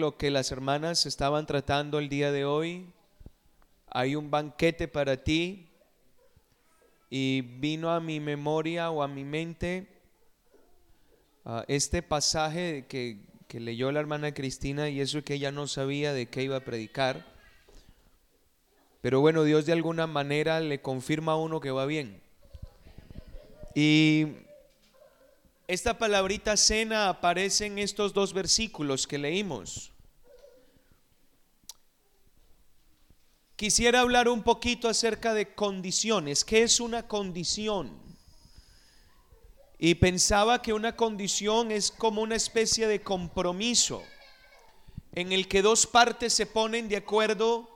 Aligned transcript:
lo 0.00 0.16
que 0.16 0.30
las 0.30 0.52
hermanas 0.52 1.06
estaban 1.06 1.46
tratando 1.46 1.98
el 1.98 2.08
día 2.08 2.32
de 2.32 2.44
hoy. 2.44 2.86
Hay 3.88 4.16
un 4.16 4.30
banquete 4.30 4.88
para 4.88 5.22
ti 5.22 5.68
y 7.10 7.42
vino 7.42 7.92
a 7.92 8.00
mi 8.00 8.20
memoria 8.20 8.90
o 8.90 9.02
a 9.02 9.08
mi 9.08 9.24
mente 9.24 9.86
ah, 11.44 11.64
este 11.68 12.02
pasaje 12.02 12.86
que, 12.88 13.18
que 13.46 13.60
leyó 13.60 13.92
la 13.92 14.00
hermana 14.00 14.34
Cristina 14.34 14.88
y 14.88 15.00
eso 15.00 15.22
que 15.22 15.34
ella 15.34 15.52
no 15.52 15.66
sabía 15.66 16.12
de 16.12 16.26
qué 16.26 16.42
iba 16.42 16.56
a 16.56 16.64
predicar. 16.64 17.24
Pero 19.00 19.20
bueno, 19.20 19.44
Dios 19.44 19.66
de 19.66 19.72
alguna 19.72 20.06
manera 20.06 20.60
le 20.60 20.80
confirma 20.80 21.32
a 21.32 21.36
uno 21.36 21.60
que 21.60 21.70
va 21.70 21.86
bien. 21.86 22.20
Y 23.74 24.28
esta 25.66 25.96
palabrita 25.96 26.56
cena 26.56 27.08
aparece 27.08 27.66
en 27.66 27.78
estos 27.78 28.12
dos 28.12 28.32
versículos 28.32 29.06
que 29.06 29.18
leímos. 29.18 29.92
Quisiera 33.56 34.00
hablar 34.00 34.28
un 34.28 34.42
poquito 34.42 34.88
acerca 34.88 35.32
de 35.32 35.54
condiciones. 35.54 36.44
¿Qué 36.44 36.64
es 36.64 36.80
una 36.80 37.06
condición? 37.06 37.96
Y 39.78 39.94
pensaba 39.94 40.60
que 40.60 40.72
una 40.72 40.96
condición 40.96 41.70
es 41.70 41.90
como 41.90 42.20
una 42.22 42.36
especie 42.36 42.86
de 42.86 43.00
compromiso 43.00 44.02
en 45.12 45.32
el 45.32 45.46
que 45.46 45.62
dos 45.62 45.86
partes 45.86 46.34
se 46.34 46.46
ponen 46.46 46.88
de 46.88 46.96
acuerdo 46.96 47.70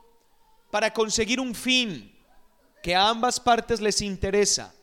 para 0.69 0.93
conseguir 0.93 1.39
un 1.39 1.55
fin 1.55 2.13
que 2.83 2.95
a 2.95 3.09
ambas 3.09 3.39
partes 3.39 3.81
les 3.81 4.01
interesa. 4.01 4.75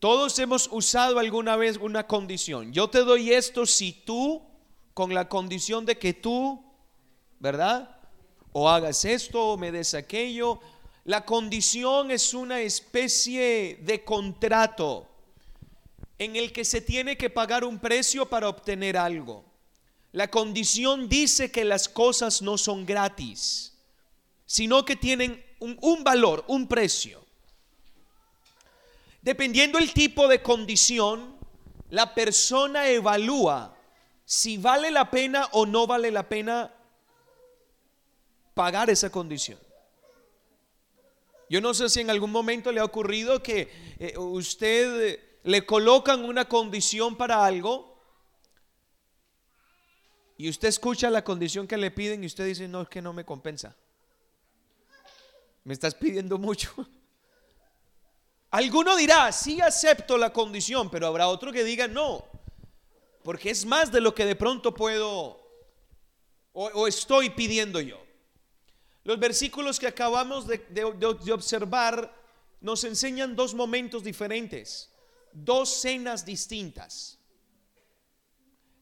Todos 0.00 0.38
hemos 0.38 0.68
usado 0.72 1.18
alguna 1.18 1.56
vez 1.56 1.76
una 1.76 2.06
condición. 2.06 2.72
Yo 2.72 2.88
te 2.88 3.00
doy 3.00 3.32
esto 3.32 3.66
si 3.66 3.92
tú, 3.92 4.42
con 4.94 5.14
la 5.14 5.28
condición 5.28 5.84
de 5.84 5.98
que 5.98 6.14
tú, 6.14 6.64
¿verdad? 7.38 7.96
O 8.52 8.68
hagas 8.68 9.04
esto 9.04 9.50
o 9.50 9.56
me 9.58 9.70
des 9.70 9.92
aquello. 9.94 10.58
La 11.04 11.24
condición 11.24 12.10
es 12.10 12.32
una 12.32 12.60
especie 12.60 13.78
de 13.82 14.02
contrato 14.02 15.06
en 16.18 16.36
el 16.36 16.52
que 16.52 16.64
se 16.64 16.80
tiene 16.80 17.16
que 17.16 17.30
pagar 17.30 17.64
un 17.64 17.78
precio 17.78 18.26
para 18.26 18.48
obtener 18.48 18.96
algo. 18.96 19.44
La 20.12 20.30
condición 20.30 21.08
dice 21.08 21.50
que 21.50 21.64
las 21.64 21.88
cosas 21.88 22.42
no 22.42 22.58
son 22.58 22.84
gratis, 22.84 23.78
sino 24.44 24.84
que 24.84 24.96
tienen 24.96 25.44
un, 25.60 26.02
valor, 26.02 26.44
un 26.48 26.66
precio. 26.66 27.24
Dependiendo 29.22 29.78
el 29.78 29.92
tipo 29.92 30.28
de 30.28 30.40
condición, 30.40 31.36
la 31.90 32.14
persona 32.14 32.88
evalúa 32.88 33.76
si 34.24 34.56
vale 34.56 34.90
la 34.90 35.10
pena 35.10 35.48
o 35.52 35.66
no 35.66 35.86
vale 35.86 36.10
la 36.10 36.28
pena 36.28 36.72
pagar 38.54 38.88
esa 38.88 39.10
condición. 39.10 39.58
Yo 41.48 41.60
no 41.60 41.74
sé 41.74 41.88
si 41.88 42.00
en 42.00 42.10
algún 42.10 42.30
momento 42.30 42.70
le 42.70 42.80
ha 42.80 42.84
ocurrido 42.84 43.42
que 43.42 43.96
eh, 43.98 44.16
usted 44.16 45.18
le 45.42 45.66
colocan 45.66 46.24
una 46.24 46.46
condición 46.46 47.16
para 47.16 47.44
algo 47.44 47.98
y 50.36 50.48
usted 50.48 50.68
escucha 50.68 51.10
la 51.10 51.24
condición 51.24 51.66
que 51.66 51.76
le 51.76 51.90
piden 51.90 52.22
y 52.22 52.26
usted 52.26 52.46
dice, 52.46 52.68
no, 52.68 52.82
es 52.82 52.88
que 52.88 53.02
no 53.02 53.12
me 53.12 53.24
compensa. 53.24 53.76
Me 55.64 55.74
estás 55.74 55.94
pidiendo 55.94 56.38
mucho. 56.38 56.72
Alguno 58.50 58.96
dirá, 58.96 59.30
sí 59.30 59.60
acepto 59.60 60.18
la 60.18 60.32
condición, 60.32 60.90
pero 60.90 61.06
habrá 61.06 61.28
otro 61.28 61.52
que 61.52 61.62
diga 61.62 61.86
no, 61.86 62.24
porque 63.22 63.50
es 63.50 63.64
más 63.64 63.92
de 63.92 64.00
lo 64.00 64.12
que 64.12 64.24
de 64.24 64.34
pronto 64.34 64.74
puedo 64.74 65.40
o, 66.52 66.88
estoy 66.88 67.30
pidiendo 67.30 67.80
yo. 67.80 68.04
Los 69.04 69.20
versículos 69.20 69.78
que 69.78 69.86
acabamos 69.86 70.48
de, 70.48 70.58
de 70.58 71.32
observar 71.32 72.12
nos 72.60 72.82
enseñan 72.82 73.36
dos 73.36 73.54
momentos 73.54 74.02
diferentes, 74.02 74.90
dos 75.32 75.68
cenas 75.80 76.24
distintas. 76.26 77.18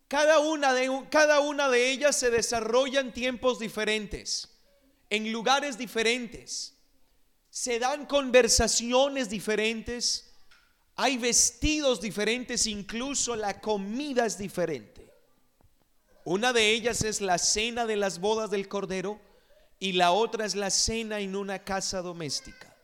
Cada 0.08 0.38
una, 0.38 0.72
de, 0.72 1.06
cada 1.10 1.40
una 1.40 1.68
de 1.68 1.90
ellas 1.90 2.18
se 2.18 2.30
desarrolla 2.30 3.00
en 3.00 3.12
tiempos 3.12 3.58
diferentes, 3.58 4.48
en 5.10 5.30
lugares 5.30 5.76
diferentes 5.76 6.77
se 7.60 7.80
dan 7.80 8.06
conversaciones 8.06 9.28
diferentes, 9.28 10.30
hay 10.94 11.18
vestidos 11.18 12.00
diferentes, 12.00 12.68
incluso 12.68 13.34
la 13.34 13.60
comida 13.60 14.26
es 14.26 14.38
diferente. 14.38 15.12
Una 16.22 16.52
de 16.52 16.70
ellas 16.70 17.02
es 17.02 17.20
la 17.20 17.36
cena 17.36 17.84
de 17.84 17.96
las 17.96 18.20
bodas 18.20 18.52
del 18.52 18.68
Cordero 18.68 19.20
y 19.80 19.94
la 19.94 20.12
otra 20.12 20.44
es 20.44 20.54
la 20.54 20.70
cena 20.70 21.18
en 21.18 21.34
una 21.34 21.64
casa 21.64 22.00
doméstica. 22.00 22.76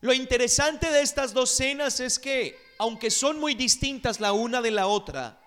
Lo 0.00 0.12
interesante 0.12 0.88
de 0.88 1.00
estas 1.00 1.34
dos 1.34 1.50
cenas 1.50 1.98
es 1.98 2.20
que, 2.20 2.56
aunque 2.78 3.10
son 3.10 3.40
muy 3.40 3.56
distintas 3.56 4.20
la 4.20 4.32
una 4.32 4.62
de 4.62 4.70
la 4.70 4.86
otra, 4.86 5.42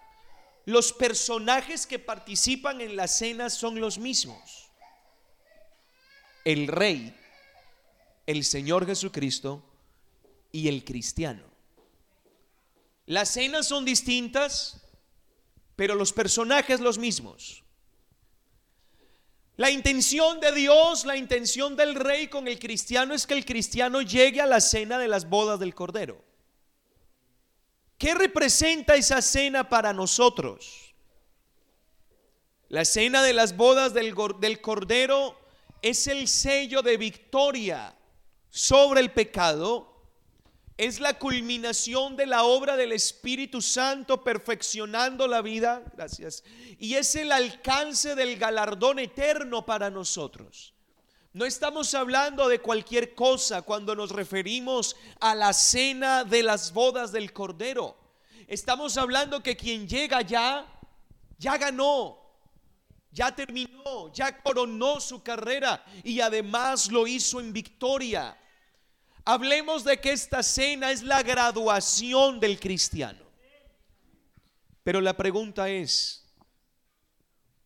los 0.65 0.91
personajes 0.91 1.87
que 1.87 1.97
participan 1.97 2.81
en 2.81 2.97
la 2.97 3.07
cena 3.07 3.49
son 3.49 3.79
los 3.79 3.97
mismos 3.97 4.64
el 6.45 6.67
rey, 6.67 7.13
el 8.27 8.45
Señor 8.45 8.85
Jesucristo 8.85 9.63
y 10.51 10.69
el 10.69 10.85
cristiano. 10.85 11.43
Las 13.07 13.29
cenas 13.29 13.67
son 13.67 13.83
distintas, 13.83 14.81
pero 15.75 15.95
los 15.95 16.13
personajes 16.13 16.79
los 16.79 16.97
mismos. 16.97 17.63
La 19.57 19.71
intención 19.71 20.39
de 20.39 20.51
Dios, 20.51 21.05
la 21.05 21.17
intención 21.17 21.75
del 21.75 21.95
rey 21.95 22.27
con 22.27 22.47
el 22.47 22.59
cristiano 22.59 23.13
es 23.13 23.25
que 23.25 23.33
el 23.33 23.45
cristiano 23.45 24.01
llegue 24.01 24.41
a 24.41 24.45
la 24.45 24.61
cena 24.61 24.97
de 24.97 25.07
las 25.07 25.29
bodas 25.29 25.59
del 25.59 25.73
Cordero. 25.73 26.23
¿Qué 27.97 28.13
representa 28.13 28.95
esa 28.95 29.21
cena 29.21 29.69
para 29.69 29.93
nosotros? 29.93 30.93
La 32.67 32.83
cena 32.83 33.23
de 33.23 33.33
las 33.33 33.55
bodas 33.55 33.93
del, 33.93 34.13
del 34.41 34.59
Cordero 34.59 35.44
es 35.85 36.07
el 36.07 36.27
sello 36.27 36.81
de 36.81 36.97
victoria 36.97 37.95
sobre 38.49 39.01
el 39.01 39.11
pecado, 39.11 39.93
es 40.77 40.99
la 40.99 41.19
culminación 41.19 42.15
de 42.15 42.25
la 42.25 42.43
obra 42.43 42.75
del 42.75 42.91
Espíritu 42.91 43.61
Santo 43.61 44.23
perfeccionando 44.23 45.27
la 45.27 45.43
vida, 45.43 45.83
gracias, 45.95 46.43
y 46.79 46.95
es 46.95 47.13
el 47.13 47.31
alcance 47.31 48.15
del 48.15 48.35
galardón 48.39 48.97
eterno 48.97 49.63
para 49.63 49.91
nosotros. 49.91 50.73
No 51.33 51.45
estamos 51.45 51.93
hablando 51.93 52.47
de 52.47 52.61
cualquier 52.61 53.13
cosa 53.13 53.61
cuando 53.61 53.95
nos 53.95 54.09
referimos 54.09 54.95
a 55.19 55.35
la 55.35 55.53
cena 55.53 56.23
de 56.23 56.41
las 56.41 56.73
bodas 56.73 57.11
del 57.11 57.31
Cordero. 57.31 57.95
Estamos 58.47 58.97
hablando 58.97 59.43
que 59.43 59.55
quien 59.55 59.87
llega 59.87 60.23
ya, 60.23 60.65
ya 61.37 61.59
ganó, 61.59 62.24
ya 63.15 63.33
terminó, 63.33 64.11
ya 64.13 64.43
coronó 64.43 64.99
su 64.99 65.23
carrera 65.23 65.83
y 66.03 66.19
además 66.19 66.91
lo 66.91 67.07
hizo 67.07 67.39
en 67.39 67.53
victoria. 67.53 68.37
Hablemos 69.23 69.85
de 69.85 69.99
que 70.01 70.11
esta 70.11 70.43
cena 70.43 70.91
es 70.91 71.01
la 71.01 71.23
graduación 71.23 72.41
del 72.41 72.59
cristiano. 72.59 73.23
Pero 74.83 74.99
la 74.99 75.15
pregunta 75.15 75.69
es, 75.69 76.25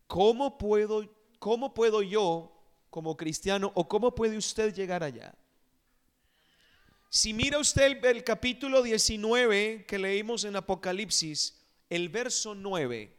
¿cómo 0.05 0.57
puedo, 0.57 1.09
cómo 1.39 1.73
puedo 1.73 2.03
yo 2.03 2.55
como 2.91 3.17
cristiano 3.17 3.71
o 3.73 3.88
cómo 3.88 4.13
puede 4.13 4.38
usted 4.38 4.73
llegar 4.73 5.03
allá? 5.03 5.33
Si 7.09 7.33
mira 7.33 7.57
usted 7.57 7.85
el, 7.85 8.05
el 8.05 8.23
capítulo 8.23 8.83
19 8.83 9.85
que 9.88 9.97
leímos 9.97 10.43
en 10.43 10.55
Apocalipsis, 10.55 11.59
el 11.89 12.07
verso 12.09 12.53
9, 12.53 13.19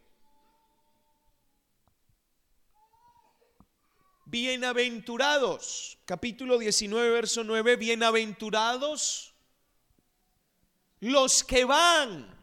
Bienaventurados, 4.31 5.97
capítulo 6.05 6.57
19, 6.57 7.09
verso 7.09 7.43
9, 7.43 7.75
bienaventurados 7.75 9.33
los 11.01 11.43
que 11.43 11.65
van, 11.65 12.33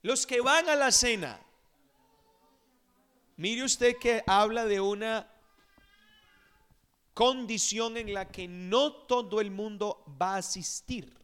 los 0.00 0.26
que 0.26 0.40
van 0.40 0.70
a 0.70 0.74
la 0.74 0.90
cena. 0.90 1.38
Mire 3.36 3.62
usted 3.64 3.98
que 4.00 4.24
habla 4.26 4.64
de 4.64 4.80
una 4.80 5.30
condición 7.12 7.98
en 7.98 8.14
la 8.14 8.30
que 8.30 8.48
no 8.48 8.90
todo 8.90 9.42
el 9.42 9.50
mundo 9.50 10.02
va 10.18 10.36
a 10.36 10.38
asistir. 10.38 11.14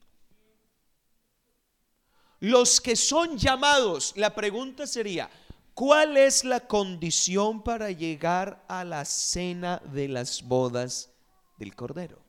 Los 2.41 2.79
que 2.79 2.95
son 2.95 3.39
llamados, 3.39 4.13
la 4.17 4.35
pregunta 4.35 4.87
sería, 4.87 5.31
¿Cuál 5.79 6.17
es 6.17 6.43
la 6.43 6.59
condición 6.59 7.63
para 7.63 7.93
llegar 7.93 8.65
a 8.67 8.83
la 8.83 9.05
cena 9.05 9.81
de 9.93 10.09
las 10.09 10.43
bodas 10.43 11.13
del 11.57 11.77
Cordero? 11.77 12.21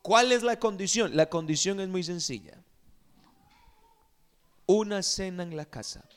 ¿Cuál 0.00 0.30
es 0.30 0.44
la 0.44 0.60
condición? 0.60 1.16
La 1.16 1.28
condición 1.28 1.80
es 1.80 1.88
muy 1.88 2.04
sencilla. 2.04 2.62
una 4.66 5.02
cena 5.02 5.42
en 5.42 5.56
la 5.56 5.64
casa. 5.64 6.08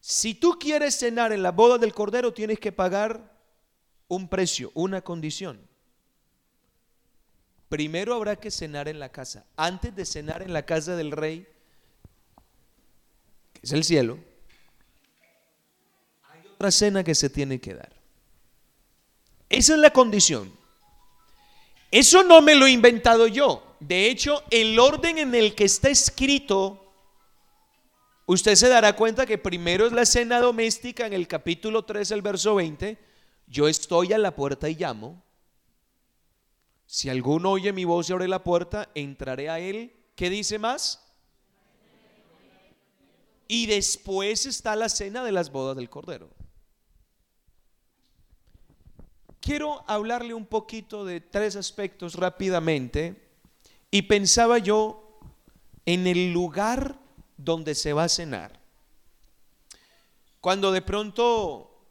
Si 0.00 0.34
tú 0.34 0.58
quieres 0.58 0.98
cenar 0.98 1.30
en 1.32 1.42
la 1.42 1.52
boda 1.52 1.76
del 1.76 1.92
Cordero, 1.92 2.32
tienes 2.32 2.58
que 2.58 2.72
pagar 2.72 3.38
un 4.08 4.30
precio, 4.30 4.72
una 4.72 5.02
condición. 5.02 5.60
Primero 7.68 8.14
habrá 8.14 8.36
que 8.36 8.50
cenar 8.50 8.88
en 8.88 8.98
la 8.98 9.12
casa. 9.12 9.44
Antes 9.56 9.94
de 9.94 10.06
cenar 10.06 10.40
en 10.40 10.54
la 10.54 10.64
casa 10.64 10.96
del 10.96 11.10
rey, 11.10 11.51
es 13.62 13.72
el 13.72 13.84
cielo, 13.84 14.18
hay 16.24 16.46
otra 16.46 16.70
cena 16.70 17.04
que 17.04 17.14
se 17.14 17.30
tiene 17.30 17.60
que 17.60 17.74
dar. 17.74 17.92
Esa 19.48 19.74
es 19.74 19.78
la 19.78 19.90
condición. 19.90 20.52
Eso 21.90 22.24
no 22.24 22.40
me 22.40 22.54
lo 22.54 22.66
he 22.66 22.70
inventado 22.70 23.26
yo. 23.26 23.76
De 23.78 24.10
hecho, 24.10 24.42
el 24.50 24.78
orden 24.78 25.18
en 25.18 25.34
el 25.34 25.54
que 25.54 25.64
está 25.64 25.90
escrito, 25.90 26.90
usted 28.24 28.54
se 28.54 28.68
dará 28.68 28.96
cuenta 28.96 29.26
que 29.26 29.36
primero 29.36 29.86
es 29.86 29.92
la 29.92 30.06
cena 30.06 30.40
doméstica 30.40 31.06
en 31.06 31.12
el 31.12 31.28
capítulo 31.28 31.84
3, 31.84 32.10
el 32.12 32.22
verso 32.22 32.54
20. 32.54 32.98
Yo 33.46 33.68
estoy 33.68 34.14
a 34.14 34.18
la 34.18 34.34
puerta 34.34 34.70
y 34.70 34.74
llamo. 34.74 35.22
Si 36.86 37.10
alguno 37.10 37.50
oye 37.50 37.72
mi 37.72 37.84
voz 37.84 38.08
y 38.08 38.12
abre 38.14 38.26
la 38.26 38.42
puerta, 38.42 38.88
entraré 38.94 39.50
a 39.50 39.58
él. 39.58 39.92
¿Qué 40.14 40.30
dice 40.30 40.58
más? 40.58 41.11
Y 43.52 43.66
después 43.66 44.46
está 44.46 44.74
la 44.76 44.88
cena 44.88 45.22
de 45.22 45.30
las 45.30 45.52
bodas 45.52 45.76
del 45.76 45.90
Cordero. 45.90 46.30
Quiero 49.40 49.84
hablarle 49.86 50.32
un 50.32 50.46
poquito 50.46 51.04
de 51.04 51.20
tres 51.20 51.56
aspectos 51.56 52.14
rápidamente 52.14 53.30
y 53.90 54.00
pensaba 54.00 54.56
yo 54.56 55.20
en 55.84 56.06
el 56.06 56.32
lugar 56.32 56.98
donde 57.36 57.74
se 57.74 57.92
va 57.92 58.04
a 58.04 58.08
cenar. 58.08 58.58
Cuando 60.40 60.72
de 60.72 60.80
pronto 60.80 61.84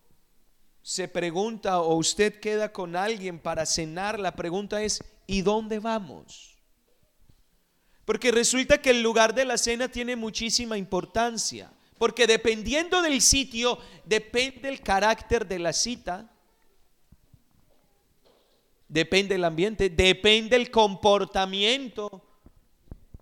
se 0.81 1.07
pregunta 1.07 1.81
o 1.81 1.93
usted 1.93 2.39
queda 2.39 2.73
con 2.73 2.95
alguien 2.95 3.37
para 3.37 3.67
cenar, 3.67 4.19
la 4.19 4.35
pregunta 4.35 4.81
es, 4.81 5.03
¿y 5.27 5.43
dónde 5.43 5.77
vamos? 5.77 6.50
Porque 8.11 8.29
resulta 8.29 8.81
que 8.81 8.89
el 8.89 9.01
lugar 9.01 9.33
de 9.33 9.45
la 9.45 9.57
cena 9.57 9.87
tiene 9.87 10.17
muchísima 10.17 10.77
importancia, 10.77 11.71
porque 11.97 12.27
dependiendo 12.27 13.01
del 13.01 13.21
sitio, 13.21 13.79
depende 14.03 14.67
el 14.67 14.81
carácter 14.81 15.47
de 15.47 15.57
la 15.57 15.71
cita, 15.71 16.29
depende 18.89 19.35
el 19.35 19.45
ambiente, 19.45 19.89
depende 19.89 20.57
el 20.57 20.69
comportamiento. 20.69 22.21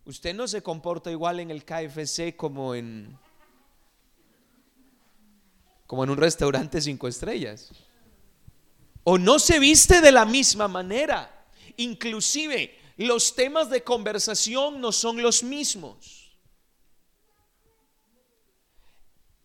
Usted 0.06 0.34
no 0.34 0.48
se 0.48 0.64
comporta 0.64 1.12
igual 1.12 1.40
en 1.40 1.52
el 1.52 1.64
KFC 1.64 2.36
como 2.36 2.74
en 2.74 3.16
como 5.86 6.04
en 6.04 6.10
un 6.10 6.18
restaurante 6.18 6.82
cinco 6.82 7.08
estrellas. 7.08 7.70
O 9.04 9.20
no 9.20 9.38
se 9.38 9.60
viste 9.60 10.02
de 10.02 10.12
la 10.12 10.26
misma 10.26 10.68
manera. 10.68 11.46
Inclusive 11.78 12.79
los 13.00 13.36
temas 13.36 13.70
de 13.70 13.84
conversación 13.84 14.82
no 14.82 14.92
son 14.92 15.22
los 15.22 15.42
mismos. 15.42 16.38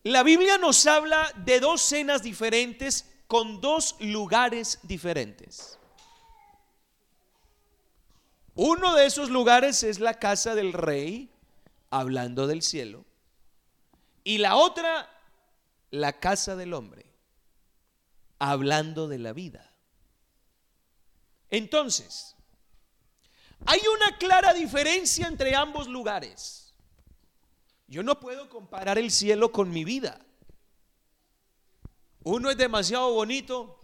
La 0.03 0.23
Biblia 0.23 0.59
nos 0.59 0.85
habla 0.87 1.33
de 1.45 1.61
dos 1.61 1.81
cenas 1.81 2.23
diferentes 2.23 3.11
con 3.27 3.61
dos 3.61 3.97
lugares 4.01 4.81
diferentes. 4.83 5.79
Uno 8.57 8.95
de 8.95 9.07
esos 9.07 9.31
lugares 9.31 9.83
es 9.83 10.01
la 10.01 10.19
casa 10.19 10.55
del 10.55 10.73
rey, 10.73 11.31
hablando 11.91 12.47
del 12.47 12.61
cielo. 12.61 13.05
Y 14.25 14.39
la 14.39 14.57
otra 14.57 15.09
la 15.95 16.19
casa 16.19 16.57
del 16.57 16.75
hombre, 16.75 17.07
hablando 18.41 19.07
de 19.07 19.19
la 19.19 19.33
vida. 19.33 19.73
Entonces, 21.51 22.35
hay 23.67 23.81
una 23.97 24.17
clara 24.19 24.53
diferencia 24.53 25.27
entre 25.27 25.55
ambos 25.55 25.89
lugares. 25.89 26.75
Yo 27.87 28.03
no 28.03 28.19
puedo 28.19 28.49
comparar 28.49 28.99
el 28.99 29.11
cielo 29.11 29.53
con 29.53 29.71
mi 29.71 29.85
vida. 29.85 30.19
Uno 32.23 32.51
es 32.51 32.57
demasiado 32.57 33.13
bonito, 33.13 33.79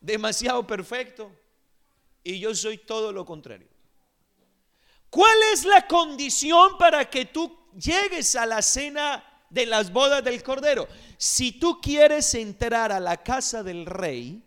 demasiado 0.00 0.66
perfecto, 0.66 1.30
y 2.24 2.38
yo 2.40 2.54
soy 2.54 2.78
todo 2.78 3.12
lo 3.12 3.24
contrario. 3.24 3.68
¿Cuál 5.10 5.36
es 5.52 5.64
la 5.64 5.86
condición 5.86 6.78
para 6.78 7.08
que 7.08 7.26
tú 7.26 7.56
llegues 7.74 8.34
a 8.36 8.46
la 8.46 8.62
cena 8.62 9.24
de 9.50 9.66
las 9.66 9.92
bodas 9.92 10.22
del 10.24 10.42
Cordero. 10.42 10.88
Si 11.16 11.52
tú 11.52 11.80
quieres 11.80 12.34
entrar 12.34 12.92
a 12.92 13.00
la 13.00 13.22
casa 13.22 13.62
del 13.62 13.86
rey, 13.86 14.42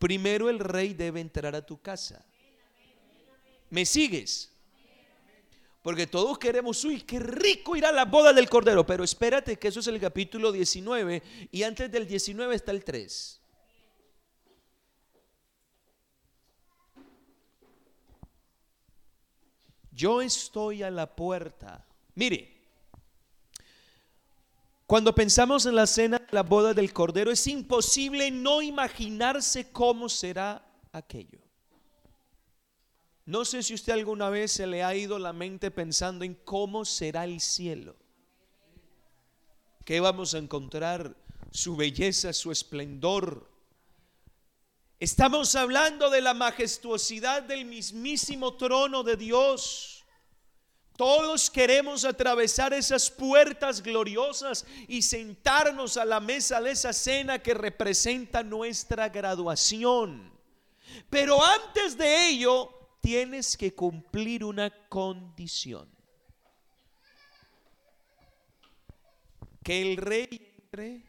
primero 0.00 0.48
el 0.50 0.58
rey 0.58 0.94
debe 0.94 1.20
entrar 1.20 1.54
a 1.54 1.64
tu 1.64 1.80
casa. 1.80 2.24
¿Me 3.68 3.86
sigues? 3.86 4.50
Porque 5.82 6.06
todos 6.06 6.38
queremos, 6.38 6.84
uy, 6.84 7.02
qué 7.02 7.20
rico 7.20 7.76
ir 7.76 7.86
a 7.86 7.92
la 7.92 8.06
boda 8.06 8.32
del 8.32 8.48
Cordero, 8.48 8.84
pero 8.84 9.04
espérate 9.04 9.58
que 9.58 9.68
eso 9.68 9.80
es 9.80 9.86
el 9.86 10.00
capítulo 10.00 10.52
19 10.52 11.22
y 11.52 11.62
antes 11.62 11.90
del 11.92 12.06
19 12.06 12.54
está 12.54 12.72
el 12.72 12.82
3. 12.82 13.40
Yo 19.92 20.22
estoy 20.22 20.82
a 20.82 20.90
la 20.90 21.14
puerta. 21.14 21.86
Mire, 22.14 22.49
cuando 24.90 25.14
pensamos 25.14 25.66
en 25.66 25.76
la 25.76 25.86
cena 25.86 26.18
de 26.18 26.26
la 26.32 26.42
boda 26.42 26.74
del 26.74 26.92
Cordero, 26.92 27.30
es 27.30 27.46
imposible 27.46 28.32
no 28.32 28.60
imaginarse 28.60 29.70
cómo 29.70 30.08
será 30.08 30.66
aquello. 30.90 31.38
No 33.24 33.44
sé 33.44 33.62
si 33.62 33.72
usted 33.72 33.92
alguna 33.92 34.30
vez 34.30 34.50
se 34.50 34.66
le 34.66 34.82
ha 34.82 34.92
ido 34.92 35.20
la 35.20 35.32
mente 35.32 35.70
pensando 35.70 36.24
en 36.24 36.34
cómo 36.34 36.84
será 36.84 37.22
el 37.22 37.40
cielo. 37.40 37.94
¿Qué 39.84 40.00
vamos 40.00 40.34
a 40.34 40.38
encontrar? 40.38 41.14
Su 41.52 41.76
belleza, 41.76 42.32
su 42.32 42.50
esplendor. 42.50 43.48
Estamos 44.98 45.54
hablando 45.54 46.10
de 46.10 46.20
la 46.20 46.34
majestuosidad 46.34 47.44
del 47.44 47.64
mismísimo 47.64 48.54
trono 48.54 49.04
de 49.04 49.16
Dios 49.16 49.99
todos 51.00 51.48
queremos 51.48 52.04
atravesar 52.04 52.74
esas 52.74 53.10
puertas 53.10 53.82
gloriosas 53.82 54.66
y 54.86 55.00
sentarnos 55.00 55.96
a 55.96 56.04
la 56.04 56.20
mesa 56.20 56.60
de 56.60 56.72
esa 56.72 56.92
cena 56.92 57.38
que 57.38 57.54
representa 57.54 58.42
nuestra 58.42 59.08
graduación. 59.08 60.30
Pero 61.08 61.42
antes 61.42 61.96
de 61.96 62.28
ello, 62.28 62.98
tienes 63.00 63.56
que 63.56 63.74
cumplir 63.74 64.44
una 64.44 64.68
condición. 64.90 65.88
Que 69.64 69.80
el 69.80 69.96
rey 69.96 70.28
entre 70.58 71.02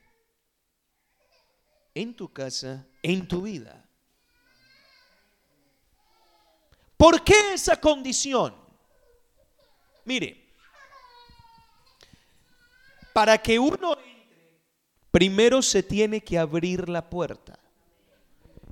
en 1.93 2.15
tu 2.15 2.31
casa, 2.31 2.87
en 3.03 3.27
tu 3.27 3.41
vida. 3.41 3.85
¿Por 6.95 7.21
qué 7.25 7.55
esa 7.55 7.75
condición? 7.75 8.60
Mire, 10.05 10.41
para 13.13 13.37
que 13.37 13.59
uno 13.59 13.93
entre, 13.93 14.61
primero 15.11 15.61
se 15.61 15.83
tiene 15.83 16.21
que 16.21 16.37
abrir 16.37 16.89
la 16.89 17.09
puerta. 17.09 17.59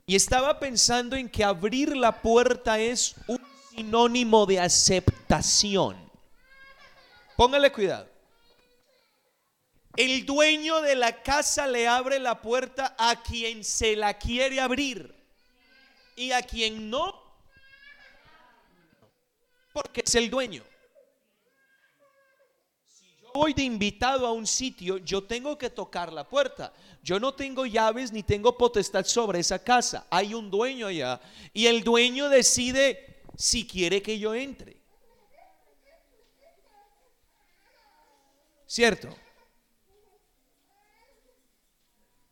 Y 0.05 0.15
estaba 0.15 0.59
pensando 0.59 1.15
en 1.15 1.29
que 1.29 1.43
abrir 1.43 1.95
la 1.95 2.21
puerta 2.21 2.79
es 2.79 3.15
un 3.27 3.39
sinónimo 3.69 4.45
de 4.47 4.59
aceptación. 4.59 5.95
Póngale 7.35 7.71
cuidado. 7.71 8.09
El 9.95 10.25
dueño 10.25 10.81
de 10.81 10.95
la 10.95 11.21
casa 11.21 11.67
le 11.67 11.87
abre 11.87 12.19
la 12.19 12.41
puerta 12.41 12.95
a 12.97 13.21
quien 13.21 13.63
se 13.63 13.95
la 13.95 14.17
quiere 14.17 14.59
abrir 14.59 15.13
y 16.15 16.31
a 16.31 16.41
quien 16.41 16.89
no, 16.89 17.21
porque 19.73 20.01
es 20.05 20.15
el 20.15 20.29
dueño 20.29 20.63
voy 23.33 23.53
de 23.53 23.63
invitado 23.63 24.25
a 24.27 24.31
un 24.31 24.45
sitio, 24.45 24.97
yo 24.97 25.23
tengo 25.23 25.57
que 25.57 25.69
tocar 25.69 26.11
la 26.11 26.27
puerta. 26.27 26.73
Yo 27.01 27.19
no 27.19 27.33
tengo 27.33 27.65
llaves 27.65 28.11
ni 28.11 28.23
tengo 28.23 28.57
potestad 28.57 29.05
sobre 29.05 29.39
esa 29.39 29.63
casa. 29.63 30.05
Hay 30.09 30.33
un 30.33 30.51
dueño 30.51 30.87
allá 30.87 31.19
y 31.53 31.65
el 31.65 31.83
dueño 31.83 32.29
decide 32.29 33.21
si 33.37 33.65
quiere 33.65 34.01
que 34.01 34.19
yo 34.19 34.35
entre. 34.35 34.77
¿Cierto? 38.67 39.09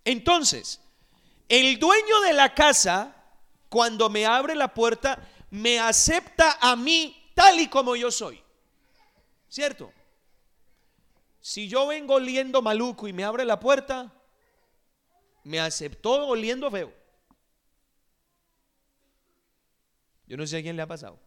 Entonces, 0.03 0.79
el 1.49 1.79
dueño 1.79 2.21
de 2.21 2.33
la 2.33 2.53
casa, 2.53 3.15
cuando 3.69 4.09
me 4.09 4.25
abre 4.25 4.53
la 4.53 4.73
puerta, 4.73 5.27
me 5.49 5.79
acepta 5.79 6.57
a 6.61 6.75
mí 6.75 7.31
tal 7.33 7.59
y 7.59 7.67
como 7.67 7.95
yo 7.95 8.11
soy. 8.11 8.41
¿Cierto? 9.49 9.91
Si 11.47 11.69
yo 11.69 11.87
vengo 11.87 12.15
oliendo 12.15 12.61
maluco 12.61 13.07
y 13.07 13.13
me 13.13 13.23
abre 13.23 13.45
la 13.45 13.57
puerta, 13.57 14.13
me 15.45 15.61
aceptó 15.61 16.27
oliendo 16.27 16.69
feo. 16.69 16.93
Yo 20.25 20.35
no 20.35 20.45
sé 20.45 20.57
a 20.57 20.61
quién 20.61 20.75
le 20.75 20.81
ha 20.81 20.87
pasado. 20.87 21.17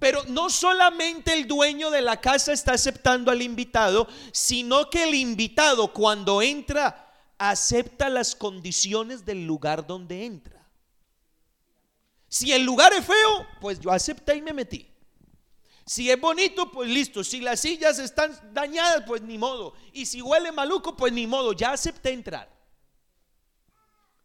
Pero 0.00 0.24
no 0.28 0.48
solamente 0.48 1.34
el 1.34 1.46
dueño 1.46 1.90
de 1.90 2.00
la 2.00 2.22
casa 2.22 2.54
está 2.54 2.72
aceptando 2.72 3.30
al 3.30 3.42
invitado, 3.42 4.08
sino 4.32 4.88
que 4.88 5.04
el 5.04 5.14
invitado 5.14 5.92
cuando 5.92 6.40
entra 6.40 7.12
acepta 7.36 8.08
las 8.08 8.34
condiciones 8.34 9.26
del 9.26 9.46
lugar 9.46 9.86
donde 9.86 10.24
entra. 10.24 10.66
Si 12.28 12.50
el 12.50 12.64
lugar 12.64 12.94
es 12.94 13.04
feo, 13.04 13.46
pues 13.60 13.78
yo 13.78 13.90
acepté 13.90 14.36
y 14.36 14.40
me 14.40 14.54
metí. 14.54 14.95
Si 15.86 16.10
es 16.10 16.20
bonito, 16.20 16.70
pues 16.72 16.90
listo. 16.90 17.22
Si 17.22 17.40
las 17.40 17.60
sillas 17.60 18.00
están 18.00 18.36
dañadas, 18.52 19.04
pues 19.06 19.22
ni 19.22 19.38
modo. 19.38 19.72
Y 19.92 20.04
si 20.04 20.20
huele 20.20 20.50
maluco, 20.50 20.96
pues 20.96 21.12
ni 21.12 21.28
modo. 21.28 21.52
Ya 21.52 21.72
acepté 21.72 22.10
entrar. 22.10 22.50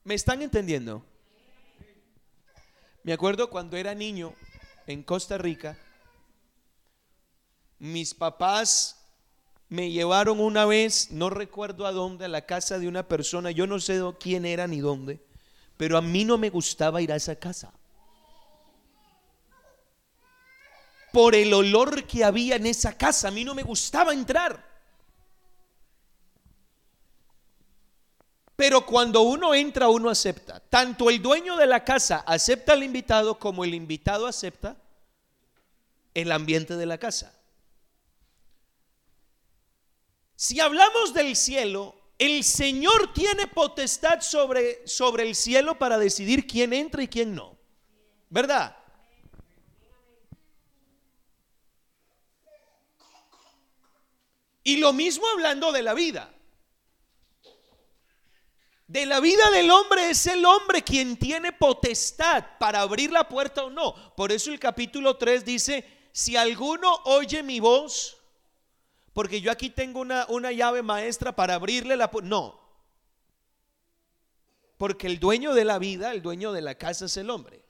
¿Me 0.03 0.15
están 0.15 0.41
entendiendo? 0.41 1.05
Me 3.03 3.13
acuerdo 3.13 3.49
cuando 3.51 3.77
era 3.77 3.93
niño 3.93 4.33
en 4.87 5.03
Costa 5.03 5.37
Rica, 5.37 5.77
mis 7.77 8.13
papás 8.13 8.97
me 9.69 9.91
llevaron 9.91 10.39
una 10.39 10.65
vez, 10.65 11.11
no 11.11 11.29
recuerdo 11.29 11.85
a 11.85 11.91
dónde, 11.91 12.25
a 12.25 12.27
la 12.27 12.45
casa 12.45 12.77
de 12.77 12.87
una 12.87 13.07
persona, 13.07 13.51
yo 13.51 13.65
no 13.65 13.79
sé 13.79 14.01
quién 14.19 14.45
era 14.45 14.67
ni 14.67 14.81
dónde, 14.81 15.23
pero 15.77 15.97
a 15.97 16.01
mí 16.01 16.25
no 16.25 16.37
me 16.37 16.49
gustaba 16.49 17.01
ir 17.01 17.11
a 17.11 17.15
esa 17.15 17.35
casa. 17.37 17.73
Por 21.11 21.35
el 21.35 21.53
olor 21.53 22.05
que 22.05 22.23
había 22.23 22.55
en 22.55 22.65
esa 22.65 22.97
casa, 22.97 23.27
a 23.27 23.31
mí 23.31 23.43
no 23.43 23.53
me 23.53 23.63
gustaba 23.63 24.13
entrar. 24.13 24.71
Pero 28.55 28.85
cuando 28.85 29.21
uno 29.21 29.55
entra, 29.55 29.89
uno 29.89 30.09
acepta. 30.09 30.59
Tanto 30.59 31.09
el 31.09 31.21
dueño 31.21 31.57
de 31.57 31.65
la 31.65 31.83
casa 31.83 32.17
acepta 32.27 32.73
al 32.73 32.83
invitado 32.83 33.39
como 33.39 33.63
el 33.63 33.73
invitado 33.73 34.27
acepta 34.27 34.77
el 36.13 36.31
ambiente 36.31 36.75
de 36.75 36.85
la 36.85 36.97
casa. 36.97 37.33
Si 40.35 40.59
hablamos 40.59 41.13
del 41.13 41.35
cielo, 41.35 41.95
el 42.17 42.43
Señor 42.43 43.13
tiene 43.13 43.47
potestad 43.47 44.21
sobre, 44.21 44.87
sobre 44.87 45.23
el 45.23 45.35
cielo 45.35 45.79
para 45.79 45.97
decidir 45.97 46.45
quién 46.45 46.71
entra 46.71 47.01
y 47.01 47.07
quién 47.07 47.33
no. 47.33 47.57
¿Verdad? 48.29 48.77
Y 54.63 54.77
lo 54.77 54.93
mismo 54.93 55.25
hablando 55.27 55.71
de 55.71 55.81
la 55.81 55.93
vida. 55.93 56.33
De 58.87 59.05
la 59.05 59.21
vida 59.21 59.49
del 59.51 59.71
hombre 59.71 60.09
es 60.09 60.27
el 60.27 60.43
hombre 60.45 60.83
quien 60.83 61.15
tiene 61.17 61.53
potestad 61.53 62.45
para 62.59 62.81
abrir 62.81 63.09
la 63.11 63.27
puerta 63.29 63.63
o 63.63 63.69
no. 63.69 64.15
Por 64.15 64.33
eso 64.33 64.51
el 64.51 64.59
capítulo 64.59 65.15
3 65.15 65.45
dice, 65.45 66.09
si 66.11 66.35
alguno 66.35 66.93
oye 67.05 67.41
mi 67.41 67.61
voz, 67.61 68.17
porque 69.13 69.39
yo 69.39 69.49
aquí 69.49 69.69
tengo 69.69 70.01
una, 70.01 70.25
una 70.27 70.51
llave 70.51 70.81
maestra 70.83 71.33
para 71.35 71.55
abrirle 71.55 71.95
la 71.95 72.11
puerta. 72.11 72.29
No. 72.29 72.59
Porque 74.77 75.07
el 75.07 75.19
dueño 75.19 75.53
de 75.53 75.63
la 75.63 75.79
vida, 75.79 76.11
el 76.11 76.21
dueño 76.21 76.51
de 76.51 76.61
la 76.61 76.75
casa 76.75 77.05
es 77.05 77.15
el 77.15 77.29
hombre. 77.29 77.63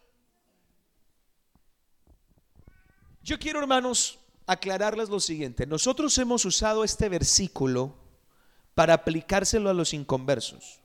Yo 3.21 3.37
quiero, 3.37 3.59
hermanos, 3.59 4.17
aclararles 4.45 5.09
lo 5.09 5.19
siguiente. 5.19 5.65
Nosotros 5.65 6.17
hemos 6.17 6.45
usado 6.45 6.83
este 6.83 7.09
versículo 7.09 7.95
para 8.75 8.93
aplicárselo 8.93 9.69
a 9.69 9.73
los 9.73 9.93
inconversos. 9.93 10.79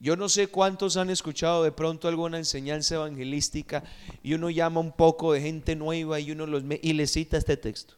Yo 0.00 0.14
no 0.14 0.28
sé 0.28 0.46
cuántos 0.46 0.96
han 0.96 1.10
escuchado 1.10 1.64
de 1.64 1.72
pronto 1.72 2.06
alguna 2.06 2.38
enseñanza 2.38 2.94
evangelística 2.94 3.82
y 4.22 4.34
uno 4.34 4.48
llama 4.48 4.80
un 4.80 4.92
poco 4.92 5.32
de 5.32 5.40
gente 5.40 5.74
nueva 5.74 6.20
y 6.20 6.30
uno 6.30 6.46
los 6.46 6.62
y 6.82 6.92
les 6.92 7.12
cita 7.12 7.36
este 7.36 7.56
texto. 7.56 7.94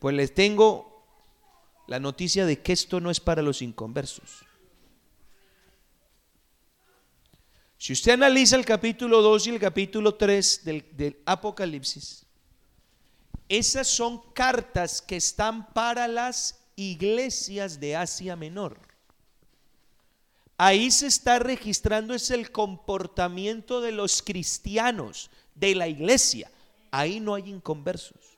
Pues 0.00 0.16
les 0.16 0.34
tengo 0.34 1.04
la 1.86 2.00
noticia 2.00 2.44
de 2.44 2.60
que 2.60 2.72
esto 2.72 3.00
no 3.00 3.10
es 3.10 3.20
para 3.20 3.42
los 3.42 3.62
inconversos. 3.62 4.44
Si 7.80 7.94
usted 7.94 8.12
analiza 8.12 8.56
el 8.56 8.66
capítulo 8.66 9.22
2 9.22 9.46
y 9.46 9.50
el 9.50 9.58
capítulo 9.58 10.14
3 10.14 10.64
del, 10.64 10.84
del 10.92 11.16
Apocalipsis, 11.24 12.26
esas 13.48 13.88
son 13.88 14.20
cartas 14.34 15.00
que 15.00 15.16
están 15.16 15.72
para 15.72 16.06
las 16.06 16.60
iglesias 16.76 17.80
de 17.80 17.96
Asia 17.96 18.36
Menor. 18.36 18.78
Ahí 20.58 20.90
se 20.90 21.06
está 21.06 21.38
registrando 21.38 22.12
es 22.12 22.30
el 22.30 22.52
comportamiento 22.52 23.80
de 23.80 23.92
los 23.92 24.20
cristianos, 24.20 25.30
de 25.54 25.74
la 25.74 25.88
iglesia. 25.88 26.50
Ahí 26.90 27.18
no 27.18 27.34
hay 27.34 27.48
inconversos. 27.48 28.36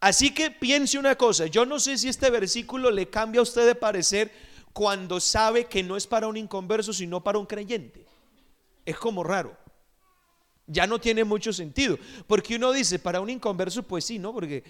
Así 0.00 0.34
que 0.34 0.50
piense 0.50 0.98
una 0.98 1.16
cosa, 1.16 1.46
yo 1.46 1.64
no 1.64 1.80
sé 1.80 1.96
si 1.96 2.10
este 2.10 2.28
versículo 2.28 2.90
le 2.90 3.08
cambia 3.08 3.38
a 3.38 3.42
usted 3.42 3.66
de 3.66 3.74
parecer 3.74 4.30
cuando 4.76 5.20
sabe 5.20 5.64
que 5.64 5.82
no 5.82 5.96
es 5.96 6.06
para 6.06 6.26
un 6.26 6.36
inconverso, 6.36 6.92
sino 6.92 7.24
para 7.24 7.38
un 7.38 7.46
creyente. 7.46 8.04
Es 8.84 8.98
como 8.98 9.24
raro. 9.24 9.56
Ya 10.66 10.86
no 10.86 11.00
tiene 11.00 11.24
mucho 11.24 11.50
sentido. 11.50 11.98
Porque 12.26 12.56
uno 12.56 12.72
dice, 12.72 12.98
para 12.98 13.22
un 13.22 13.30
inconverso, 13.30 13.84
pues 13.84 14.04
sí, 14.04 14.18
¿no? 14.18 14.34
Porque 14.34 14.62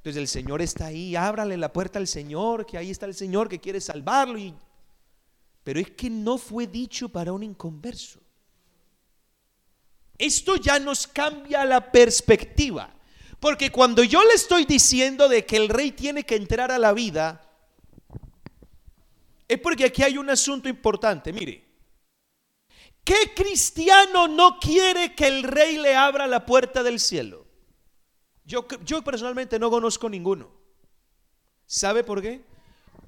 pues 0.00 0.14
el 0.14 0.28
Señor 0.28 0.62
está 0.62 0.86
ahí, 0.86 1.16
ábrale 1.16 1.56
la 1.56 1.72
puerta 1.72 1.98
al 1.98 2.06
Señor, 2.06 2.66
que 2.66 2.78
ahí 2.78 2.92
está 2.92 3.06
el 3.06 3.14
Señor 3.14 3.48
que 3.48 3.58
quiere 3.58 3.80
salvarlo 3.80 4.38
y 4.38 4.54
pero 5.64 5.80
es 5.80 5.90
que 5.90 6.08
no 6.08 6.38
fue 6.38 6.68
dicho 6.68 7.08
para 7.08 7.32
un 7.32 7.42
inconverso. 7.42 8.20
Esto 10.16 10.54
ya 10.54 10.78
nos 10.78 11.08
cambia 11.08 11.64
la 11.64 11.90
perspectiva. 11.90 12.94
Porque 13.40 13.72
cuando 13.72 14.04
yo 14.04 14.22
le 14.22 14.34
estoy 14.34 14.66
diciendo 14.66 15.28
de 15.28 15.44
que 15.44 15.56
el 15.56 15.68
rey 15.68 15.90
tiene 15.90 16.22
que 16.22 16.36
entrar 16.36 16.70
a 16.70 16.78
la 16.78 16.92
vida, 16.92 17.47
es 19.48 19.58
porque 19.58 19.86
aquí 19.86 20.02
hay 20.02 20.18
un 20.18 20.28
asunto 20.28 20.68
importante. 20.68 21.32
Mire, 21.32 21.64
¿qué 23.02 23.32
cristiano 23.34 24.28
no 24.28 24.60
quiere 24.60 25.14
que 25.14 25.26
el 25.26 25.42
rey 25.42 25.78
le 25.78 25.96
abra 25.96 26.26
la 26.26 26.44
puerta 26.44 26.82
del 26.82 27.00
cielo? 27.00 27.46
Yo, 28.44 28.66
personalmente 29.02 29.58
no 29.58 29.70
conozco 29.70 30.08
ninguno. 30.08 30.50
¿Sabe 31.66 32.04
por 32.04 32.22
qué? 32.22 32.44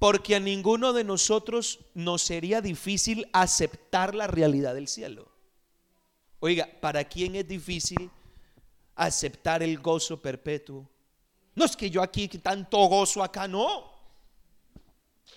porque 0.01 0.35
a 0.35 0.41
ninguno 0.41 0.95
de 0.95 1.05
nosotros 1.05 1.79
nos 1.93 2.23
sería 2.23 2.63
difícil 2.63 3.29
aceptar 3.35 4.15
la 4.15 4.27
realidad 4.27 4.75
del 4.75 4.89
cielo. 4.89 5.29
Oiga, 6.41 6.67
¿para 6.81 7.05
quién 7.05 7.37
es 7.37 7.47
difícil 7.47 8.11
aceptar 8.95 9.63
el 9.63 9.79
gozo 9.79 10.23
perpetuo? 10.23 10.89
No 11.55 11.67
es 11.67 11.77
que 11.77 11.91
yo 11.91 12.01
aquí 12.01 12.29
tanto 12.29 12.79
gozo 12.87 13.23
acá, 13.23 13.47
no. 13.47 13.90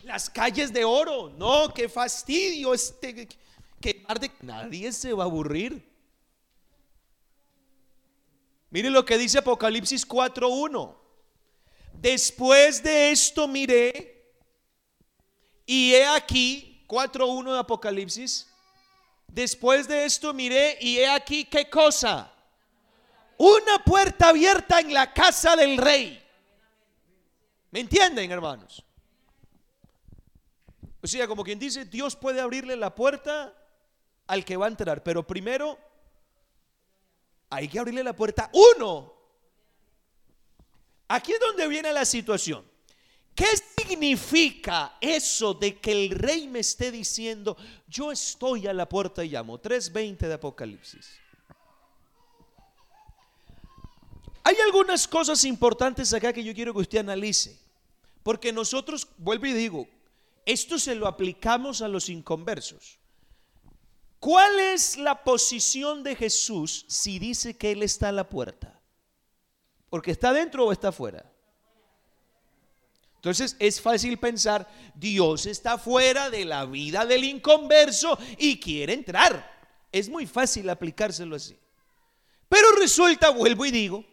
Las 0.03 0.29
calles 0.29 0.73
de 0.73 0.83
oro, 0.83 1.29
no, 1.37 1.73
qué 1.73 1.87
fastidio 1.87 2.73
este 2.73 3.27
que 3.79 4.05
nadie 4.41 4.91
se 4.91 5.13
va 5.13 5.23
a 5.23 5.27
aburrir. 5.27 5.89
Mire 8.69 8.89
lo 8.89 9.05
que 9.05 9.17
dice 9.17 9.37
Apocalipsis 9.37 10.05
4:1. 10.05 10.95
Después 11.93 12.83
de 12.83 13.11
esto 13.11 13.47
miré 13.47 14.33
y 15.65 15.93
he 15.93 16.05
aquí, 16.05 16.83
4.1 16.87 17.53
de 17.53 17.59
Apocalipsis, 17.59 18.47
después 19.27 19.87
de 19.87 20.03
esto 20.03 20.33
miré 20.33 20.77
y 20.81 20.97
he 20.97 21.07
aquí 21.07 21.45
qué 21.45 21.69
cosa. 21.69 22.29
Una 23.37 23.83
puerta 23.85 24.29
abierta 24.29 24.79
en 24.79 24.93
la 24.93 25.13
casa 25.13 25.55
del 25.55 25.77
rey. 25.77 26.21
¿Me 27.71 27.79
entienden, 27.79 28.31
hermanos? 28.31 28.83
O 31.03 31.07
sea, 31.07 31.27
como 31.27 31.43
quien 31.43 31.59
dice, 31.59 31.83
Dios 31.83 32.15
puede 32.15 32.39
abrirle 32.39 32.77
la 32.77 32.95
puerta 32.95 33.53
al 34.25 34.45
que 34.45 34.55
va 34.55 34.67
a 34.67 34.69
entrar, 34.69 35.03
pero 35.03 35.27
primero 35.27 35.77
hay 37.49 37.67
que 37.67 37.77
abrirle 37.77 38.05
la 38.05 38.15
puerta 38.15 38.49
uno. 38.53 39.13
Aquí 41.09 41.33
es 41.33 41.39
donde 41.41 41.67
viene 41.67 41.91
la 41.91 42.05
situación. 42.05 42.65
¿Qué 43.35 43.47
significa 43.77 44.97
eso 45.01 45.53
de 45.53 45.77
que 45.77 45.91
el 45.91 46.11
rey 46.11 46.47
me 46.47 46.59
esté 46.59 46.89
diciendo, 46.89 47.57
yo 47.85 48.09
estoy 48.09 48.67
a 48.67 48.73
la 48.73 48.87
puerta 48.87 49.25
y 49.25 49.29
llamo? 49.29 49.61
3.20 49.61 50.19
de 50.19 50.33
Apocalipsis. 50.33 51.19
Hay 54.45 54.55
algunas 54.65 55.05
cosas 55.07 55.43
importantes 55.43 56.13
acá 56.13 56.31
que 56.31 56.43
yo 56.43 56.53
quiero 56.53 56.73
que 56.73 56.79
usted 56.79 56.99
analice. 56.99 57.59
Porque 58.23 58.53
nosotros, 58.53 59.05
vuelvo 59.17 59.47
y 59.47 59.53
digo, 59.53 59.87
esto 60.45 60.77
se 60.79 60.95
lo 60.95 61.07
aplicamos 61.07 61.81
a 61.81 61.87
los 61.87 62.09
inconversos. 62.09 62.99
¿Cuál 64.19 64.59
es 64.59 64.97
la 64.97 65.23
posición 65.23 66.03
de 66.03 66.15
Jesús 66.15 66.85
si 66.87 67.19
dice 67.19 67.57
que 67.57 67.71
Él 67.71 67.83
está 67.83 68.09
a 68.09 68.13
la 68.13 68.29
puerta? 68.29 68.79
¿Porque 69.89 70.11
está 70.11 70.31
dentro 70.31 70.65
o 70.65 70.71
está 70.71 70.89
afuera? 70.89 71.29
Entonces 73.15 73.55
es 73.59 73.79
fácil 73.79 74.17
pensar, 74.17 74.67
Dios 74.95 75.45
está 75.45 75.77
fuera 75.77 76.29
de 76.29 76.45
la 76.45 76.65
vida 76.65 77.05
del 77.05 77.23
inconverso 77.23 78.17
y 78.37 78.59
quiere 78.59 78.93
entrar. 78.93 79.49
Es 79.91 80.09
muy 80.09 80.25
fácil 80.25 80.69
aplicárselo 80.69 81.35
así. 81.35 81.57
Pero 82.49 82.75
resulta, 82.77 83.29
vuelvo 83.29 83.65
y 83.65 83.71
digo, 83.71 84.05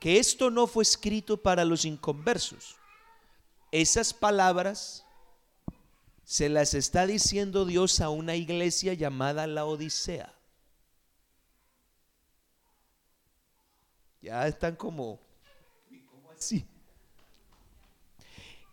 que 0.00 0.18
esto 0.18 0.50
no 0.50 0.66
fue 0.66 0.82
escrito 0.82 1.42
para 1.42 1.64
los 1.64 1.84
inconversos. 1.84 2.76
Esas 3.74 4.14
palabras 4.14 5.04
se 6.22 6.48
las 6.48 6.74
está 6.74 7.08
diciendo 7.08 7.64
Dios 7.64 8.00
a 8.00 8.08
una 8.08 8.36
iglesia 8.36 8.94
llamada 8.94 9.48
la 9.48 9.64
Odisea. 9.64 10.32
Ya 14.22 14.46
están 14.46 14.76
como, 14.76 15.18
¿cómo 16.08 16.30
así? 16.30 16.64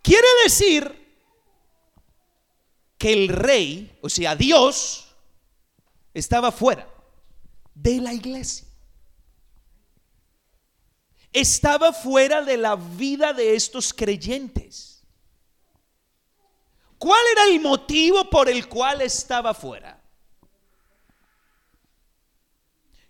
Quiere 0.04 0.28
decir 0.44 0.96
que 3.00 3.12
el 3.12 3.30
rey, 3.30 3.98
o 4.04 4.10
sea, 4.10 4.36
Dios, 4.36 5.16
estaba 6.14 6.52
fuera 6.52 6.88
de 7.74 8.02
la 8.02 8.14
iglesia. 8.14 8.68
Estaba 11.34 11.92
fuera 11.92 12.44
de 12.44 12.58
la 12.58 12.76
vida 12.76 13.34
de 13.34 13.56
estos 13.56 13.92
creyentes. 13.96 14.91
¿Cuál 17.02 17.24
era 17.32 17.46
el 17.46 17.60
motivo 17.60 18.30
por 18.30 18.48
el 18.48 18.70
cual 18.70 19.02
estaba 19.02 19.56
fuera? 19.56 20.00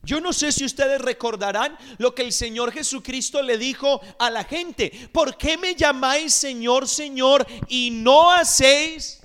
Yo 0.02 0.22
no 0.22 0.32
sé 0.32 0.54
si 0.54 0.64
ustedes 0.64 1.02
recordarán 1.02 1.78
lo 1.98 2.16
que 2.16 2.22
el 2.22 2.32
Señor 2.32 2.72
Jesucristo 2.72 3.42
le 3.42 3.58
dijo 3.58 4.00
a 4.18 4.30
la 4.30 4.46
gente. 4.46 5.10
¿Por 5.12 5.36
qué 5.36 5.58
me 5.58 5.76
llamáis 5.76 6.34
Señor, 6.34 6.88
Señor 6.88 7.46
y 7.68 7.92
no 7.92 8.32
hacéis? 8.32 9.20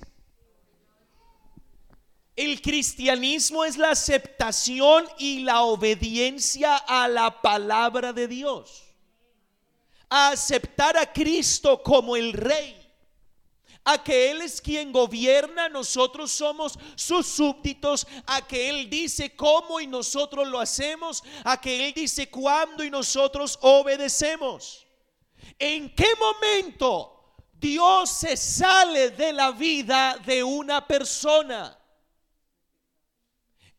El 2.35 2.61
cristianismo 2.61 3.63
es 3.63 3.77
la 3.77 3.91
aceptación 3.91 5.05
y 5.17 5.43
la 5.43 5.61
obediencia 5.61 6.75
a 6.75 7.07
la 7.07 7.41
palabra 7.41 8.11
de 8.11 8.27
Dios. 8.27 8.83
A 10.09 10.31
aceptar 10.31 10.97
a 10.97 11.13
Cristo 11.13 11.81
como 11.81 12.17
el 12.17 12.33
Rey 12.33 12.86
a 13.89 14.03
que 14.03 14.31
Él 14.31 14.41
es 14.41 14.59
quien 14.59 14.91
gobierna, 14.91 15.69
nosotros 15.69 16.29
somos 16.29 16.77
sus 16.95 17.25
súbditos, 17.25 18.05
a 18.25 18.45
que 18.45 18.69
Él 18.69 18.89
dice 18.89 19.33
cómo 19.33 19.79
y 19.79 19.87
nosotros 19.87 20.45
lo 20.45 20.59
hacemos, 20.59 21.23
a 21.45 21.61
que 21.61 21.87
Él 21.87 21.93
dice 21.93 22.29
cuándo 22.29 22.83
y 22.83 22.89
nosotros 22.89 23.57
obedecemos. 23.61 24.85
¿En 25.57 25.95
qué 25.95 26.07
momento 26.19 27.33
Dios 27.53 28.09
se 28.09 28.35
sale 28.35 29.11
de 29.11 29.31
la 29.31 29.51
vida 29.51 30.17
de 30.25 30.43
una 30.43 30.85
persona? 30.85 31.79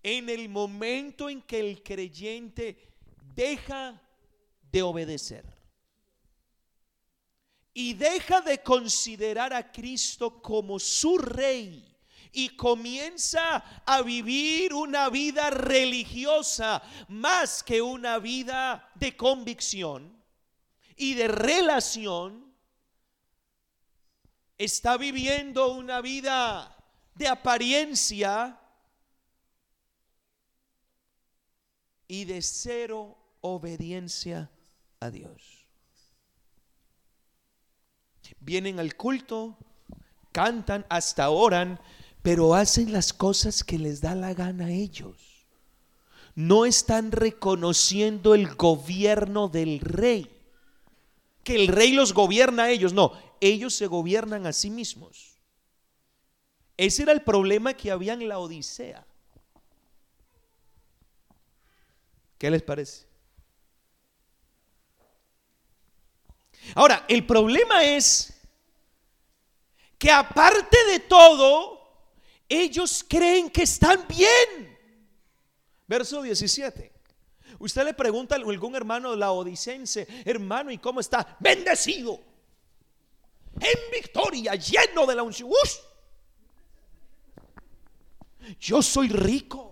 En 0.02 0.30
el 0.30 0.48
momento 0.48 1.28
en 1.28 1.42
que 1.42 1.60
el 1.60 1.82
creyente 1.82 2.94
deja 3.34 4.00
de 4.72 4.82
obedecer 4.82 5.57
y 7.80 7.94
deja 7.94 8.40
de 8.40 8.60
considerar 8.60 9.54
a 9.54 9.70
Cristo 9.70 10.42
como 10.42 10.80
su 10.80 11.16
rey 11.16 11.96
y 12.32 12.48
comienza 12.56 13.58
a 13.86 14.02
vivir 14.02 14.74
una 14.74 15.08
vida 15.10 15.48
religiosa 15.50 16.82
más 17.06 17.62
que 17.62 17.80
una 17.80 18.18
vida 18.18 18.90
de 18.96 19.16
convicción 19.16 20.20
y 20.96 21.14
de 21.14 21.28
relación, 21.28 22.52
está 24.56 24.96
viviendo 24.96 25.72
una 25.72 26.00
vida 26.00 26.76
de 27.14 27.28
apariencia 27.28 28.58
y 32.08 32.24
de 32.24 32.42
cero 32.42 33.16
obediencia 33.40 34.50
a 34.98 35.10
Dios 35.10 35.57
vienen 38.40 38.78
al 38.80 38.94
culto, 38.94 39.56
cantan, 40.32 40.86
hasta 40.88 41.30
oran, 41.30 41.80
pero 42.22 42.54
hacen 42.54 42.92
las 42.92 43.12
cosas 43.12 43.64
que 43.64 43.78
les 43.78 44.00
da 44.00 44.14
la 44.14 44.34
gana 44.34 44.66
a 44.66 44.70
ellos. 44.70 45.46
No 46.34 46.64
están 46.64 47.10
reconociendo 47.10 48.34
el 48.34 48.54
gobierno 48.54 49.48
del 49.48 49.80
rey. 49.80 50.30
Que 51.42 51.56
el 51.56 51.68
rey 51.68 51.92
los 51.92 52.12
gobierna 52.12 52.64
a 52.64 52.70
ellos. 52.70 52.92
No, 52.92 53.12
ellos 53.40 53.74
se 53.74 53.86
gobiernan 53.86 54.46
a 54.46 54.52
sí 54.52 54.70
mismos. 54.70 55.38
Ese 56.76 57.02
era 57.02 57.12
el 57.12 57.22
problema 57.22 57.74
que 57.74 57.90
había 57.90 58.12
en 58.12 58.28
la 58.28 58.38
Odisea. 58.38 59.04
¿Qué 62.38 62.50
les 62.52 62.62
parece? 62.62 63.07
Ahora, 66.74 67.04
el 67.08 67.26
problema 67.26 67.84
es 67.84 68.34
que 69.98 70.10
aparte 70.10 70.76
de 70.92 71.00
todo, 71.00 71.78
ellos 72.48 73.04
creen 73.08 73.50
que 73.50 73.62
están 73.62 74.06
bien. 74.08 74.78
Verso 75.86 76.22
17. 76.22 76.92
Usted 77.58 77.84
le 77.84 77.94
pregunta 77.94 78.36
a 78.36 78.38
algún 78.38 78.76
hermano 78.76 79.16
laodicense, 79.16 80.06
hermano, 80.24 80.70
¿y 80.70 80.78
cómo 80.78 81.00
está? 81.00 81.36
Bendecido. 81.40 82.20
En 83.60 83.90
victoria, 83.90 84.54
lleno 84.54 85.06
de 85.06 85.14
la 85.14 85.22
unción. 85.24 85.50
Yo 88.60 88.80
soy 88.80 89.08
rico 89.08 89.67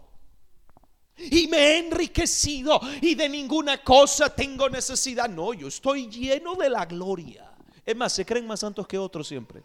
y 1.17 1.49
me 1.49 1.57
he 1.57 1.79
enriquecido 1.79 2.81
y 3.01 3.15
de 3.15 3.29
ninguna 3.29 3.83
cosa 3.83 4.35
tengo 4.35 4.69
necesidad. 4.69 5.29
No, 5.29 5.55
yo 5.55 5.69
estoy 5.69 6.09
lleno 6.09 6.55
de 6.55 6.69
la 6.69 6.85
gloria. 6.85 7.51
Es 7.85 7.97
más, 7.97 8.13
se 8.13 8.27
creen 8.27 8.47
más 8.47 8.61
santos 8.61 8.87
que 8.87 8.99
otros 8.99 9.27
siempre. 9.27 9.63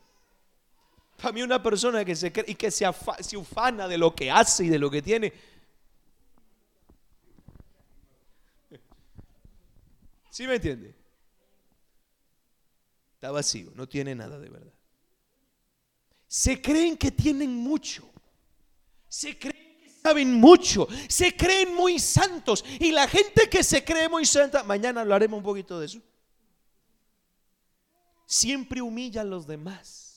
Para 1.17 1.33
mí 1.33 1.41
una 1.41 1.61
persona 1.61 2.05
que 2.05 2.15
se 2.15 2.31
cree 2.31 2.45
y 2.47 2.55
que 2.55 2.71
se, 2.71 2.87
ufana 3.37 3.87
de 3.87 3.97
lo 3.97 4.15
que 4.15 4.31
hace 4.31 4.65
y 4.65 4.69
de 4.69 4.79
lo 4.79 4.89
que 4.89 5.01
tiene. 5.01 5.33
¿Sí 10.29 10.47
me 10.47 10.55
entiende? 10.55 10.95
Está 13.15 13.29
vacío, 13.29 13.71
no 13.75 13.87
tiene 13.87 14.15
nada 14.15 14.39
de 14.39 14.49
verdad. 14.49 14.73
Se 16.27 16.61
creen 16.61 16.97
que 16.97 17.11
tienen 17.11 17.53
mucho. 17.53 18.09
Se 19.09 19.37
creen 19.37 19.60
saben 20.01 20.33
mucho, 20.33 20.87
se 21.07 21.35
creen 21.35 21.75
muy 21.75 21.99
santos. 21.99 22.63
Y 22.79 22.91
la 22.91 23.07
gente 23.07 23.49
que 23.49 23.63
se 23.63 23.83
cree 23.83 24.09
muy 24.09 24.25
santa, 24.25 24.63
mañana 24.63 25.01
hablaremos 25.01 25.37
un 25.37 25.43
poquito 25.43 25.79
de 25.79 25.85
eso, 25.85 25.99
siempre 28.25 28.81
humilla 28.81 29.21
a 29.21 29.25
los 29.25 29.45
demás. 29.45 30.07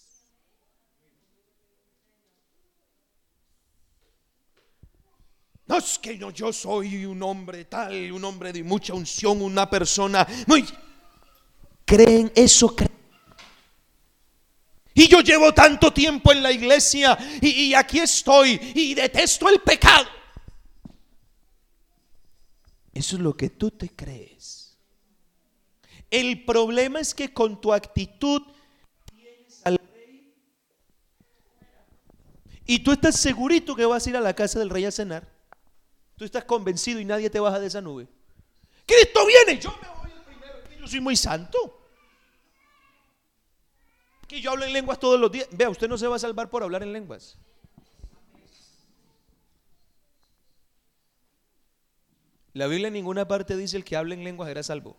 No 5.67 5.79
es 5.79 5.99
que 5.99 6.17
no, 6.19 6.31
yo 6.31 6.53
soy 6.53 7.07
un 7.07 7.23
hombre 7.23 7.65
tal, 7.65 8.13
un 8.13 8.23
hombre 8.25 8.53
de 8.53 8.63
mucha 8.63 8.95
unción, 8.95 9.41
una 9.41 9.69
persona 9.69 10.27
muy... 10.47 10.65
Creen 11.87 12.33
eso, 12.35 12.75
creen 12.75 13.04
y 14.95 15.09
yo 15.09 15.21
llevo 15.21 15.53
tanto 15.53 15.93
tiempo 15.93 16.31
en 16.31 16.43
la 16.43 16.53
iglesia 16.53 17.19
y, 17.41 17.75
aquí 17.75 17.99
estoy 17.99 18.61
y 18.75 18.95
detesto 18.95 19.49
el 19.49 19.61
pecado. 19.61 20.07
Eso 22.93 23.17
es 23.17 23.23
lo 23.23 23.37
que 23.37 23.51
tú 23.51 23.73
te 23.73 23.89
crees. 23.89 24.79
El 26.09 26.45
problema 26.45 27.01
es 27.01 27.13
que 27.13 27.33
con 27.33 27.61
tu 27.61 27.73
actitud 27.73 28.43
tienes 29.05 29.61
al 29.65 29.81
rey 29.93 30.33
y 32.65 32.79
tú 32.79 32.93
estás 32.93 33.19
segurito 33.19 33.75
que 33.75 33.85
vas 33.85 34.07
a 34.07 34.11
ir 34.11 34.17
a 34.17 34.21
la 34.21 34.33
casa 34.33 34.61
del 34.61 34.71
rey 34.71 34.85
a 34.85 34.93
cenar. 34.93 35.29
Tú 36.15 36.25
estás 36.25 36.45
convencido 36.45 37.01
y 37.01 37.05
nadie 37.05 37.29
te 37.31 37.41
baja 37.41 37.59
de 37.59 37.67
esa 37.67 37.81
nube. 37.81 38.07
Cristo 38.87 39.27
viene, 39.27 39.61
yo 39.61 39.77
me 39.83 39.89
voy 39.89 40.13
el 40.13 40.23
primero, 40.23 40.55
yo 40.79 40.87
soy 40.87 41.01
muy 41.01 41.17
santo 41.17 41.84
que 44.27 44.41
yo 44.41 44.51
hablo 44.51 44.65
en 44.65 44.73
lenguas 44.73 44.99
todos 44.99 45.19
los 45.19 45.31
días. 45.31 45.49
Vea, 45.51 45.71
usted 45.71 45.89
no 45.89 45.99
se 45.99 46.07
va 46.07 46.17
a 46.17 46.19
salvar 46.19 46.49
por 46.51 46.63
hablar 46.63 46.83
en 46.83 46.93
lenguas. 46.93 47.37
La 52.53 52.69
Biblia 52.69 52.89
en 52.89 52.95
ninguna 52.95 53.27
parte 53.27 53.57
dice 53.57 53.77
el 53.77 53.85
que 53.85 53.97
habla 53.97 54.15
en 54.15 54.23
lenguas 54.23 54.49
era 54.49 54.63
salvo. 54.63 54.97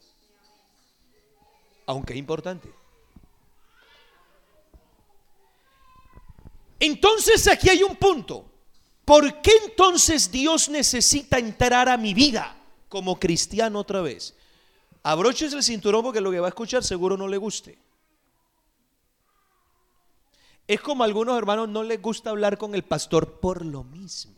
Aunque 1.85 2.13
es 2.13 2.19
importante. 2.19 2.69
Entonces 6.79 7.47
aquí 7.47 7.69
hay 7.69 7.81
un 7.83 7.95
punto. 7.95 8.45
¿Por 9.05 9.41
qué 9.41 9.51
entonces 9.67 10.29
Dios 10.31 10.67
necesita 10.67 11.38
entrar 11.38 11.88
a 11.88 11.95
mi 11.95 12.13
vida 12.13 12.57
como 12.89 13.19
cristiano 13.19 13.79
otra 13.79 14.01
vez? 14.01 14.35
Abroches 15.03 15.53
el 15.53 15.63
cinturón 15.63 16.03
porque 16.03 16.19
lo 16.19 16.31
que 16.31 16.39
va 16.39 16.47
a 16.47 16.49
escuchar 16.49 16.83
seguro 16.83 17.15
no 17.15 17.27
le 17.27 17.38
guste. 17.38 17.84
Es 20.67 20.82
como 20.82 21.04
a 21.04 21.06
algunos 21.06 21.38
hermanos 21.38 21.69
no 21.69 21.84
les 21.84 22.01
gusta 22.01 22.32
hablar 22.32 22.58
con 22.58 22.73
el 22.73 22.84
pastor 22.84 23.39
por 23.39 23.63
lo 23.63 23.84
mismo. 23.84 24.34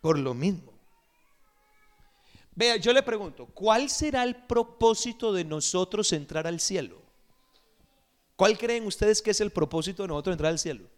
Por 0.00 0.18
lo 0.18 0.34
mismo. 0.34 0.72
Vea, 2.54 2.76
yo 2.76 2.92
le 2.92 3.02
pregunto, 3.02 3.46
¿cuál 3.46 3.90
será 3.90 4.24
el 4.24 4.34
propósito 4.34 5.32
de 5.32 5.44
nosotros 5.44 6.12
entrar 6.12 6.46
al 6.46 6.58
cielo? 6.58 7.02
¿Cuál 8.34 8.58
creen 8.58 8.86
ustedes 8.86 9.22
que 9.22 9.30
es 9.30 9.40
el 9.40 9.50
propósito 9.50 10.02
de 10.02 10.08
nosotros 10.08 10.34
entrar 10.34 10.52
al 10.52 10.58
cielo? 10.58 10.88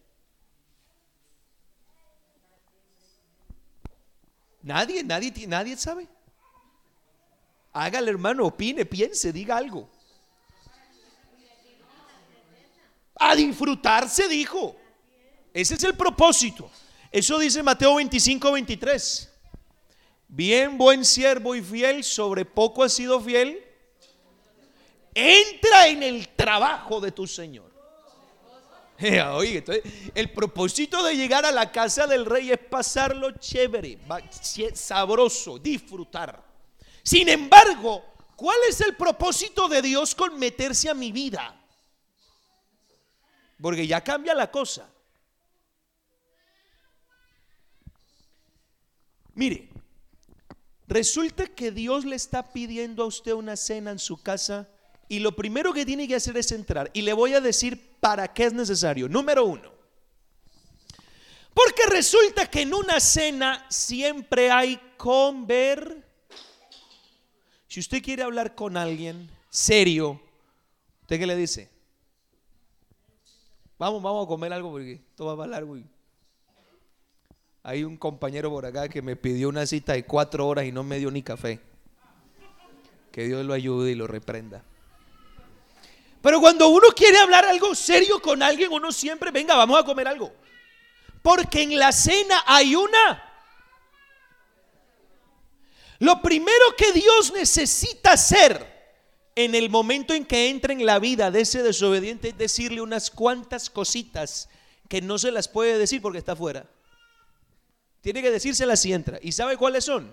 Nadie, 4.62 5.02
nadie, 5.02 5.46
nadie 5.46 5.76
sabe. 5.76 6.08
Hágale, 7.72 8.10
hermano, 8.10 8.46
opine, 8.46 8.84
piense, 8.84 9.32
diga 9.32 9.56
algo. 9.56 9.88
A 13.18 13.34
disfrutarse, 13.34 14.28
dijo. 14.28 14.76
Ese 15.52 15.74
es 15.74 15.84
el 15.84 15.94
propósito. 15.94 16.70
Eso 17.10 17.38
dice 17.38 17.62
Mateo 17.62 17.94
25, 17.96 18.52
23. 18.52 19.32
Bien, 20.28 20.76
buen 20.76 21.04
siervo 21.04 21.54
y 21.54 21.62
fiel, 21.62 22.04
sobre 22.04 22.44
poco 22.44 22.84
has 22.84 22.92
sido 22.92 23.20
fiel. 23.20 23.64
Entra 25.14 25.88
en 25.88 26.02
el 26.02 26.28
trabajo 26.28 27.00
de 27.00 27.10
tu 27.10 27.26
Señor. 27.26 27.72
Oye, 29.32 29.64
el 30.14 30.32
propósito 30.32 31.02
de 31.02 31.16
llegar 31.16 31.46
a 31.46 31.52
la 31.52 31.70
casa 31.70 32.06
del 32.06 32.26
rey 32.26 32.50
es 32.50 32.58
pasarlo 32.58 33.32
chévere, 33.32 33.98
sabroso, 34.74 35.58
disfrutar. 35.58 36.44
Sin 37.02 37.28
embargo, 37.28 38.04
¿cuál 38.36 38.58
es 38.68 38.80
el 38.80 38.96
propósito 38.96 39.68
de 39.68 39.82
Dios 39.82 40.14
con 40.14 40.38
meterse 40.38 40.90
a 40.90 40.94
mi 40.94 41.10
vida? 41.12 41.57
Porque 43.60 43.86
ya 43.86 44.02
cambia 44.02 44.34
la 44.34 44.50
cosa. 44.50 44.88
Mire, 49.34 49.68
resulta 50.86 51.46
que 51.46 51.70
Dios 51.70 52.04
le 52.04 52.16
está 52.16 52.52
pidiendo 52.52 53.04
a 53.04 53.06
usted 53.06 53.32
una 53.32 53.56
cena 53.56 53.90
en 53.90 53.98
su 53.98 54.20
casa 54.22 54.68
y 55.08 55.20
lo 55.20 55.34
primero 55.34 55.72
que 55.72 55.86
tiene 55.86 56.06
que 56.06 56.16
hacer 56.16 56.36
es 56.36 56.52
entrar. 56.52 56.90
Y 56.92 57.02
le 57.02 57.12
voy 57.12 57.34
a 57.34 57.40
decir 57.40 57.96
para 58.00 58.32
qué 58.32 58.44
es 58.44 58.52
necesario. 58.52 59.08
Número 59.08 59.44
uno. 59.44 59.72
Porque 61.54 61.86
resulta 61.88 62.48
que 62.48 62.62
en 62.62 62.74
una 62.74 63.00
cena 63.00 63.66
siempre 63.68 64.50
hay 64.50 64.80
conver. 64.96 66.04
Si 67.66 67.80
usted 67.80 68.02
quiere 68.02 68.22
hablar 68.22 68.54
con 68.54 68.76
alguien 68.76 69.30
serio, 69.50 70.20
¿usted 71.02 71.18
qué 71.18 71.26
le 71.26 71.36
dice? 71.36 71.77
Vamos, 73.78 74.02
vamos 74.02 74.24
a 74.24 74.28
comer 74.28 74.52
algo 74.52 74.72
porque 74.72 74.94
esto 74.94 75.26
va 75.26 75.32
hablar 75.32 75.48
largo. 75.48 75.78
Hay 77.62 77.84
un 77.84 77.96
compañero 77.96 78.50
por 78.50 78.66
acá 78.66 78.88
que 78.88 79.02
me 79.02 79.14
pidió 79.14 79.48
una 79.48 79.66
cita 79.66 79.92
de 79.92 80.04
cuatro 80.04 80.46
horas 80.48 80.64
y 80.64 80.72
no 80.72 80.82
me 80.82 80.98
dio 80.98 81.10
ni 81.10 81.22
café. 81.22 81.60
Que 83.12 83.24
Dios 83.24 83.44
lo 83.44 83.54
ayude 83.54 83.92
y 83.92 83.94
lo 83.94 84.06
reprenda. 84.06 84.64
Pero 86.20 86.40
cuando 86.40 86.68
uno 86.68 86.88
quiere 86.96 87.18
hablar 87.18 87.44
algo 87.44 87.74
serio 87.74 88.20
con 88.20 88.42
alguien, 88.42 88.72
uno 88.72 88.90
siempre, 88.90 89.30
venga, 89.30 89.54
vamos 89.54 89.78
a 89.78 89.84
comer 89.84 90.08
algo. 90.08 90.32
Porque 91.22 91.62
en 91.62 91.78
la 91.78 91.92
cena 91.92 92.42
hay 92.46 92.74
una. 92.74 93.24
Lo 96.00 96.20
primero 96.20 96.74
que 96.76 96.92
Dios 96.92 97.32
necesita 97.32 98.12
hacer 98.12 98.77
en 99.38 99.54
el 99.54 99.70
momento 99.70 100.14
en 100.14 100.24
que 100.24 100.50
entra 100.50 100.72
en 100.72 100.84
la 100.84 100.98
vida 100.98 101.30
de 101.30 101.42
ese 101.42 101.62
desobediente 101.62 102.30
es 102.30 102.38
decirle 102.38 102.80
unas 102.80 103.08
cuantas 103.08 103.70
cositas 103.70 104.48
que 104.88 105.00
no 105.00 105.16
se 105.16 105.30
las 105.30 105.46
puede 105.46 105.78
decir 105.78 106.02
porque 106.02 106.18
está 106.18 106.32
afuera. 106.32 106.68
Tiene 108.00 108.20
que 108.20 108.32
decírselas 108.32 108.80
si 108.80 108.92
entra. 108.92 109.20
¿Y 109.22 109.30
sabe 109.30 109.56
cuáles 109.56 109.84
son? 109.84 110.12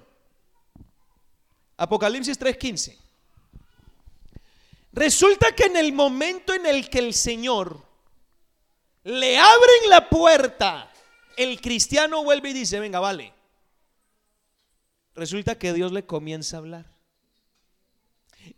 Apocalipsis 1.76 2.38
3:15. 2.40 3.00
Resulta 4.94 5.56
que 5.56 5.64
en 5.64 5.78
el 5.78 5.92
momento 5.92 6.54
en 6.54 6.68
el 6.68 6.88
que 6.88 7.00
el 7.00 7.16
Señor 7.16 7.84
le 9.04 9.40
abren 9.40 9.90
la 9.90 10.08
puerta, 10.08 10.94
el 11.36 11.60
cristiano 11.62 12.24
vuelve 12.24 12.52
y 12.52 12.54
dice, 12.54 12.80
venga, 12.80 13.00
vale. 13.00 13.34
Resulta 15.16 15.58
que 15.58 15.74
Dios 15.74 15.92
le 15.92 16.06
comienza 16.06 16.58
a 16.58 16.60
hablar. 16.60 16.95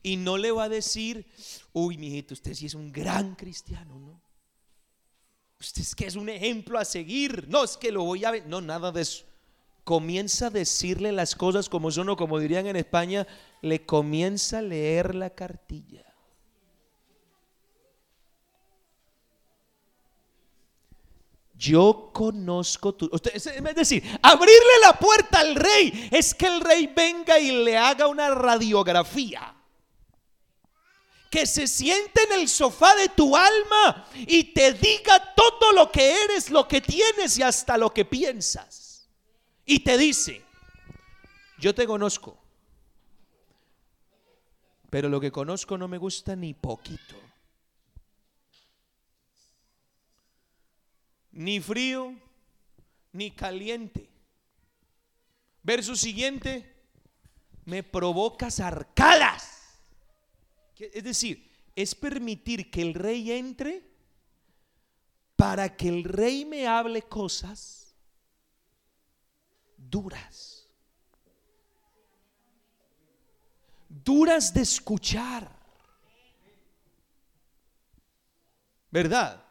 Y 0.07 0.15
no 0.15 0.37
le 0.37 0.51
va 0.53 0.63
a 0.63 0.69
decir, 0.69 1.25
uy, 1.73 1.97
mijito, 1.97 2.33
usted 2.33 2.53
sí 2.53 2.67
es 2.67 2.75
un 2.75 2.93
gran 2.93 3.35
cristiano, 3.35 3.99
¿no? 3.99 4.21
Usted 5.59 5.81
es 5.81 5.93
que 5.93 6.05
es 6.05 6.15
un 6.15 6.29
ejemplo 6.29 6.79
a 6.79 6.85
seguir. 6.85 7.45
No, 7.49 7.65
es 7.65 7.75
que 7.75 7.91
lo 7.91 8.05
voy 8.05 8.23
a 8.23 8.31
ver. 8.31 8.47
No, 8.47 8.61
nada 8.61 8.93
de 8.93 9.01
eso. 9.01 9.25
Comienza 9.83 10.47
a 10.47 10.49
decirle 10.49 11.11
las 11.11 11.35
cosas 11.35 11.67
como 11.67 11.91
son 11.91 12.07
o 12.07 12.15
como 12.15 12.39
dirían 12.39 12.67
en 12.67 12.77
España, 12.77 13.27
le 13.61 13.85
comienza 13.85 14.59
a 14.59 14.61
leer 14.61 15.13
la 15.13 15.29
cartilla. 15.31 16.05
Yo 21.53 22.11
conozco 22.13 22.95
tu... 22.95 23.11
es 23.33 23.43
decir, 23.75 24.03
abrirle 24.21 24.79
la 24.83 24.97
puerta 24.97 25.41
al 25.41 25.55
rey 25.55 26.07
es 26.13 26.33
que 26.33 26.47
el 26.47 26.61
rey 26.61 26.87
venga 26.95 27.37
y 27.39 27.51
le 27.51 27.75
haga 27.75 28.07
una 28.07 28.29
radiografía. 28.29 29.56
Que 31.29 31.45
se 31.45 31.67
siente 31.67 32.23
en 32.23 32.39
el 32.39 32.47
sofá 32.47 32.95
de 32.95 33.09
tu 33.09 33.35
alma 33.35 34.07
y 34.15 34.45
te 34.45 34.73
diga 34.73 35.33
todo 35.35 35.71
lo 35.73 35.91
que 35.91 36.23
eres, 36.23 36.49
lo 36.49 36.67
que 36.67 36.81
tienes 36.81 37.37
y 37.37 37.43
hasta 37.43 37.77
lo 37.77 37.93
que 37.93 38.05
piensas. 38.05 39.09
Y 39.65 39.79
te 39.79 39.97
dice, 39.97 40.41
yo 41.59 41.75
te 41.75 41.85
conozco, 41.85 42.37
pero 44.89 45.09
lo 45.09 45.19
que 45.19 45.31
conozco 45.31 45.77
no 45.77 45.87
me 45.87 45.97
gusta 45.97 46.35
ni 46.35 46.53
poquito. 46.53 47.27
ni 51.37 51.59
frío, 51.59 52.15
ni 53.11 53.29
caliente. 53.29 54.09
Verso 55.61 55.95
siguiente, 55.95 56.75
me 57.63 57.83
provocas 57.83 58.59
arcadas. 58.59 59.56
Es 60.79 61.03
decir, 61.03 61.49
es 61.75 61.95
permitir 61.95 62.71
que 62.71 62.81
el 62.81 62.93
rey 62.93 63.31
entre 63.31 63.83
para 65.35 65.75
que 65.77 65.87
el 65.87 66.03
rey 66.03 66.45
me 66.45 66.67
hable 66.67 67.03
cosas 67.03 67.95
duras. 69.77 70.67
Duras 73.87 74.53
de 74.53 74.61
escuchar. 74.61 75.55
¿Verdad? 78.89 79.43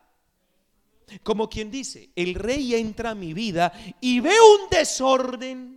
Como 1.22 1.48
quien 1.48 1.70
dice, 1.70 2.10
el 2.16 2.34
rey 2.34 2.74
entra 2.74 3.10
a 3.10 3.14
mi 3.14 3.32
vida 3.32 3.72
y 4.00 4.18
ve 4.18 4.34
un 4.40 4.68
desorden. 4.68 5.75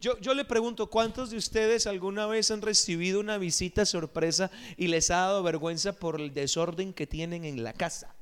Yo, 0.00 0.18
yo, 0.20 0.34
le 0.34 0.44
pregunto, 0.44 0.88
¿cuántos 0.88 1.30
de 1.30 1.38
ustedes 1.38 1.86
alguna 1.86 2.26
vez 2.26 2.50
han 2.50 2.60
recibido 2.60 3.18
una 3.18 3.38
visita 3.38 3.86
sorpresa 3.86 4.50
y 4.76 4.88
les 4.88 5.10
ha 5.10 5.16
dado 5.16 5.42
vergüenza 5.42 5.94
por 5.94 6.20
el 6.20 6.34
desorden 6.34 6.92
que 6.92 7.06
tienen 7.06 7.44
en 7.44 7.64
la 7.64 7.72
casa? 7.72 8.14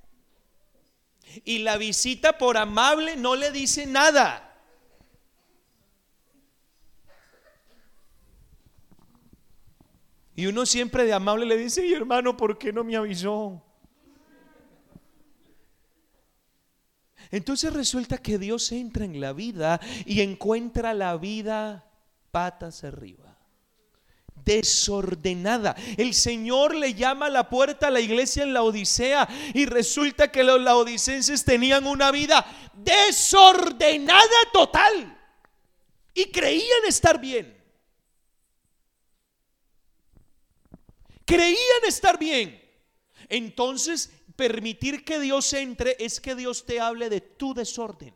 Y 1.45 1.59
la 1.59 1.77
visita 1.77 2.39
por 2.39 2.57
amable 2.57 3.17
no 3.17 3.35
le 3.35 3.51
dice 3.51 3.87
nada. 3.87 4.55
Y 10.37 10.47
uno 10.47 10.67
siempre 10.67 11.05
de 11.05 11.13
amable 11.13 11.47
le 11.47 11.57
dice, 11.57 11.87
y 11.87 11.93
hermano, 11.93 12.37
¿por 12.37 12.59
qué 12.59 12.73
no 12.73 12.83
me 12.85 12.97
avisó? 12.97 13.63
Entonces 17.31 17.73
resulta 17.73 18.19
que 18.19 18.39
Dios 18.39 18.71
entra 18.73 19.05
en 19.05 19.21
la 19.21 19.33
vida 19.33 19.81
y 20.07 20.21
encuentra 20.21 20.95
la 20.95 21.17
vida 21.17 21.85
patas 22.31 22.85
arriba 22.85 23.35
desordenada. 24.45 25.75
El 25.97 26.15
Señor 26.15 26.75
le 26.75 26.95
llama 26.95 27.27
a 27.27 27.31
la 27.31 27.49
puerta 27.49 27.89
a 27.89 27.91
la 27.91 28.01
iglesia 28.01 28.43
en 28.43 28.53
la 28.53 28.63
Odisea 28.63 29.29
y 29.55 29.67
resulta 29.67 30.31
que 30.31 30.45
los 30.45 30.61
laodicenses 30.61 31.45
tenían 31.45 31.87
una 31.87 32.11
vida 32.11 32.45
desordenada 32.75 34.37
total 34.53 35.19
y 36.13 36.27
creían 36.27 36.85
estar 36.87 37.21
bien. 37.21 37.63
Creían 41.25 41.85
estar 41.87 42.19
bien. 42.19 42.61
Entonces 43.29 44.11
permitir 44.37 45.05
que 45.05 45.21
Dios 45.21 45.53
entre 45.53 45.97
es 45.99 46.21
que 46.21 46.35
Dios 46.35 46.65
te 46.67 46.81
hable 46.81 47.09
de 47.09 47.21
tu 47.21 47.55
desorden. 47.55 48.15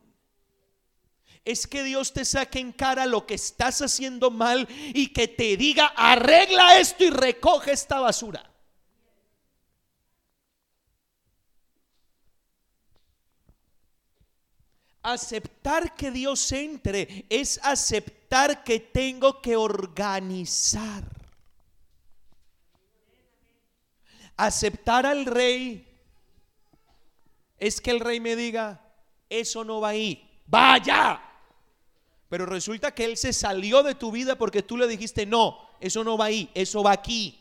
Es 1.45 1.65
que 1.65 1.83
Dios 1.83 2.13
te 2.13 2.25
saque 2.25 2.59
en 2.59 2.71
cara 2.71 3.05
lo 3.05 3.25
que 3.25 3.35
estás 3.35 3.81
haciendo 3.81 4.29
mal 4.29 4.67
y 4.93 5.07
que 5.13 5.27
te 5.27 5.55
diga, 5.57 5.87
arregla 5.95 6.79
esto 6.79 7.05
y 7.05 7.09
recoge 7.09 7.71
esta 7.71 7.99
basura. 7.99 8.45
Aceptar 15.01 15.95
que 15.95 16.11
Dios 16.11 16.51
entre 16.51 17.25
es 17.29 17.59
aceptar 17.63 18.63
que 18.63 18.79
tengo 18.79 19.41
que 19.41 19.55
organizar. 19.55 21.03
Aceptar 24.35 25.05
al 25.05 25.25
rey 25.25 25.88
es 27.59 27.81
que 27.81 27.91
el 27.91 27.99
rey 27.99 28.19
me 28.19 28.35
diga, 28.35 28.81
eso 29.29 29.63
no 29.63 29.81
va 29.81 29.89
ahí, 29.89 30.41
vaya. 30.47 31.21
Pero 32.29 32.45
resulta 32.45 32.93
que 32.93 33.05
él 33.05 33.17
se 33.17 33.33
salió 33.33 33.83
de 33.83 33.95
tu 33.95 34.11
vida 34.11 34.37
porque 34.37 34.63
tú 34.63 34.77
le 34.77 34.87
dijiste, 34.87 35.25
no, 35.25 35.69
eso 35.79 36.03
no 36.03 36.17
va 36.17 36.25
ahí, 36.25 36.49
eso 36.53 36.83
va 36.83 36.91
aquí. 36.91 37.39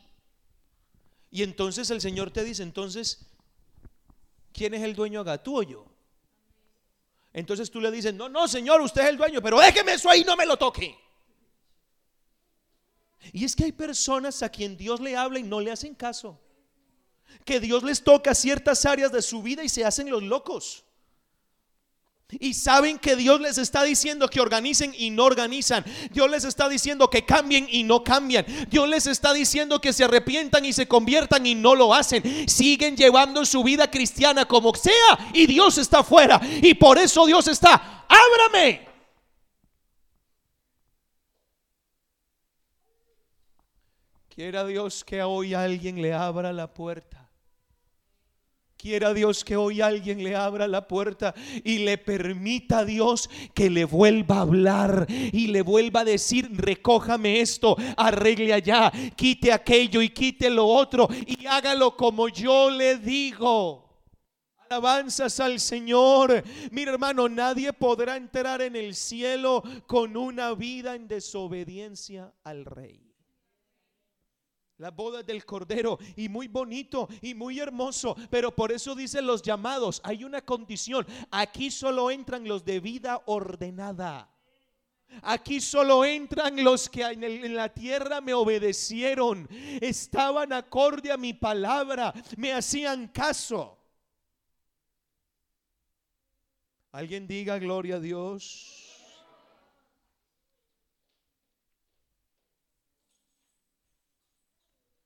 Y 1.31 1.43
entonces 1.43 1.91
el 1.91 2.01
Señor 2.01 2.31
te 2.31 2.43
dice, 2.43 2.63
entonces, 2.63 3.27
¿quién 4.53 4.75
es 4.75 4.83
el 4.83 4.95
dueño 4.95 5.21
acá? 5.21 5.43
¿Tú 5.43 5.59
o 5.59 5.63
yo? 5.63 5.87
Entonces 7.33 7.71
tú 7.71 7.81
le 7.81 7.91
dices, 7.91 8.15
no, 8.15 8.29
no, 8.29 8.49
Señor, 8.49 8.81
usted 8.81 9.03
es 9.03 9.09
el 9.09 9.19
dueño, 9.19 9.43
pero 9.43 9.61
déjeme 9.61 9.93
eso 9.93 10.11
ahí, 10.11 10.25
no 10.25 10.37
me 10.37 10.47
lo 10.47 10.57
toque. 10.57 10.99
Y 13.33 13.45
es 13.45 13.55
que 13.55 13.65
hay 13.65 13.73
personas 13.73 14.43
a 14.43 14.49
quien 14.49 14.77
Dios 14.77 15.01
le 15.01 15.17
habla 15.17 15.39
y 15.39 15.43
no 15.43 15.61
le 15.61 15.71
hacen 15.71 15.95
caso. 15.95 16.41
Que 17.45 17.61
Dios 17.61 17.83
les 17.83 18.03
toca 18.03 18.35
ciertas 18.35 18.85
áreas 18.85 19.13
de 19.13 19.23
su 19.23 19.43
vida 19.43 19.65
y 19.65 19.69
se 19.69 19.85
hacen 19.85 20.11
los 20.11 20.23
locos. 20.23 20.85
Y 22.31 22.53
saben 22.53 22.99
que 22.99 23.17
Dios 23.17 23.41
les 23.41 23.57
está 23.57 23.83
diciendo 23.83 24.29
que 24.29 24.43
organicen 24.43 24.95
y 24.99 25.09
no 25.09 25.25
organizan. 25.25 25.83
Dios 26.11 26.31
les 26.31 26.45
está 26.45 26.69
diciendo 26.69 27.09
que 27.09 27.25
cambien 27.25 27.67
y 27.71 27.85
no 27.85 28.05
cambian. 28.05 28.45
Dios 28.69 28.87
les 28.87 29.07
está 29.07 29.33
diciendo 29.33 29.81
que 29.81 29.95
se 29.95 30.05
arrepientan 30.05 30.67
y 30.67 30.75
se 30.75 30.87
conviertan 30.87 31.47
y 31.47 31.55
no 31.55 31.75
lo 31.75 31.95
hacen. 31.95 32.47
Siguen 32.47 32.99
llevando 32.99 33.47
su 33.47 33.65
vida 33.65 33.91
cristiana 33.91 34.45
como 34.45 34.75
sea 34.75 35.31
y 35.33 35.47
Dios 35.47 35.79
está 35.79 36.05
fuera. 36.05 36.39
Y 36.61 36.75
por 36.75 36.99
eso 36.99 37.25
Dios 37.25 37.49
está, 37.49 38.05
ábrame. 38.07 38.88
Quiera 44.39 44.65
Dios 44.65 45.03
que 45.03 45.21
hoy 45.21 45.53
alguien 45.53 46.01
le 46.01 46.15
abra 46.15 46.53
la 46.53 46.73
puerta 46.73 47.29
Quiera 48.77 49.13
Dios 49.13 49.43
que 49.43 49.57
hoy 49.57 49.81
alguien 49.81 50.23
le 50.23 50.37
abra 50.37 50.69
la 50.69 50.87
puerta 50.87 51.35
y 51.65 51.79
le 51.79 51.99
permita 51.99 52.79
a 52.79 52.85
Dios 52.85 53.29
que 53.53 53.69
le 53.69 53.85
vuelva 53.85 54.37
a 54.37 54.43
hablar 54.43 55.07
y 55.09 55.49
le 55.49 55.63
vuelva 55.63 56.03
a 56.03 56.05
decir, 56.05 56.49
recójame 56.55 57.41
esto, 57.41 57.77
arregle 57.97 58.55
allá, 58.55 58.93
quite 59.17 59.53
aquello 59.53 60.01
y 60.01 60.11
quite 60.11 60.49
lo 60.51 60.69
otro 60.69 61.09
y 61.27 61.45
hágalo 61.47 61.97
como 61.97 62.29
yo 62.29 62.71
le 62.71 62.99
digo. 62.99 64.07
Alabanzas 64.71 65.41
al 65.41 65.59
Señor. 65.59 66.45
Mi 66.71 66.83
hermano, 66.83 67.29
nadie 67.29 67.73
podrá 67.73 68.17
entrar 68.17 68.63
en 68.63 68.77
el 68.77 68.95
cielo 68.95 69.65
con 69.89 70.17
una 70.17 70.55
vida 70.55 70.95
en 70.95 71.09
desobediencia 71.09 72.33
al 72.45 72.65
Rey 72.65 73.08
la 74.79 74.91
boda 74.93 75.23
del 75.23 75.45
Cordero 75.45 75.99
y 76.17 76.29
muy 76.29 76.47
bonito 76.47 77.09
y 77.21 77.35
muy 77.35 77.59
hermoso, 77.59 78.17
pero 78.31 78.55
por 78.55 78.73
eso 78.73 78.95
dicen 78.95 79.27
los 79.27 79.43
llamados, 79.43 80.01
hay 80.05 80.25
una 80.25 80.41
condición, 80.41 81.07
aquí 81.31 81.71
solo 81.71 82.11
entran 82.11 82.47
los 82.47 82.65
de 82.65 82.81
vida 82.81 83.23
ordenada. 83.27 84.33
Aquí 85.23 85.61
solo 85.63 86.05
entran 86.05 86.63
los 86.63 86.89
que 86.89 87.03
en, 87.03 87.55
la 87.55 87.73
tierra 87.73 88.21
me 88.21 88.35
obedecieron, 88.35 89.49
estaban 89.81 90.53
acorde 90.53 91.11
a 91.11 91.17
mi 91.17 91.33
palabra, 91.33 92.13
me 92.37 92.53
hacían 92.53 93.09
caso. 93.09 93.79
Alguien 96.93 97.27
diga 97.27 97.59
gloria 97.59 97.97
a 97.97 98.01
Dios. 98.01 98.78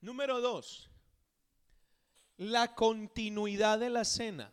Número 0.02 0.40
dos, 0.40 0.90
la 2.36 2.74
continuidad 2.74 3.78
de 3.78 3.88
la 3.88 4.04
cena. 4.04 4.52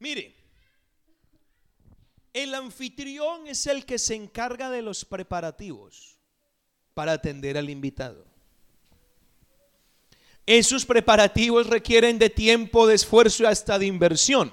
Mire, 0.00 0.34
el 2.32 2.52
anfitrión 2.56 3.46
es 3.46 3.68
el 3.68 3.86
que 3.86 4.00
se 4.00 4.16
encarga 4.16 4.68
de 4.68 4.82
los 4.82 5.04
preparativos 5.04 6.18
para 6.92 7.12
atender 7.12 7.56
al 7.56 7.70
invitado. 7.70 8.26
Esos 10.44 10.84
preparativos 10.84 11.68
requieren 11.68 12.18
de 12.18 12.30
tiempo, 12.30 12.88
de 12.88 12.96
esfuerzo 12.96 13.44
y 13.44 13.46
hasta 13.46 13.78
de 13.78 13.86
inversión. 13.86 14.52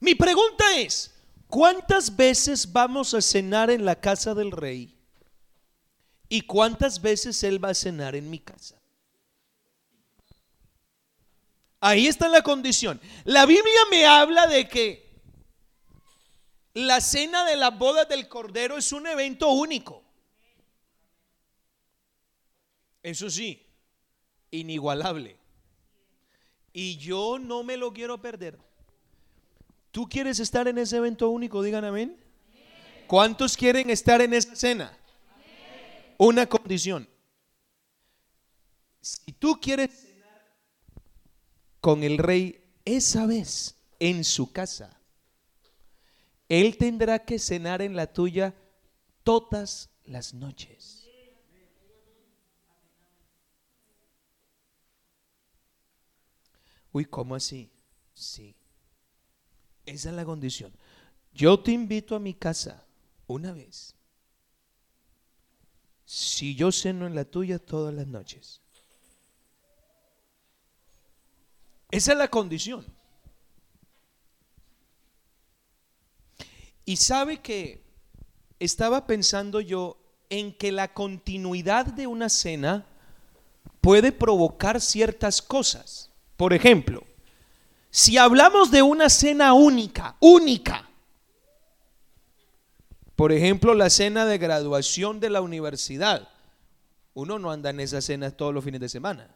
Mi 0.00 0.14
pregunta 0.14 0.78
es, 0.78 1.14
¿cuántas 1.48 2.16
veces 2.16 2.72
vamos 2.72 3.12
a 3.12 3.20
cenar 3.20 3.70
en 3.70 3.84
la 3.84 4.00
casa 4.00 4.34
del 4.34 4.50
rey 4.50 4.94
¿Y 6.28 6.42
cuántas 6.42 7.00
veces 7.00 7.42
Él 7.44 7.62
va 7.62 7.70
a 7.70 7.74
cenar 7.74 8.16
en 8.16 8.28
mi 8.30 8.38
casa? 8.38 8.80
Ahí 11.80 12.06
está 12.06 12.28
la 12.28 12.42
condición. 12.42 13.00
La 13.24 13.44
Biblia 13.44 13.80
me 13.90 14.06
habla 14.06 14.46
de 14.46 14.66
que 14.66 15.04
la 16.72 17.00
cena 17.00 17.44
de 17.44 17.56
la 17.56 17.70
boda 17.70 18.04
del 18.06 18.26
Cordero 18.26 18.78
es 18.78 18.90
un 18.92 19.06
evento 19.06 19.48
único. 19.50 20.02
Eso 23.02 23.28
sí, 23.28 23.64
inigualable. 24.50 25.36
Y 26.72 26.96
yo 26.96 27.38
no 27.38 27.62
me 27.62 27.76
lo 27.76 27.92
quiero 27.92 28.20
perder. 28.20 28.58
¿Tú 29.90 30.08
quieres 30.08 30.40
estar 30.40 30.66
en 30.66 30.78
ese 30.78 30.96
evento 30.96 31.28
único? 31.28 31.62
Digan 31.62 31.84
amén. 31.84 32.18
¿Cuántos 33.06 33.56
quieren 33.56 33.90
estar 33.90 34.22
en 34.22 34.32
esa 34.32 34.56
cena? 34.56 34.98
Una 36.18 36.46
condición. 36.46 37.08
Si 39.00 39.32
tú 39.32 39.58
quieres 39.60 39.90
cenar 39.90 40.56
con 41.80 42.02
el 42.02 42.18
rey 42.18 42.64
esa 42.84 43.26
vez 43.26 43.76
en 43.98 44.24
su 44.24 44.52
casa, 44.52 44.98
él 46.48 46.76
tendrá 46.76 47.24
que 47.24 47.38
cenar 47.38 47.82
en 47.82 47.96
la 47.96 48.12
tuya 48.12 48.54
todas 49.22 49.90
las 50.04 50.34
noches. 50.34 51.08
Uy, 56.92 57.04
¿cómo 57.06 57.34
así? 57.34 57.70
Sí. 58.14 58.54
Esa 59.84 60.10
es 60.10 60.14
la 60.14 60.24
condición. 60.24 60.72
Yo 61.32 61.58
te 61.58 61.72
invito 61.72 62.14
a 62.14 62.20
mi 62.20 62.34
casa 62.34 62.86
una 63.26 63.52
vez 63.52 63.96
si 66.04 66.54
yo 66.54 66.70
ceno 66.72 67.06
en 67.06 67.14
la 67.14 67.24
tuya 67.24 67.58
todas 67.58 67.94
las 67.94 68.06
noches. 68.06 68.60
Esa 71.90 72.12
es 72.12 72.18
la 72.18 72.28
condición. 72.28 72.84
Y 76.84 76.96
sabe 76.96 77.40
que 77.40 77.82
estaba 78.58 79.06
pensando 79.06 79.60
yo 79.60 79.96
en 80.28 80.52
que 80.52 80.72
la 80.72 80.92
continuidad 80.92 81.86
de 81.86 82.06
una 82.06 82.28
cena 82.28 82.86
puede 83.80 84.12
provocar 84.12 84.80
ciertas 84.80 85.40
cosas. 85.40 86.10
Por 86.36 86.52
ejemplo, 86.52 87.04
si 87.90 88.18
hablamos 88.18 88.70
de 88.70 88.82
una 88.82 89.08
cena 89.08 89.54
única, 89.54 90.16
única, 90.20 90.88
por 93.16 93.32
ejemplo, 93.32 93.74
la 93.74 93.90
cena 93.90 94.26
de 94.26 94.38
graduación 94.38 95.20
de 95.20 95.30
la 95.30 95.40
universidad. 95.40 96.28
Uno 97.14 97.38
no 97.38 97.52
anda 97.52 97.70
en 97.70 97.80
esa 97.80 98.00
cena 98.00 98.30
todos 98.32 98.52
los 98.52 98.64
fines 98.64 98.80
de 98.80 98.88
semana. 98.88 99.34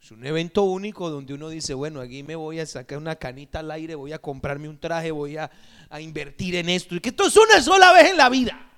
Es 0.00 0.10
un 0.10 0.24
evento 0.24 0.62
único 0.64 1.08
donde 1.10 1.32
uno 1.32 1.48
dice, 1.48 1.74
bueno, 1.74 2.00
aquí 2.00 2.22
me 2.22 2.36
voy 2.36 2.60
a 2.60 2.66
sacar 2.66 2.98
una 2.98 3.16
canita 3.16 3.60
al 3.60 3.70
aire, 3.70 3.94
voy 3.94 4.12
a 4.12 4.20
comprarme 4.20 4.68
un 4.68 4.78
traje, 4.78 5.10
voy 5.10 5.38
a, 5.38 5.50
invertir 5.98 6.56
en 6.56 6.68
esto. 6.68 6.94
Y 6.94 7.00
que 7.00 7.08
esto 7.08 7.26
es 7.26 7.36
una 7.36 7.62
sola 7.62 7.92
vez 7.92 8.10
en 8.10 8.18
la 8.18 8.28
vida. 8.28 8.70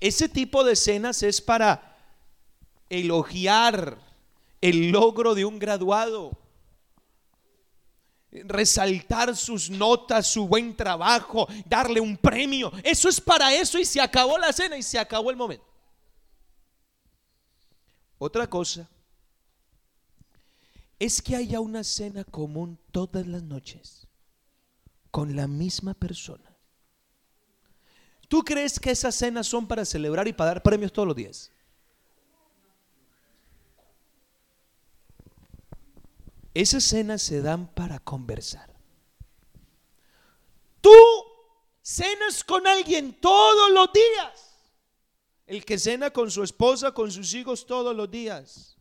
Ese 0.00 0.28
tipo 0.28 0.62
de 0.62 0.76
cenas 0.76 1.22
es 1.24 1.40
para 1.40 1.96
elogiar 2.88 3.98
el 4.60 4.90
logro 4.90 5.34
de 5.34 5.44
un 5.44 5.58
graduado 5.58 6.38
resaltar 8.30 9.34
sus 9.36 9.70
notas, 9.70 10.26
su 10.26 10.46
buen 10.46 10.76
trabajo, 10.76 11.48
darle 11.66 12.00
un 12.00 12.16
premio. 12.16 12.72
Eso 12.82 13.08
es 13.08 13.20
para 13.20 13.54
eso 13.54 13.78
y 13.78 13.84
se 13.84 14.00
acabó 14.00 14.38
la 14.38 14.52
cena 14.52 14.76
y 14.76 14.82
se 14.82 14.98
acabó 14.98 15.30
el 15.30 15.36
momento. 15.36 15.64
Otra 18.18 18.48
cosa 18.48 18.88
es 20.98 21.22
que 21.22 21.36
haya 21.36 21.60
una 21.60 21.84
cena 21.84 22.24
común 22.24 22.78
todas 22.90 23.26
las 23.26 23.42
noches 23.42 24.08
con 25.10 25.36
la 25.36 25.46
misma 25.46 25.94
persona. 25.94 26.44
¿Tú 28.28 28.44
crees 28.44 28.78
que 28.78 28.90
esas 28.90 29.14
cenas 29.14 29.46
son 29.46 29.66
para 29.66 29.84
celebrar 29.84 30.28
y 30.28 30.32
para 30.32 30.50
dar 30.50 30.62
premios 30.62 30.92
todos 30.92 31.08
los 31.08 31.16
días? 31.16 31.50
Esas 36.58 36.82
cenas 36.82 37.22
se 37.22 37.40
dan 37.40 37.72
para 37.72 38.00
conversar. 38.00 38.74
Tú 40.80 40.90
cenas 41.82 42.42
con 42.42 42.66
alguien 42.66 43.12
todos 43.20 43.70
los 43.70 43.92
días. 43.92 44.72
El 45.46 45.64
que 45.64 45.78
cena 45.78 46.10
con 46.10 46.32
su 46.32 46.42
esposa, 46.42 46.90
con 46.90 47.12
sus 47.12 47.32
hijos 47.34 47.64
todos 47.64 47.94
los 47.94 48.10
días. 48.10 48.76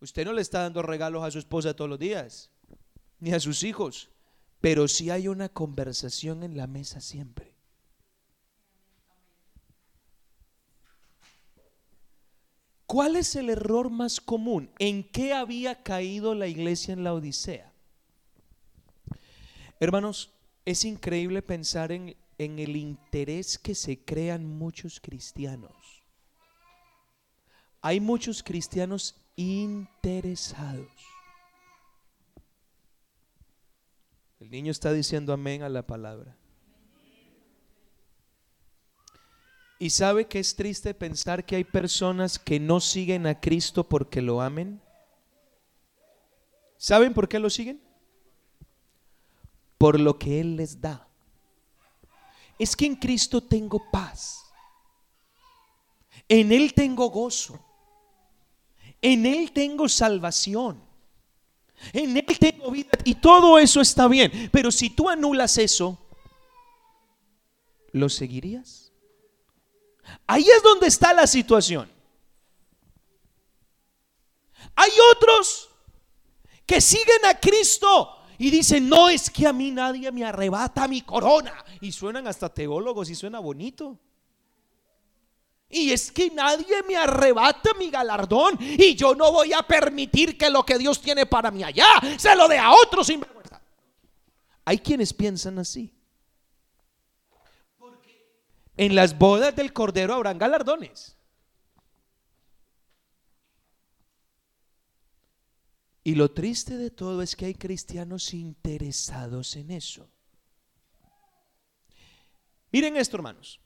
Usted 0.00 0.24
no 0.24 0.32
le 0.32 0.40
está 0.40 0.62
dando 0.62 0.80
regalos 0.80 1.22
a 1.22 1.30
su 1.30 1.38
esposa 1.38 1.76
todos 1.76 1.90
los 1.90 1.98
días, 1.98 2.50
ni 3.20 3.34
a 3.34 3.40
sus 3.40 3.64
hijos, 3.64 4.08
pero 4.62 4.88
sí 4.88 5.10
hay 5.10 5.28
una 5.28 5.50
conversación 5.50 6.42
en 6.42 6.56
la 6.56 6.66
mesa 6.66 7.02
siempre. 7.02 7.53
¿Cuál 12.94 13.16
es 13.16 13.34
el 13.34 13.50
error 13.50 13.90
más 13.90 14.20
común? 14.20 14.70
¿En 14.78 15.02
qué 15.02 15.32
había 15.32 15.82
caído 15.82 16.32
la 16.36 16.46
iglesia 16.46 16.92
en 16.92 17.02
la 17.02 17.12
Odisea? 17.12 17.72
Hermanos, 19.80 20.30
es 20.64 20.84
increíble 20.84 21.42
pensar 21.42 21.90
en, 21.90 22.16
en 22.38 22.60
el 22.60 22.76
interés 22.76 23.58
que 23.58 23.74
se 23.74 24.04
crean 24.04 24.46
muchos 24.46 25.00
cristianos. 25.00 26.04
Hay 27.80 27.98
muchos 27.98 28.44
cristianos 28.44 29.16
interesados. 29.34 30.92
El 34.38 34.52
niño 34.52 34.70
está 34.70 34.92
diciendo 34.92 35.32
amén 35.32 35.64
a 35.64 35.68
la 35.68 35.84
palabra. 35.84 36.36
Y 39.84 39.90
sabe 39.90 40.26
que 40.26 40.38
es 40.38 40.56
triste 40.56 40.94
pensar 40.94 41.44
que 41.44 41.56
hay 41.56 41.64
personas 41.64 42.38
que 42.38 42.58
no 42.58 42.80
siguen 42.80 43.26
a 43.26 43.38
Cristo 43.38 43.84
porque 43.84 44.22
lo 44.22 44.40
amen. 44.40 44.80
¿Saben 46.78 47.12
por 47.12 47.28
qué 47.28 47.38
lo 47.38 47.50
siguen? 47.50 47.82
Por 49.76 50.00
lo 50.00 50.18
que 50.18 50.40
Él 50.40 50.56
les 50.56 50.80
da. 50.80 51.06
Es 52.58 52.74
que 52.74 52.86
en 52.86 52.96
Cristo 52.96 53.42
tengo 53.42 53.90
paz. 53.90 54.46
En 56.30 56.50
Él 56.50 56.72
tengo 56.72 57.10
gozo. 57.10 57.62
En 59.02 59.26
Él 59.26 59.52
tengo 59.52 59.86
salvación. 59.86 60.82
En 61.92 62.16
Él 62.16 62.38
tengo 62.40 62.70
vida. 62.70 62.88
Y 63.04 63.16
todo 63.16 63.58
eso 63.58 63.82
está 63.82 64.08
bien. 64.08 64.48
Pero 64.50 64.70
si 64.70 64.88
tú 64.88 65.10
anulas 65.10 65.58
eso, 65.58 65.98
¿lo 67.92 68.08
seguirías? 68.08 68.83
Ahí 70.26 70.46
es 70.48 70.62
donde 70.62 70.86
está 70.86 71.12
la 71.12 71.26
situación. 71.26 71.90
Hay 74.76 74.90
otros 75.12 75.70
que 76.66 76.80
siguen 76.80 77.24
a 77.26 77.38
Cristo 77.38 78.16
y 78.38 78.50
dicen, 78.50 78.88
no 78.88 79.08
es 79.08 79.30
que 79.30 79.46
a 79.46 79.52
mí 79.52 79.70
nadie 79.70 80.10
me 80.10 80.24
arrebata 80.24 80.88
mi 80.88 81.02
corona. 81.02 81.64
Y 81.80 81.92
suenan 81.92 82.26
hasta 82.26 82.48
teólogos 82.48 83.08
y 83.10 83.14
suena 83.14 83.38
bonito. 83.38 83.98
Y 85.68 85.92
es 85.92 86.12
que 86.12 86.30
nadie 86.30 86.82
me 86.86 86.96
arrebata 86.96 87.74
mi 87.74 87.90
galardón 87.90 88.56
y 88.60 88.94
yo 88.94 89.14
no 89.14 89.32
voy 89.32 89.52
a 89.52 89.62
permitir 89.62 90.38
que 90.38 90.48
lo 90.48 90.64
que 90.64 90.78
Dios 90.78 91.00
tiene 91.00 91.26
para 91.26 91.50
mí 91.50 91.64
allá 91.64 91.86
se 92.16 92.34
lo 92.36 92.46
dé 92.46 92.58
a 92.58 92.72
otros 92.72 93.06
sin 93.06 93.20
vergüenza. 93.20 93.60
Hay 94.64 94.78
quienes 94.78 95.12
piensan 95.12 95.58
así. 95.58 95.92
En 98.76 98.94
las 98.94 99.18
bodas 99.18 99.54
del 99.54 99.72
Cordero 99.72 100.14
habrán 100.14 100.38
galardones. 100.38 101.16
Y 106.02 106.16
lo 106.16 106.30
triste 106.32 106.76
de 106.76 106.90
todo 106.90 107.22
es 107.22 107.34
que 107.34 107.46
hay 107.46 107.54
cristianos 107.54 108.34
interesados 108.34 109.56
en 109.56 109.70
eso. 109.70 110.10
Miren 112.72 112.96
esto, 112.96 113.16
hermanos. 113.16 113.60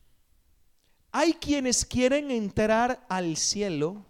Hay 1.10 1.32
quienes 1.32 1.84
quieren 1.84 2.30
entrar 2.30 3.04
al 3.08 3.36
cielo 3.36 4.06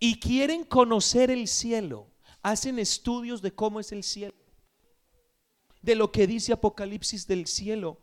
y 0.00 0.18
quieren 0.18 0.64
conocer 0.64 1.30
el 1.30 1.46
cielo. 1.46 2.10
Hacen 2.42 2.78
estudios 2.78 3.40
de 3.40 3.54
cómo 3.54 3.80
es 3.80 3.92
el 3.92 4.02
cielo, 4.02 4.34
de 5.80 5.94
lo 5.94 6.12
que 6.12 6.26
dice 6.26 6.52
Apocalipsis 6.52 7.26
del 7.26 7.46
cielo 7.46 7.98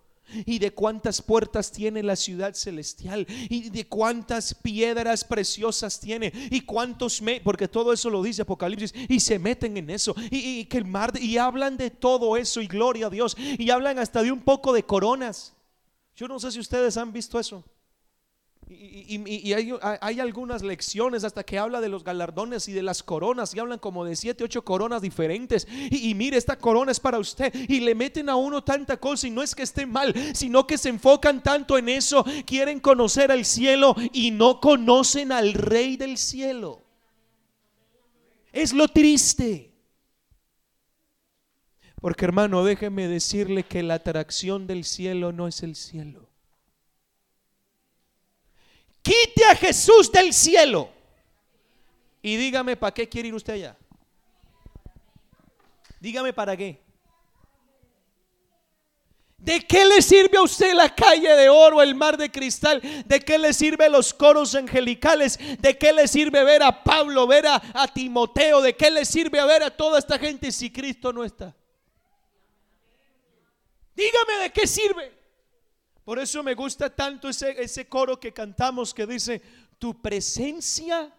y 0.46 0.60
de 0.60 0.72
cuántas 0.72 1.22
puertas 1.22 1.72
tiene 1.72 2.04
la 2.04 2.16
ciudad 2.16 2.54
celestial 2.54 3.26
y 3.50 3.70
de 3.70 3.88
cuántas 3.88 4.54
piedras 4.54 5.24
preciosas 5.24 6.00
tiene 6.00 6.32
y 6.50 6.62
cuántos 6.62 7.22
me 7.22 7.42
porque 7.42 7.68
todo 7.68 7.94
eso 7.94 8.10
lo 8.10 8.24
dice 8.24 8.44
Apocalipsis 8.44 8.94
y 9.08 9.20
se 9.20 9.40
meten 9.40 9.78
en 9.78 9.90
eso 9.90 10.16
y, 10.32 10.66
que 10.66 10.78
el 10.78 10.86
mar 10.86 11.14
y 11.20 11.38
hablan 11.38 11.78
de 11.78 11.92
todo 11.92 12.38
eso 12.38 12.62
y 12.62 12.68
gloria 12.68 13.08
a 13.08 13.10
Dios 13.10 13.36
y 13.38 13.70
hablan 13.70 14.00
hasta 14.00 14.24
de 14.24 14.32
un 14.32 14.42
poco 14.42 14.74
de 14.74 14.84
coronas. 14.84 15.54
Yo 16.16 16.28
no 16.28 16.40
sé 16.40 16.52
si 16.52 16.60
ustedes 16.60 16.98
han 16.98 17.12
visto 17.12 17.40
eso 17.40 17.64
y, 18.68 19.54
hay, 19.54 20.20
algunas 20.20 20.64
lecciones 20.64 21.24
hasta 21.24 21.44
que 21.44 21.60
habla 21.60 21.82
de 21.82 21.90
los 21.90 22.04
galardones 22.04 22.68
y 22.68 22.74
de 22.74 22.82
las 22.82 23.04
coronas 23.04 23.54
y 23.54 23.60
hablan 23.60 23.78
como 23.78 24.04
de 24.06 24.16
siete, 24.16 24.44
ocho 24.44 24.64
coronas 24.64 25.04
diferentes. 25.04 25.68
Y, 25.92 26.16
mire, 26.16 26.38
esta 26.38 26.58
corona 26.58 26.92
es 26.92 27.00
para 27.00 27.20
usted. 27.20 27.54
Y 27.54 27.82
le 27.82 27.94
meten 27.94 28.28
a 28.28 28.36
uno 28.36 28.64
tanta 28.64 28.98
cosa 28.98 29.28
y 29.28 29.32
no 29.32 29.44
es 29.44 29.54
que 29.54 29.64
esté 29.64 29.86
mal, 29.86 30.16
sino 30.34 30.66
que 30.66 30.80
se 30.80 30.90
enfocan 30.90 31.44
tanto 31.44 31.78
en 31.78 31.90
eso. 31.90 32.26
Quieren 32.46 32.80
conocer 32.80 33.32
al 33.32 33.46
cielo 33.46 33.96
y 34.12 34.32
no 34.32 34.60
conocen 34.60 35.32
al 35.32 35.54
rey 35.54 35.96
del 35.96 36.18
cielo. 36.18 36.82
Es 38.52 38.74
lo 38.74 38.88
triste. 38.88 39.72
Porque 42.02 42.26
hermano, 42.26 42.64
déjeme 42.64 43.08
decirle 43.08 43.64
que 43.64 43.84
la 43.84 43.96
atracción 43.96 44.66
del 44.66 44.86
cielo 44.86 45.32
no 45.32 45.48
es 45.48 45.62
el 45.62 45.76
cielo. 45.76 46.25
Quite 49.36 49.46
a 49.46 49.56
Jesús 49.56 50.12
del 50.12 50.34
cielo. 50.34 50.90
Y 52.22 52.38
dígame, 52.38 52.76
¿para 52.76 52.94
qué 52.94 53.08
quiere 53.08 53.28
ir 53.28 53.36
usted 53.36 53.54
allá? 53.54 53.78
Dígame, 56.00 56.34
¿para 56.34 56.56
qué? 56.56 56.82
¿De 59.38 59.60
qué 59.60 59.86
le 59.86 60.02
sirve 60.02 60.38
a 60.38 60.42
usted 60.42 60.74
la 60.74 60.94
calle 60.96 61.36
de 61.36 61.50
oro, 61.50 61.82
el 61.82 61.94
mar 61.94 62.18
de 62.18 62.32
cristal? 62.32 62.82
¿De 63.06 63.20
qué 63.20 63.38
le 63.38 63.54
sirve 63.54 63.90
los 63.90 64.14
coros 64.14 64.56
angelicales? 64.56 65.38
¿De 65.60 65.78
qué 65.78 65.94
le 65.94 66.08
sirve 66.08 66.44
ver 66.44 66.64
a 66.64 66.84
Pablo, 66.84 67.28
ver 67.28 67.46
a, 67.46 67.62
a 67.74 67.88
Timoteo? 67.88 68.62
¿De 68.62 68.76
qué 68.76 68.90
le 68.90 69.06
sirve 69.06 69.40
a 69.40 69.46
ver 69.46 69.62
a 69.62 69.70
toda 69.70 70.00
esta 70.00 70.18
gente 70.18 70.52
si 70.52 70.72
Cristo 70.72 71.14
no 71.14 71.24
está? 71.24 71.54
Dígame 73.96 74.44
de 74.44 74.52
qué 74.52 74.66
sirve. 74.66 75.15
Por 76.06 76.20
eso 76.20 76.44
me 76.44 76.54
gusta 76.54 76.96
tanto 76.96 77.28
ese, 77.28 77.60
ese 77.62 77.90
coro 77.90 78.20
que 78.20 78.32
cantamos 78.32 78.94
que 78.94 79.08
dice, 79.08 79.42
tu 79.80 80.00
presencia 80.00 81.12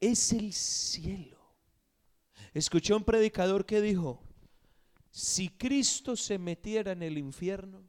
es 0.00 0.32
el 0.32 0.54
cielo. 0.54 1.36
Escuché 2.54 2.94
un 2.94 3.04
predicador 3.04 3.66
que 3.66 3.82
dijo, 3.82 4.22
si 5.10 5.50
Cristo 5.50 6.16
se 6.16 6.38
metiera 6.38 6.92
en 6.92 7.02
el 7.02 7.18
infierno, 7.18 7.84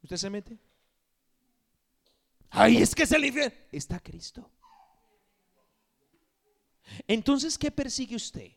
¿usted 0.00 0.16
se 0.16 0.30
mete? 0.30 0.58
Ay, 2.50 2.76
es 2.76 2.94
que 2.94 3.02
es 3.02 3.10
el 3.10 3.24
infierno. 3.24 3.58
Está 3.72 3.98
Cristo. 3.98 4.48
Entonces, 7.08 7.58
¿qué 7.58 7.72
persigue 7.72 8.14
usted? 8.14 8.52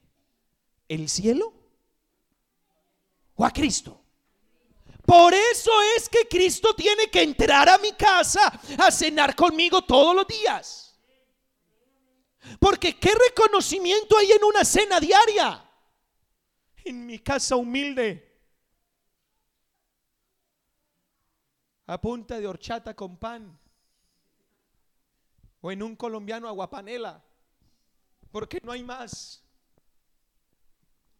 ¿El 0.87 1.09
cielo? 1.09 1.56
O 3.37 3.45
a 3.45 3.51
Cristo. 3.51 4.03
Por 5.05 5.33
eso 5.33 5.71
es 5.95 6.09
que 6.09 6.27
Cristo 6.27 6.75
tiene 6.75 7.09
que 7.09 7.21
entrar 7.21 7.69
a 7.69 7.77
mi 7.77 7.93
casa 7.93 8.59
a 8.77 8.91
cenar 8.91 9.35
conmigo 9.35 9.81
todos 9.83 10.13
los 10.13 10.27
días. 10.27 10.99
Porque 12.59 12.99
qué 12.99 13.13
reconocimiento 13.29 14.17
hay 14.17 14.31
en 14.31 14.43
una 14.43 14.65
cena 14.65 14.99
diaria. 14.99 15.63
En 16.83 17.05
mi 17.05 17.19
casa 17.19 17.55
humilde. 17.55 18.23
A 21.85 22.01
punta 22.01 22.39
de 22.39 22.47
horchata 22.47 22.93
con 22.93 23.17
pan. 23.17 23.57
O 25.61 25.71
en 25.71 25.83
un 25.83 25.95
colombiano 25.95 26.49
aguapanela. 26.49 27.23
Porque 28.31 28.59
no 28.61 28.73
hay 28.73 28.83
más. 28.83 29.46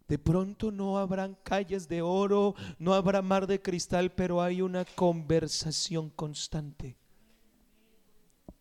De 0.08 0.18
pronto 0.18 0.72
no 0.72 0.98
habrán 0.98 1.38
calles 1.44 1.88
de 1.88 2.02
oro, 2.02 2.56
no 2.80 2.94
habrá 2.94 3.22
mar 3.22 3.46
de 3.46 3.62
cristal, 3.62 4.12
pero 4.12 4.42
hay 4.42 4.62
una 4.62 4.86
conversación 4.86 6.10
constante 6.10 6.98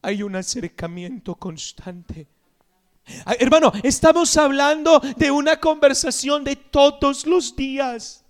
hay 0.06 0.22
un 0.22 0.36
acercamiento 0.36 1.34
constante. 1.34 2.28
Hermano, 3.40 3.72
estamos 3.82 4.36
hablando 4.36 5.00
de 5.00 5.32
una 5.32 5.58
conversación 5.58 6.44
de 6.44 6.54
todos 6.54 7.26
los 7.26 7.56
días, 7.56 8.24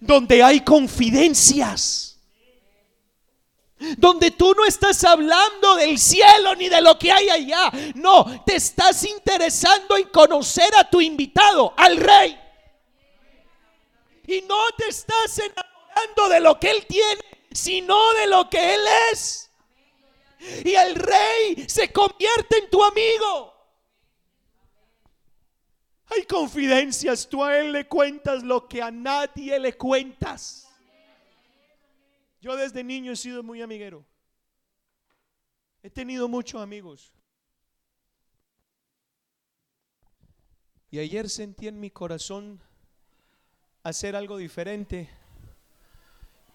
donde 0.00 0.42
hay 0.42 0.60
confidencias 0.60 2.12
donde 3.98 4.30
tú 4.30 4.54
no 4.56 4.64
estás 4.64 5.04
hablando 5.04 5.76
del 5.76 5.98
cielo 5.98 6.54
ni 6.56 6.70
de 6.70 6.80
lo 6.80 6.98
que 6.98 7.12
hay 7.12 7.28
allá. 7.28 7.70
No, 7.94 8.42
te 8.46 8.56
estás 8.56 9.04
interesando 9.04 9.98
en 9.98 10.08
conocer 10.08 10.74
a 10.78 10.88
tu 10.88 11.02
invitado, 11.02 11.74
al 11.76 11.98
rey. 11.98 12.38
Y 14.26 14.42
no 14.42 14.70
te 14.76 14.88
estás 14.88 15.38
enamorando 15.38 16.28
de 16.28 16.40
lo 16.40 16.58
que 16.58 16.70
él 16.70 16.86
tiene, 16.86 17.22
sino 17.52 17.96
de 18.14 18.26
lo 18.26 18.50
que 18.50 18.74
él 18.74 18.80
es. 19.12 19.50
Y 20.64 20.74
el 20.74 20.94
rey 20.94 21.68
se 21.68 21.92
convierte 21.92 22.58
en 22.58 22.70
tu 22.70 22.82
amigo. 22.82 23.54
Hay 26.08 26.24
confidencias, 26.24 27.28
tú 27.28 27.42
a 27.42 27.58
él 27.58 27.72
le 27.72 27.88
cuentas 27.88 28.42
lo 28.42 28.68
que 28.68 28.80
a 28.80 28.90
nadie 28.90 29.58
le 29.58 29.76
cuentas. 29.76 30.68
Yo 32.40 32.54
desde 32.56 32.84
niño 32.84 33.12
he 33.12 33.16
sido 33.16 33.42
muy 33.42 33.60
amiguero. 33.60 34.04
He 35.82 35.90
tenido 35.90 36.28
muchos 36.28 36.60
amigos. 36.60 37.12
Y 40.90 41.00
ayer 41.00 41.28
sentí 41.28 41.66
en 41.66 41.80
mi 41.80 41.90
corazón 41.90 42.62
hacer 43.86 44.16
algo 44.16 44.36
diferente. 44.36 45.08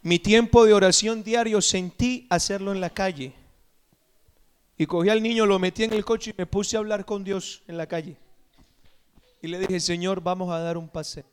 Mi 0.02 0.20
tiempo 0.20 0.66
de 0.66 0.74
oración 0.74 1.24
diario 1.24 1.62
sentí 1.62 2.28
hacerlo 2.30 2.74
en 2.74 2.82
la 2.82 2.90
calle. 2.90 3.34
Y 4.78 4.86
cogí 4.86 5.10
al 5.10 5.24
niño, 5.24 5.46
lo 5.46 5.58
metí 5.58 5.84
en 5.84 5.94
el 5.94 6.04
coche 6.04 6.32
y 6.32 6.34
me 6.38 6.46
puse 6.46 6.76
a 6.76 6.80
hablar 6.80 7.06
con 7.06 7.24
Dios 7.24 7.64
en 7.68 7.78
la 7.78 7.88
calle. 7.88 8.18
Y 9.42 9.48
le 9.48 9.60
dije, 9.60 9.80
Señor, 9.80 10.22
vamos 10.22 10.52
a 10.52 10.60
dar 10.60 10.78
un 10.78 10.90
paseo. 10.90 11.24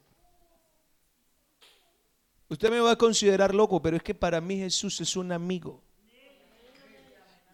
Usted 2.48 2.70
me 2.70 2.78
va 2.78 2.92
a 2.92 2.96
considerar 2.96 3.52
loco, 3.52 3.82
pero 3.82 3.96
es 3.96 4.02
que 4.02 4.14
para 4.14 4.40
mí 4.40 4.56
Jesús 4.56 5.00
es 5.00 5.16
un 5.16 5.32
amigo. 5.32 5.82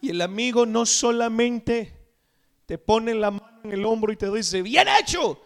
Y 0.01 0.11
el 0.11 0.21
amigo 0.21 0.67
no 0.67 0.85
solamente 0.85 1.93
te 2.67 2.77
pone 2.77 3.15
la 3.15 3.31
mano 3.31 3.61
en 3.63 3.71
el 3.71 3.85
hombro 3.85 4.13
y 4.13 4.17
te 4.17 4.29
dice, 4.29 4.61
bien 4.61 4.87
hecho. 5.01 5.41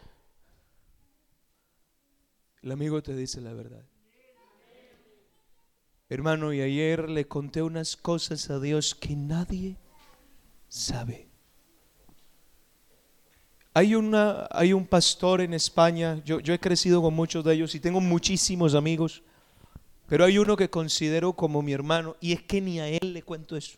El 2.61 2.71
amigo 2.71 3.01
te 3.01 3.15
dice 3.15 3.39
la 3.41 3.53
verdad. 3.53 3.83
Hermano, 6.09 6.51
y 6.53 6.61
ayer 6.61 7.09
le 7.09 7.27
conté 7.27 7.61
unas 7.61 7.95
cosas 7.95 8.49
a 8.49 8.59
Dios 8.59 8.95
que 8.95 9.15
nadie 9.15 9.77
sabe. 10.67 11.27
Hay, 13.73 13.93
una, 13.93 14.47
hay 14.51 14.73
un 14.73 14.85
pastor 14.85 15.41
en 15.41 15.53
España, 15.53 16.21
yo, 16.25 16.39
yo 16.39 16.53
he 16.53 16.59
crecido 16.59 17.01
con 17.01 17.13
muchos 17.13 17.45
de 17.45 17.53
ellos 17.53 17.75
y 17.75 17.79
tengo 17.79 18.01
muchísimos 18.01 18.73
amigos. 18.73 19.21
Pero 20.07 20.25
hay 20.25 20.39
uno 20.39 20.57
que 20.57 20.69
considero 20.69 21.33
como 21.33 21.61
mi 21.61 21.71
hermano 21.71 22.15
y 22.19 22.33
es 22.33 22.41
que 22.41 22.59
ni 22.59 22.79
a 22.79 22.87
él 22.87 23.13
le 23.13 23.21
cuento 23.21 23.55
eso. 23.55 23.77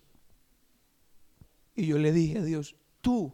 Y 1.76 1.88
yo 1.88 1.98
le 1.98 2.14
dije 2.14 2.40
a 2.40 2.44
Dios, 2.44 2.76
tú, 3.02 3.34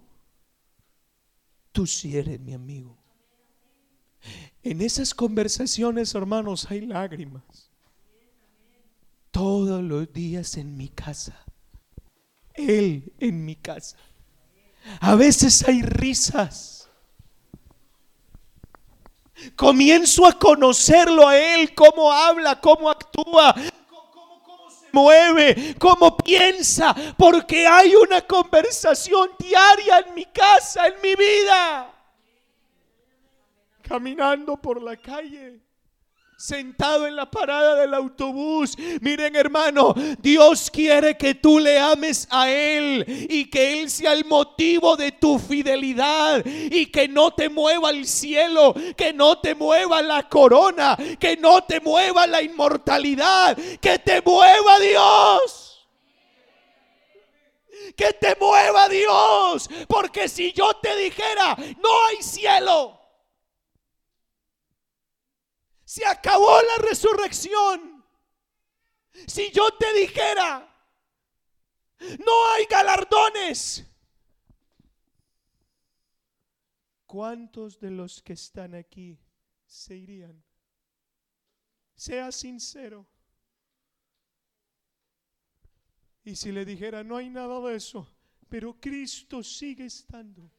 tú 1.72 1.86
sí 1.86 2.18
eres 2.18 2.40
mi 2.40 2.54
amigo. 2.54 2.98
En 4.64 4.82
esas 4.82 5.14
conversaciones, 5.14 6.14
hermanos, 6.14 6.70
hay 6.70 6.82
lágrimas. 6.82 7.72
Todos 9.32 9.82
los 9.82 10.12
días 10.12 10.58
en 10.58 10.76
mi 10.76 10.90
casa. 10.90 11.46
Él 12.54 13.14
en 13.20 13.46
mi 13.46 13.56
casa. 13.56 13.98
A 15.00 15.16
veces 15.16 15.68
hay 15.68 15.82
risas. 15.82 16.90
Comienzo 19.56 20.26
a 20.26 20.38
conocerlo 20.38 21.28
a 21.28 21.38
Él, 21.38 21.74
cómo 21.76 22.12
habla, 22.12 22.60
cómo 22.60 22.90
actúa, 22.90 23.54
cómo, 23.88 24.70
se 24.70 24.88
mueve, 24.92 25.76
cómo 25.78 26.18
piensa, 26.18 26.96
porque 27.18 27.68
hay 27.68 27.96
una 27.96 28.22
conversación 28.22 29.30
diaria 29.38 30.00
en 30.00 30.16
mi 30.16 30.26
casa, 30.26 30.88
en 30.88 30.96
mi 31.02 31.16
vida. 31.16 31.97
Caminando 33.88 34.58
por 34.58 34.82
la 34.82 34.98
calle 34.98 35.62
sentado 36.38 37.08
en 37.08 37.16
la 37.16 37.30
parada 37.30 37.76
del 37.76 37.94
autobús. 37.94 38.78
Miren 39.02 39.36
hermano, 39.36 39.94
Dios 40.20 40.70
quiere 40.70 41.18
que 41.18 41.36
tú 41.36 41.58
le 41.60 41.80
ames 41.80 42.28
a 42.30 42.50
Él 42.50 43.04
y 43.30 43.50
que 43.50 43.82
Él 43.82 43.90
sea 43.90 44.14
el 44.14 44.24
motivo 44.26 44.96
de 44.96 45.12
tu 45.12 45.40
fidelidad 45.40 46.46
y 46.46 46.86
que 46.86 47.08
no 47.08 47.34
te 47.34 47.50
mueva 47.50 47.90
el 47.90 48.06
cielo, 48.06 48.76
que 48.96 49.12
no 49.14 49.40
te 49.40 49.56
mueva 49.56 50.02
la 50.02 50.30
corona, 50.30 50.96
que 51.20 51.36
no 51.36 51.64
te 51.64 51.80
mueva 51.82 52.28
la 52.28 52.42
inmortalidad, 52.42 53.58
que 53.82 54.00
te 54.00 54.22
mueva 54.22 54.80
Dios 54.80 55.64
que 57.96 58.14
te 58.14 58.36
mueva 58.40 58.88
Dios. 58.90 59.70
Porque 59.88 60.28
si 60.28 60.52
yo 60.52 60.74
te 60.76 60.96
dijera, 60.98 61.56
no 61.82 61.90
hay 62.08 62.22
cielo, 62.22 63.00
se 65.98 66.06
acabó 66.06 66.62
la 66.62 66.88
resurrección. 66.88 68.06
Si 69.26 69.50
yo 69.52 69.68
te 69.80 69.92
dijera, 69.94 70.72
no 72.24 72.52
hay 72.52 72.66
galardones. 72.70 73.84
¿Cuántos 77.08 77.80
de 77.80 77.90
los 77.90 78.22
que 78.22 78.34
están 78.34 78.76
aquí 78.76 79.18
se 79.66 79.96
irían? 79.96 80.44
Sea 81.96 82.32
sincero. 82.32 83.08
Y 86.24 86.36
si 86.36 86.52
le 86.52 86.64
dijera, 86.64 87.04
no 87.04 87.18
hay 87.18 87.32
nada 87.32 87.60
de 87.62 87.76
eso, 87.76 88.08
pero 88.50 88.80
Cristo 88.80 89.42
sigue 89.42 89.86
estando. 89.86 90.52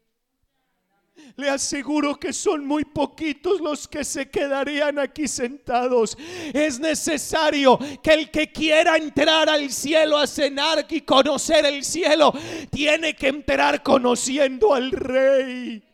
Le 1.37 1.49
aseguro 1.49 2.19
que 2.19 2.33
son 2.33 2.67
muy 2.67 2.85
poquitos 2.85 3.61
los 3.61 3.87
que 3.87 4.05
se 4.05 4.29
quedarían 4.29 4.99
aquí 4.99 5.29
sentados. 5.29 6.17
Es 6.53 6.81
necesario 6.81 7.79
que 8.03 8.13
el 8.13 8.31
que 8.31 8.51
quiera 8.51 8.97
entrar 8.97 9.49
al 9.49 9.71
cielo 9.71 10.19
a 10.19 10.27
cenar 10.27 10.87
y 10.89 11.01
conocer 11.03 11.65
el 11.67 11.85
cielo, 11.85 12.33
tiene 12.71 13.15
que 13.15 13.29
entrar 13.29 13.83
conociendo 13.83 14.75
al 14.75 14.91
rey. 14.91 15.88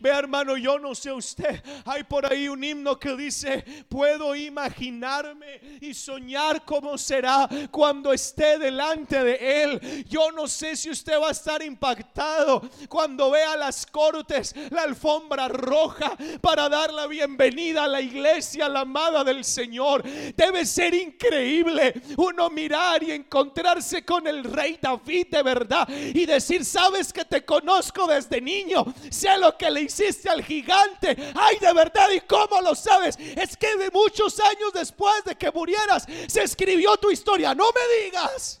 Ve 0.00 0.10
hermano, 0.10 0.56
yo 0.56 0.78
no 0.78 0.94
sé 0.94 1.12
usted, 1.12 1.62
hay 1.84 2.04
por 2.04 2.30
ahí 2.30 2.48
un 2.48 2.62
himno 2.62 2.98
que 2.98 3.16
dice, 3.16 3.64
puedo 3.88 4.34
imaginarme 4.34 5.60
y 5.80 5.94
soñar 5.94 6.64
cómo 6.64 6.98
será 6.98 7.48
cuando 7.70 8.12
esté 8.12 8.58
delante 8.58 9.22
de 9.22 9.62
él. 9.62 10.04
Yo 10.08 10.30
no 10.32 10.46
sé 10.46 10.76
si 10.76 10.90
usted 10.90 11.20
va 11.20 11.28
a 11.28 11.32
estar 11.32 11.62
impactado 11.62 12.62
cuando 12.88 13.30
vea 13.30 13.56
las 13.56 13.86
cortes, 13.86 14.54
la 14.70 14.82
alfombra 14.82 15.48
roja 15.48 16.16
para 16.40 16.68
dar 16.68 16.92
la 16.92 17.06
bienvenida 17.06 17.84
a 17.84 17.88
la 17.88 18.00
iglesia, 18.00 18.68
la 18.68 18.80
amada 18.80 19.24
del 19.24 19.44
Señor. 19.44 20.02
Debe 20.02 20.66
ser 20.66 20.94
increíble 20.94 21.94
uno 22.16 22.50
mirar 22.50 23.02
y 23.02 23.12
encontrarse 23.12 24.04
con 24.04 24.26
el 24.26 24.44
rey 24.44 24.78
David 24.80 25.28
de 25.30 25.42
verdad 25.42 25.88
y 25.88 26.26
decir, 26.26 26.64
sabes 26.64 27.12
que 27.12 27.24
te 27.24 27.44
conozco 27.44 28.06
desde 28.06 28.40
niño, 28.40 28.84
sé 29.10 29.36
lo 29.38 29.56
que 29.56 29.69
le 29.70 29.82
hiciste 29.82 30.28
al 30.28 30.42
gigante. 30.44 31.16
Ay, 31.34 31.58
de 31.58 31.72
verdad, 31.72 32.10
¿y 32.10 32.20
cómo 32.20 32.60
lo 32.60 32.74
sabes? 32.74 33.16
Es 33.18 33.56
que 33.56 33.76
de 33.76 33.90
muchos 33.90 34.38
años 34.40 34.72
después 34.74 35.24
de 35.24 35.36
que 35.36 35.50
murieras, 35.50 36.06
se 36.28 36.42
escribió 36.42 36.96
tu 36.96 37.10
historia. 37.10 37.54
No 37.54 37.66
me 37.72 38.04
digas. 38.04 38.60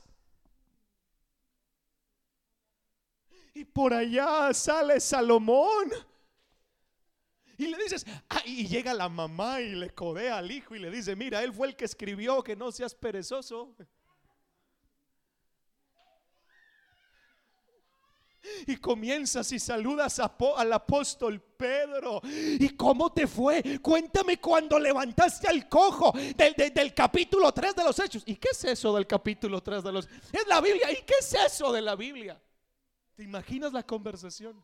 Y 3.54 3.64
por 3.64 3.92
allá 3.92 4.54
sale 4.54 5.00
Salomón. 5.00 5.90
Y 7.58 7.66
le 7.66 7.76
dices, 7.76 8.06
y 8.46 8.66
llega 8.66 8.94
la 8.94 9.10
mamá 9.10 9.60
y 9.60 9.74
le 9.74 9.90
codea 9.90 10.38
al 10.38 10.50
hijo 10.50 10.74
y 10.74 10.78
le 10.78 10.90
dice, 10.90 11.14
mira, 11.14 11.42
él 11.42 11.52
fue 11.52 11.68
el 11.68 11.76
que 11.76 11.84
escribió 11.84 12.42
que 12.42 12.56
no 12.56 12.72
seas 12.72 12.94
perezoso. 12.94 13.76
Y 18.66 18.76
comienzas 18.76 19.50
y 19.52 19.58
saludas 19.58 20.20
al 20.20 20.72
apóstol 20.72 21.40
Pedro. 21.40 22.20
¿Y 22.24 22.70
cómo 22.70 23.12
te 23.12 23.26
fue? 23.26 23.80
Cuéntame 23.80 24.40
cuando 24.40 24.78
levantaste 24.78 25.48
al 25.48 25.68
cojo 25.68 26.12
del, 26.36 26.54
del, 26.72 26.94
capítulo 26.94 27.52
3 27.52 27.76
de 27.76 27.84
los 27.84 27.98
Hechos. 27.98 28.22
¿Y 28.26 28.36
qué 28.36 28.48
es 28.52 28.64
eso 28.64 28.94
del 28.94 29.06
capítulo 29.06 29.62
3 29.62 29.82
de 29.82 29.92
los 29.92 30.08
Es 30.32 30.46
la 30.48 30.60
Biblia. 30.60 30.90
¿Y 30.92 31.02
qué 31.04 31.14
es 31.20 31.34
eso 31.34 31.72
de 31.72 31.82
la 31.82 31.96
Biblia? 31.96 32.40
¿Te 33.14 33.24
imaginas 33.24 33.72
la 33.72 33.82
conversación? 33.82 34.62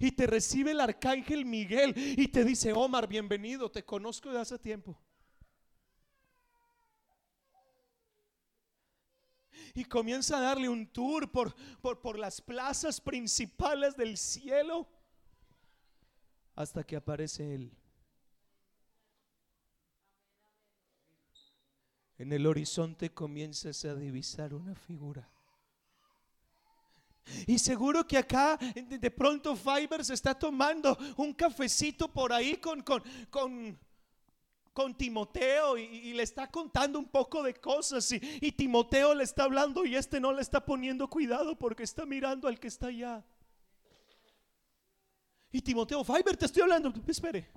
Y 0.00 0.12
te 0.12 0.26
recibe 0.26 0.70
el 0.72 0.80
arcángel 0.80 1.44
Miguel 1.44 1.92
y 1.96 2.28
te 2.28 2.44
dice, 2.44 2.72
Omar, 2.72 3.06
bienvenido, 3.06 3.70
te 3.70 3.84
conozco 3.84 4.30
de 4.30 4.40
hace 4.40 4.58
tiempo. 4.58 4.98
Y 9.74 9.84
comienza 9.84 10.38
a 10.38 10.40
darle 10.40 10.68
un 10.68 10.86
tour 10.86 11.30
por, 11.30 11.54
por, 11.80 12.00
por 12.00 12.18
las 12.18 12.40
plazas 12.40 13.00
principales 13.00 13.96
del 13.96 14.16
cielo 14.16 14.88
hasta 16.54 16.84
que 16.84 16.96
aparece 16.96 17.54
él. 17.54 17.72
En 22.16 22.32
el 22.32 22.46
horizonte 22.46 23.12
comienzas 23.12 23.84
a 23.84 23.94
divisar 23.96 24.54
una 24.54 24.74
figura. 24.74 25.28
Y 27.46 27.58
seguro 27.58 28.06
que 28.06 28.18
acá 28.18 28.58
de 28.74 29.10
pronto 29.10 29.56
Fiverr 29.56 30.04
se 30.04 30.14
está 30.14 30.38
tomando 30.38 30.96
un 31.16 31.32
cafecito 31.32 32.06
por 32.12 32.32
ahí 32.32 32.56
con, 32.58 32.82
con, 32.82 33.02
con, 33.30 33.78
con 34.74 34.94
Timoteo 34.94 35.78
y, 35.78 36.12
le 36.12 36.22
está 36.22 36.50
contando 36.50 36.98
un 36.98 37.06
poco 37.06 37.42
de 37.42 37.54
cosas 37.54 38.10
y, 38.12 38.20
y 38.40 38.52
Timoteo 38.52 39.14
le 39.14 39.24
está 39.24 39.44
hablando 39.44 39.86
y 39.86 39.96
este 39.96 40.20
no 40.20 40.32
le 40.32 40.42
está 40.42 40.64
poniendo 40.64 41.08
cuidado 41.08 41.56
porque 41.56 41.84
está 41.84 42.04
mirando 42.04 42.48
al 42.48 42.58
que 42.58 42.68
está 42.68 42.88
allá. 42.88 43.24
Y 45.52 45.62
Timoteo, 45.62 46.02
Fiverr, 46.02 46.36
te 46.36 46.46
estoy 46.46 46.62
hablando, 46.62 46.92
espere. 47.06 47.48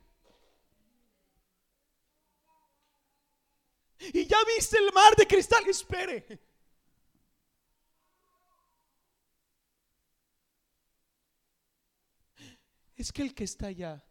Y 4.13 4.26
ya 4.28 4.38
viste 4.55 4.78
el 4.78 4.93
mar 4.93 5.15
de 5.15 5.26
cristal, 5.26 5.68
espere. 5.68 6.39
Es 12.95 13.11
que 13.11 13.24
el 13.24 13.34
que 13.34 13.45
está 13.45 13.68
allá, 13.68 14.03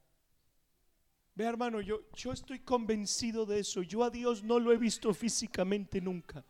ve 1.37 1.45
hermano, 1.45 1.81
yo, 1.81 2.01
yo 2.15 2.33
estoy 2.33 2.59
convencido 2.61 3.47
de 3.47 3.61
eso. 3.61 3.83
Yo 3.83 4.03
a 4.03 4.11
Dios 4.11 4.43
no 4.43 4.59
lo 4.59 4.73
he 4.73 4.77
visto 4.77 5.15
físicamente 5.15 6.01
nunca. 6.01 6.45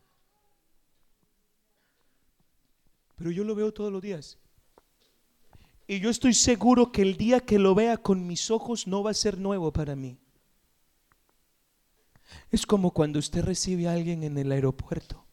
Pero 3.17 3.31
yo 3.31 3.45
lo 3.45 3.55
veo 3.55 3.73
todos 3.75 3.93
los 3.93 4.01
días. 4.01 4.39
Y 5.87 6.01
yo 6.01 6.09
estoy 6.09 6.33
seguro 6.33 6.91
que 6.91 7.03
el 7.03 7.17
día 7.17 7.41
que 7.41 7.59
lo 7.59 7.75
vea 7.75 7.97
con 7.97 8.27
mis 8.27 8.51
ojos 8.51 8.87
no 8.87 9.03
va 9.03 9.11
a 9.11 9.15
ser 9.15 9.39
nuevo 9.39 9.73
para 9.73 9.95
mí. 9.95 10.19
Es 12.51 12.65
como 12.65 12.93
cuando 12.93 13.19
usted 13.19 13.45
recibe 13.45 13.87
a 13.89 13.93
alguien 13.93 14.23
en 14.23 14.39
el 14.39 14.51
aeropuerto 14.51 15.27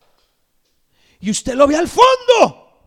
y 1.24 1.32
usted 1.32 1.56
lo 1.56 1.66
ve 1.68 1.78
al 1.78 1.88
fondo. 1.88 2.84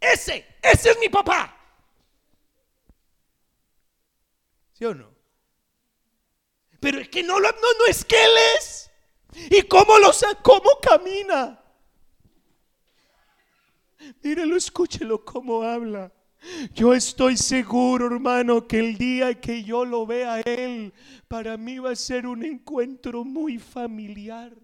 Ese, 0.00 0.46
ese 0.62 0.90
es 0.92 0.98
mi 0.98 1.10
papá. 1.10 1.54
¿Sí 4.72 4.86
o 4.86 4.94
no? 4.94 5.19
Pero 6.80 6.98
es 6.98 7.08
que 7.08 7.22
no, 7.22 7.38
no, 7.38 7.48
no 7.50 7.86
es 7.88 8.04
que 8.04 8.16
él 8.16 8.32
es. 8.58 8.90
¿Y 9.50 9.62
cómo 9.62 9.98
lo? 9.98 10.10
¿Cómo 10.42 10.70
camina? 10.82 11.62
Mírelo, 14.22 14.56
escúchelo 14.56 15.24
cómo 15.24 15.62
habla. 15.62 16.12
Yo 16.74 16.94
estoy 16.94 17.36
seguro, 17.36 18.06
hermano, 18.06 18.66
que 18.66 18.78
el 18.78 18.96
día 18.96 19.38
que 19.38 19.62
yo 19.62 19.84
lo 19.84 20.06
vea 20.06 20.34
a 20.34 20.40
él, 20.40 20.92
para 21.28 21.58
mí 21.58 21.78
va 21.78 21.90
a 21.90 21.96
ser 21.96 22.26
un 22.26 22.44
encuentro 22.44 23.24
muy 23.24 23.58
familiar. 23.58 24.56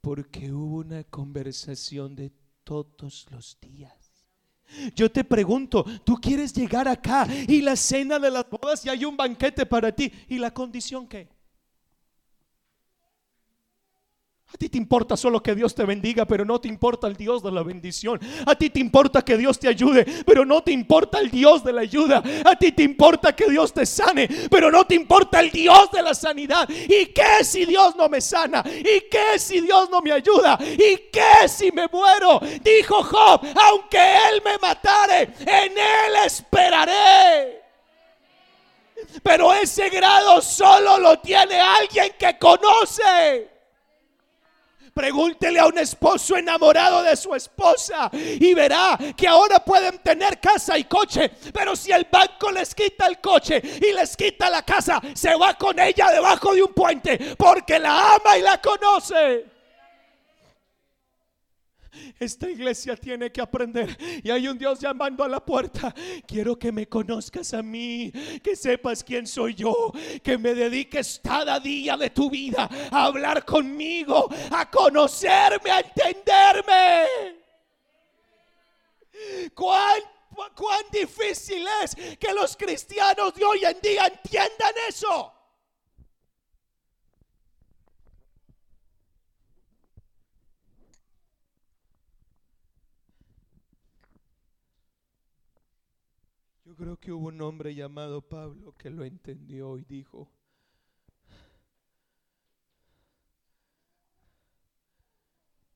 Porque 0.00 0.50
hubo 0.52 0.78
una 0.78 1.04
conversación 1.04 2.16
de 2.16 2.32
todos 2.64 3.26
los 3.30 3.58
días. 3.60 4.05
Yo 4.94 5.10
te 5.10 5.24
pregunto, 5.24 5.84
¿tú 6.04 6.16
quieres 6.16 6.52
llegar 6.52 6.88
acá 6.88 7.26
y 7.46 7.60
la 7.62 7.76
cena 7.76 8.18
de 8.18 8.30
las 8.30 8.48
bodas 8.48 8.84
y 8.84 8.88
hay 8.88 9.04
un 9.04 9.16
banquete 9.16 9.66
para 9.66 9.92
ti? 9.92 10.12
¿Y 10.28 10.38
la 10.38 10.52
condición 10.52 11.06
qué? 11.06 11.28
A 14.56 14.58
ti 14.58 14.70
te 14.70 14.78
importa 14.78 15.18
solo 15.18 15.42
que 15.42 15.54
Dios 15.54 15.74
te 15.74 15.84
bendiga, 15.84 16.24
pero 16.24 16.42
no 16.42 16.58
te 16.58 16.66
importa 16.66 17.06
el 17.08 17.14
Dios 17.14 17.42
de 17.42 17.52
la 17.52 17.62
bendición. 17.62 18.18
A 18.46 18.54
ti 18.54 18.70
te 18.70 18.80
importa 18.80 19.20
que 19.20 19.36
Dios 19.36 19.58
te 19.58 19.68
ayude, 19.68 20.06
pero 20.24 20.46
no 20.46 20.62
te 20.62 20.72
importa 20.72 21.18
el 21.18 21.30
Dios 21.30 21.62
de 21.62 21.74
la 21.74 21.82
ayuda. 21.82 22.22
A 22.42 22.56
ti 22.56 22.72
te 22.72 22.82
importa 22.82 23.36
que 23.36 23.50
Dios 23.50 23.74
te 23.74 23.84
sane, 23.84 24.26
pero 24.50 24.70
no 24.70 24.86
te 24.86 24.94
importa 24.94 25.40
el 25.40 25.50
Dios 25.50 25.90
de 25.90 26.00
la 26.00 26.14
sanidad. 26.14 26.66
¿Y 26.70 27.04
qué 27.08 27.44
si 27.44 27.66
Dios 27.66 27.96
no 27.96 28.08
me 28.08 28.22
sana? 28.22 28.64
¿Y 28.66 29.10
qué 29.10 29.38
si 29.38 29.60
Dios 29.60 29.90
no 29.90 30.00
me 30.00 30.12
ayuda? 30.12 30.58
¿Y 30.58 31.10
qué 31.12 31.46
si 31.48 31.70
me 31.70 31.86
muero? 31.92 32.40
Dijo 32.64 33.02
Job, 33.02 33.42
aunque 33.56 33.98
Él 33.98 34.40
me 34.42 34.56
matare, 34.56 35.34
en 35.40 35.72
Él 35.72 36.16
esperaré. 36.24 37.60
Pero 39.22 39.52
ese 39.52 39.90
grado 39.90 40.40
solo 40.40 40.96
lo 40.98 41.18
tiene 41.18 41.60
alguien 41.60 42.14
que 42.18 42.38
conoce. 42.38 43.55
Pregúntele 44.96 45.60
a 45.60 45.66
un 45.66 45.76
esposo 45.76 46.36
enamorado 46.36 47.02
de 47.02 47.14
su 47.16 47.34
esposa 47.34 48.10
y 48.14 48.54
verá 48.54 48.96
que 49.14 49.28
ahora 49.28 49.62
pueden 49.62 49.98
tener 49.98 50.40
casa 50.40 50.78
y 50.78 50.84
coche, 50.84 51.32
pero 51.52 51.76
si 51.76 51.92
el 51.92 52.06
banco 52.10 52.50
les 52.50 52.74
quita 52.74 53.06
el 53.06 53.20
coche 53.20 53.60
y 53.62 53.92
les 53.92 54.16
quita 54.16 54.48
la 54.48 54.62
casa, 54.62 54.98
se 55.12 55.34
va 55.34 55.52
con 55.52 55.78
ella 55.78 56.10
debajo 56.10 56.54
de 56.54 56.62
un 56.62 56.72
puente 56.72 57.18
porque 57.36 57.78
la 57.78 58.14
ama 58.14 58.38
y 58.38 58.40
la 58.40 58.58
conoce. 58.58 59.55
Esta 62.18 62.50
iglesia 62.50 62.96
tiene 62.96 63.30
que 63.30 63.40
aprender. 63.40 63.96
Y 64.22 64.30
hay 64.30 64.48
un 64.48 64.58
Dios 64.58 64.80
llamando 64.80 65.24
a 65.24 65.28
la 65.28 65.44
puerta. 65.44 65.94
Quiero 66.26 66.58
que 66.58 66.72
me 66.72 66.88
conozcas 66.88 67.54
a 67.54 67.62
mí, 67.62 68.12
que 68.42 68.56
sepas 68.56 69.04
quién 69.04 69.26
soy 69.26 69.54
yo, 69.54 69.92
que 70.22 70.38
me 70.38 70.54
dediques 70.54 71.20
cada 71.22 71.60
día 71.60 71.96
de 71.96 72.10
tu 72.10 72.30
vida 72.30 72.68
a 72.90 73.04
hablar 73.04 73.44
conmigo, 73.44 74.28
a 74.50 74.70
conocerme, 74.70 75.70
a 75.70 75.80
entenderme. 75.80 77.06
¿Cuán, 79.54 80.00
cuán 80.54 80.84
difícil 80.92 81.66
es 81.82 81.94
que 82.18 82.32
los 82.32 82.56
cristianos 82.56 83.34
de 83.34 83.44
hoy 83.44 83.64
en 83.64 83.80
día 83.80 84.06
entiendan 84.06 84.74
eso? 84.88 85.35
Creo 96.76 96.98
que 96.98 97.12
hubo 97.12 97.28
un 97.28 97.40
hombre 97.40 97.74
llamado 97.74 98.20
Pablo 98.20 98.74
que 98.76 98.90
lo 98.90 99.04
entendió 99.04 99.78
y 99.78 99.84
dijo, 99.84 100.30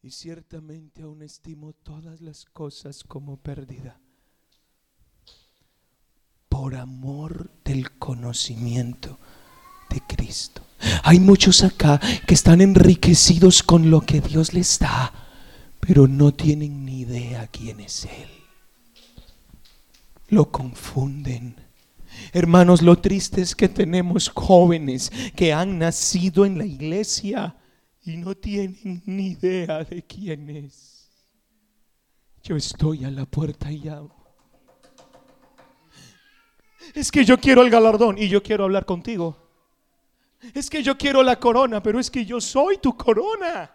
y 0.03 0.11
ciertamente 0.11 1.03
aún 1.03 1.23
estimo 1.23 1.73
todas 1.73 2.21
las 2.21 2.45
cosas 2.45 3.05
como 3.05 3.37
pérdida 3.39 4.01
por 6.49 6.75
amor 6.75 7.51
del 7.65 7.93
conocimiento 7.99 9.19
de 9.89 10.01
Cristo. 10.03 10.63
Hay 11.03 11.21
muchos 11.21 11.63
acá 11.63 12.01
que 12.27 12.35
están 12.35 12.61
enriquecidos 12.61 13.63
con 13.63 13.91
lo 13.91 14.03
que 14.03 14.21
Dios 14.21 14.55
les 14.55 14.79
da, 14.79 15.13
pero 15.81 16.07
no 16.07 16.33
tienen 16.33 16.85
ni 16.85 17.01
idea 17.01 17.47
quién 17.49 17.81
es 17.81 18.05
Él 18.05 18.40
lo 20.31 20.51
confunden. 20.51 21.57
Hermanos, 22.33 22.83
lo 22.83 22.99
triste 22.99 23.41
es 23.41 23.55
que 23.55 23.69
tenemos 23.69 24.29
jóvenes 24.29 25.11
que 25.37 25.53
han 25.53 25.79
nacido 25.79 26.45
en 26.45 26.59
la 26.59 26.65
iglesia 26.65 27.57
y 28.05 28.17
no 28.17 28.35
tienen 28.35 29.03
ni 29.07 29.29
idea 29.29 29.85
de 29.85 30.03
quién 30.03 30.49
es. 30.51 31.09
Yo 32.43 32.57
estoy 32.57 33.05
a 33.05 33.11
la 33.11 33.27
puerta 33.27 33.71
y 33.71 33.79
llamo. 33.79 34.17
Es 36.95 37.11
que 37.13 37.25
yo 37.25 37.39
quiero 37.39 37.63
el 37.63 37.71
galardón 37.71 38.19
y 38.19 38.29
yo 38.29 38.43
quiero 38.43 38.65
hablar 38.65 38.85
contigo. 38.85 39.37
Es 40.55 40.71
que 40.71 40.83
yo 40.83 40.97
quiero 40.97 41.23
la 41.23 41.39
corona, 41.39 41.83
pero 41.83 42.01
es 42.01 42.11
que 42.11 42.25
yo 42.25 42.41
soy 42.41 42.79
tu 42.79 42.97
corona. 42.97 43.71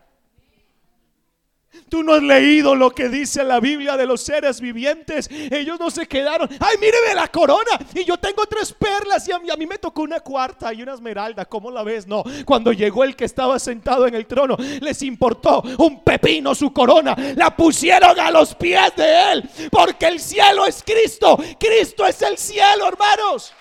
Tú 1.89 2.03
no 2.03 2.13
has 2.13 2.23
leído 2.23 2.75
lo 2.75 2.91
que 2.91 3.09
dice 3.09 3.43
la 3.43 3.59
Biblia 3.59 3.97
de 3.97 4.05
los 4.05 4.21
seres 4.21 4.59
vivientes. 4.59 5.29
Ellos 5.31 5.79
no 5.79 5.91
se 5.91 6.07
quedaron. 6.07 6.49
Ay, 6.59 6.77
míreme 6.77 7.13
la 7.13 7.27
corona. 7.27 7.79
Y 7.93 8.03
yo 8.03 8.17
tengo 8.17 8.45
tres 8.45 8.73
perlas 8.73 9.27
y 9.27 9.31
a 9.31 9.57
mí, 9.57 9.65
me 9.65 9.77
tocó 9.77 10.01
una 10.01 10.19
cuarta 10.19 10.73
y 10.73 10.81
una 10.81 10.93
esmeralda. 10.93 11.45
¿Cómo 11.45 11.71
la 11.71 11.83
ves? 11.83 12.07
No. 12.07 12.23
Cuando 12.45 12.71
llegó 12.71 13.03
el 13.03 13.15
que 13.15 13.25
estaba 13.25 13.59
sentado 13.59 14.07
en 14.07 14.15
el 14.15 14.25
trono, 14.25 14.57
les 14.81 15.01
importó 15.03 15.63
un 15.77 16.03
pepino 16.03 16.55
su 16.55 16.73
corona. 16.73 17.15
La 17.35 17.55
pusieron 17.55 18.19
a 18.19 18.31
los 18.31 18.55
pies 18.55 18.95
de 18.95 19.31
él. 19.31 19.49
Porque 19.71 20.07
el 20.07 20.19
cielo 20.19 20.65
es 20.65 20.83
Cristo. 20.83 21.37
Cristo 21.59 22.05
es 22.05 22.21
el 22.21 22.37
cielo, 22.37 22.87
hermanos. 22.87 23.53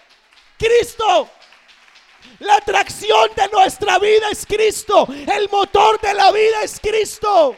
Cristo. 0.59 1.29
La 2.41 2.57
atracción 2.57 3.31
de 3.37 3.49
nuestra 3.49 3.99
vida 3.99 4.29
es 4.31 4.45
Cristo. 4.47 5.07
El 5.11 5.49
motor 5.51 6.01
de 6.01 6.15
la 6.15 6.33
vida 6.33 6.63
es 6.63 6.81
Cristo. 6.81 7.57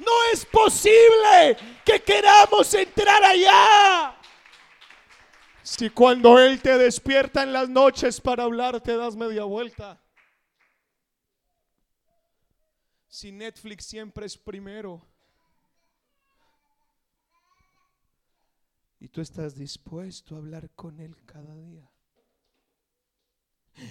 No 0.00 0.12
es 0.32 0.46
posible 0.46 1.56
que 1.84 2.02
queramos 2.02 2.72
entrar 2.72 3.22
allá. 3.22 4.16
Si 5.62 5.90
cuando 5.90 6.38
Él 6.38 6.60
te 6.60 6.76
despierta 6.78 7.42
en 7.42 7.52
las 7.52 7.68
noches 7.68 8.20
para 8.20 8.44
hablar 8.44 8.80
te 8.80 8.96
das 8.96 9.14
media 9.14 9.44
vuelta. 9.44 10.02
Si 13.08 13.30
Netflix 13.30 13.84
siempre 13.84 14.24
es 14.24 14.38
primero. 14.38 15.06
Y 18.98 19.08
tú 19.08 19.20
estás 19.20 19.54
dispuesto 19.54 20.34
a 20.34 20.38
hablar 20.38 20.70
con 20.70 20.98
Él 20.98 21.14
cada 21.26 21.54
día. 21.56 21.90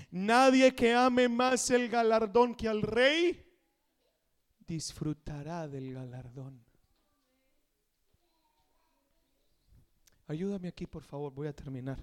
Nadie 0.10 0.74
que 0.74 0.94
ame 0.94 1.30
más 1.30 1.70
el 1.70 1.88
galardón 1.90 2.56
que 2.56 2.68
al 2.68 2.82
rey 2.82 3.49
disfrutará 4.70 5.68
del 5.68 5.94
galardón. 5.94 6.64
Ayúdame 10.28 10.68
aquí, 10.68 10.86
por 10.86 11.04
favor, 11.04 11.34
voy 11.34 11.48
a 11.48 11.54
terminar. 11.54 11.98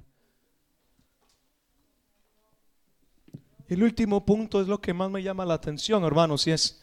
El 3.68 3.82
último 3.82 4.24
punto 4.24 4.60
es 4.60 4.66
lo 4.66 4.80
que 4.80 4.92
más 4.92 5.10
me 5.10 5.22
llama 5.22 5.44
la 5.44 5.54
atención, 5.54 6.04
hermanos, 6.04 6.46
y 6.46 6.52
es 6.52 6.82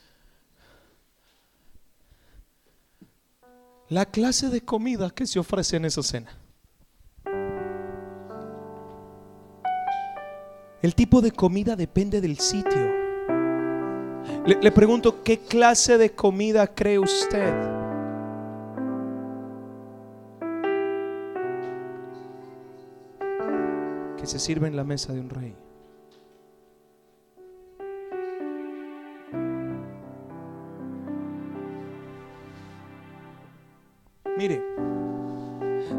la 3.89 4.05
clase 4.05 4.49
de 4.49 4.61
comida 4.61 5.09
que 5.09 5.27
se 5.27 5.39
ofrece 5.39 5.75
en 5.75 5.85
esa 5.85 6.01
cena. 6.01 6.37
El 10.81 10.95
tipo 10.95 11.21
de 11.21 11.31
comida 11.31 11.75
depende 11.75 12.19
del 12.19 12.39
sitio. 12.39 12.82
Le, 14.45 14.71
pregunto, 14.73 15.23
¿qué 15.23 15.39
clase 15.39 15.97
de 15.97 16.11
comida 16.11 16.67
cree 16.67 16.99
usted? 16.99 17.53
Que 24.17 24.25
se 24.25 24.39
sirve 24.39 24.67
en 24.67 24.75
la 24.75 24.83
mesa 24.83 25.13
de 25.13 25.21
un 25.21 25.29
rey. 25.29 25.55
Mire, 34.37 34.61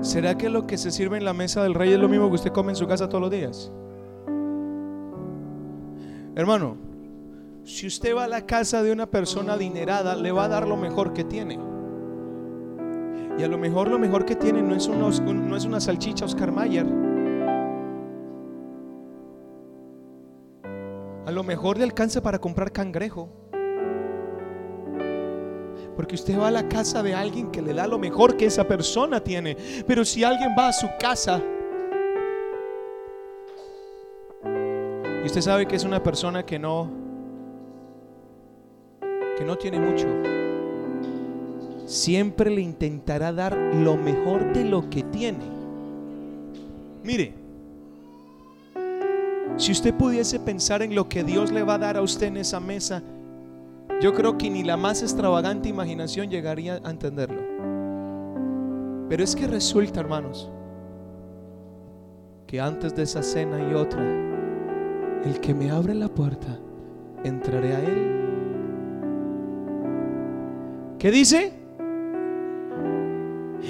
¿será 0.03 0.36
que 0.36 0.51
lo 0.51 0.66
que 0.66 0.76
se 0.76 0.90
sirve 0.90 1.16
en 1.16 1.24
la 1.24 1.32
mesa 1.32 1.62
del 1.62 1.72
rey 1.72 1.92
es 1.95 1.99
lo 1.99 2.11
mismo 2.11 2.28
que 2.28 2.34
usted 2.34 2.53
come 2.53 2.72
en 2.72 2.76
su 2.76 2.86
casa 2.86 3.09
todos 3.09 3.22
los 3.22 3.30
días? 3.30 3.72
Hermano, 6.36 6.93
si 7.64 7.86
usted 7.86 8.14
va 8.14 8.24
a 8.24 8.28
la 8.28 8.46
casa 8.46 8.82
de 8.82 8.92
una 8.92 9.06
persona 9.06 9.54
adinerada, 9.54 10.14
le 10.16 10.32
va 10.32 10.44
a 10.44 10.48
dar 10.48 10.66
lo 10.68 10.76
mejor 10.76 11.12
que 11.12 11.24
tiene. 11.24 11.58
Y 13.38 13.42
a 13.42 13.48
lo 13.48 13.58
mejor 13.58 13.88
lo 13.88 13.98
mejor 13.98 14.24
que 14.24 14.36
tiene 14.36 14.62
no 14.62 14.74
es, 14.76 14.86
unos- 14.86 15.20
no 15.20 15.56
es 15.56 15.64
una 15.64 15.80
salchicha 15.80 16.24
Oscar 16.24 16.52
Mayer. 16.52 16.86
A 21.26 21.30
lo 21.32 21.42
mejor 21.42 21.78
le 21.78 21.84
alcanza 21.84 22.22
para 22.22 22.38
comprar 22.38 22.70
cangrejo. 22.70 23.28
Porque 25.96 26.16
usted 26.16 26.38
va 26.38 26.48
a 26.48 26.50
la 26.50 26.68
casa 26.68 27.02
de 27.02 27.14
alguien 27.14 27.50
que 27.50 27.62
le 27.62 27.72
da 27.72 27.86
lo 27.86 27.98
mejor 27.98 28.36
que 28.36 28.46
esa 28.46 28.64
persona 28.64 29.20
tiene. 29.20 29.56
Pero 29.86 30.04
si 30.04 30.22
alguien 30.22 30.50
va 30.58 30.68
a 30.68 30.72
su 30.72 30.88
casa 31.00 31.40
y 35.22 35.26
usted 35.26 35.40
sabe 35.40 35.66
que 35.66 35.76
es 35.76 35.84
una 35.84 36.02
persona 36.02 36.44
que 36.44 36.58
no 36.58 37.03
que 39.37 39.45
no 39.45 39.57
tiene 39.57 39.80
mucho, 39.80 40.07
siempre 41.87 42.51
le 42.51 42.61
intentará 42.61 43.32
dar 43.32 43.57
lo 43.57 43.97
mejor 43.97 44.53
de 44.53 44.64
lo 44.64 44.89
que 44.89 45.03
tiene. 45.03 45.45
Mire, 47.03 47.35
si 49.57 49.72
usted 49.72 49.95
pudiese 49.95 50.41
pensar 50.41 50.82
en 50.82 50.95
lo 50.95 51.09
que 51.09 51.22
Dios 51.22 51.53
le 51.53 51.62
va 51.62 51.74
a 51.74 51.78
dar 51.78 51.97
a 51.97 52.03
usted 52.03 52.26
en 52.26 52.39
esa 52.39 52.61
mesa, 52.61 53.03
yo 54.01 54.12
creo 54.12 54.37
que 54.37 54.51
ni 54.51 54.62
la 54.62 54.76
más 54.76 55.03
extravagante 55.03 55.68
imaginación 55.68 56.28
llegaría 56.30 56.80
a 56.82 56.91
entenderlo. 56.91 57.43
Pero 59.09 59.22
es 59.22 59.37
que 59.37 59.47
resulta, 59.47 60.01
hermanos, 60.01 60.51
que 62.47 62.61
antes 62.61 62.95
de 62.95 63.03
esa 63.03 63.22
cena 63.22 63.61
y 63.70 63.74
otra, 63.74 64.03
el 65.24 65.41
que 65.41 65.55
me 65.55 65.70
abre 65.70 65.95
la 65.95 66.09
puerta, 66.09 66.59
entraré 67.22 67.74
a 67.74 67.80
él. 67.80 68.23
¿Qué 71.05 71.11
dice? 71.11 71.52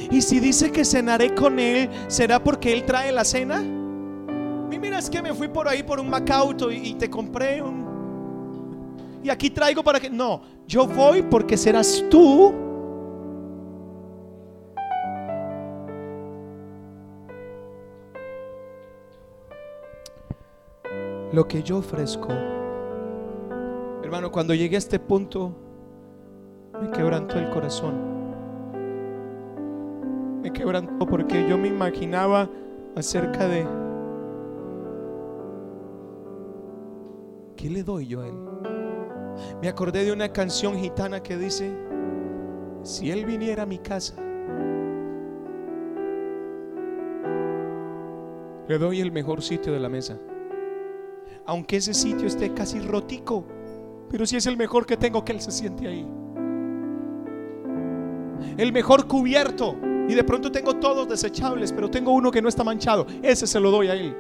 Y 0.09 0.23
si 0.23 0.39
dice 0.39 0.71
que 0.71 0.85
cenaré 0.85 1.35
con 1.35 1.59
él, 1.59 1.91
¿será 2.07 2.39
porque 2.41 2.73
él 2.73 2.85
trae 2.85 3.11
la 3.11 3.25
cena? 3.25 3.61
Y 3.61 4.79
mira, 4.79 5.01
es 5.01 5.11
que 5.11 5.21
me 5.21 5.35
fui 5.35 5.49
por 5.49 5.67
ahí 5.67 5.83
por 5.83 5.99
un 5.99 6.09
macauto 6.09 6.71
y, 6.71 6.91
y 6.91 6.95
te 6.95 7.11
compré 7.11 7.61
un... 7.61 9.19
Y 9.25 9.31
aquí 9.31 9.51
traigo 9.51 9.83
para 9.83 9.99
que... 9.99 10.09
No, 10.09 10.43
yo 10.69 10.87
voy 10.87 11.23
porque 11.23 11.57
serás 11.57 12.05
tú. 12.09 12.55
Lo 21.33 21.49
que 21.49 21.65
yo 21.65 21.79
ofrezco. 21.79 22.29
Hermano, 24.05 24.31
cuando 24.31 24.55
llegué 24.55 24.77
a 24.77 24.79
este 24.79 25.01
punto, 25.01 25.64
me 26.81 26.91
quebrantó 26.91 27.39
el 27.39 27.51
corazón. 27.51 28.15
Me 30.43 30.53
quebrantó 30.53 31.07
porque 31.07 31.49
yo 31.49 31.57
me 31.57 31.69
imaginaba 31.69 32.49
acerca 32.97 33.49
de 33.49 33.67
¿qué 37.57 37.71
le 37.71 37.83
doy 37.83 38.07
yo 38.07 38.21
a 38.21 38.27
él? 38.27 38.35
Me 39.61 39.69
acordé 39.69 40.05
de 40.05 40.13
una 40.13 40.29
canción 40.29 40.77
gitana 40.77 41.23
que 41.23 41.37
dice, 41.37 41.75
si 42.83 43.11
él 43.11 43.25
viniera 43.25 43.63
a 43.63 43.67
mi 43.67 43.79
casa, 43.79 44.15
le 48.69 48.79
doy 48.79 49.01
el 49.01 49.13
mejor 49.13 49.43
sitio 49.43 49.73
de 49.73 49.81
la 49.81 49.89
mesa. 49.89 50.19
Aunque 51.47 51.77
ese 51.77 51.95
sitio 51.95 52.27
esté 52.27 52.53
casi 52.53 52.81
rotico, 52.81 53.45
pero 54.09 54.27
si 54.27 54.37
es 54.37 54.47
el 54.47 54.57
mejor 54.57 54.87
que 54.87 54.97
tengo, 54.97 55.25
que 55.25 55.33
él 55.33 55.41
se 55.41 55.51
siente 55.51 55.87
ahí. 55.87 56.24
El 58.57 58.73
mejor 58.73 59.07
cubierto. 59.07 59.77
Y 60.09 60.15
de 60.15 60.25
pronto 60.25 60.53
tengo 60.53 60.77
todos 60.77 61.09
desechables, 61.09 61.73
pero 61.73 61.91
tengo 61.91 62.13
uno 62.13 62.31
que 62.31 62.43
no 62.43 62.49
está 62.49 62.63
manchado. 62.63 63.07
Ese 63.23 63.47
se 63.47 63.59
lo 63.59 63.71
doy 63.71 63.89
a 63.89 63.95
él. 63.95 64.17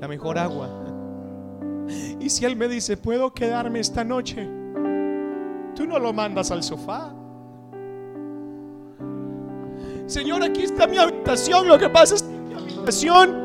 La 0.00 0.08
mejor 0.08 0.38
agua. 0.38 0.68
Y 2.20 2.28
si 2.30 2.44
él 2.44 2.54
me 2.54 2.68
dice, 2.68 2.96
puedo 2.96 3.34
quedarme 3.34 3.80
esta 3.80 4.04
noche, 4.04 4.48
tú 5.74 5.86
no 5.86 5.98
lo 5.98 6.12
mandas 6.12 6.52
al 6.52 6.62
sofá. 6.62 7.12
Señor, 10.06 10.42
aquí 10.42 10.62
está 10.62 10.86
mi 10.86 10.98
habitación. 10.98 11.66
Lo 11.66 11.78
que 11.78 11.88
pasa 11.88 12.14
es 12.14 12.22
que 12.22 12.28
mi 12.28 12.54
habitación 12.54 13.39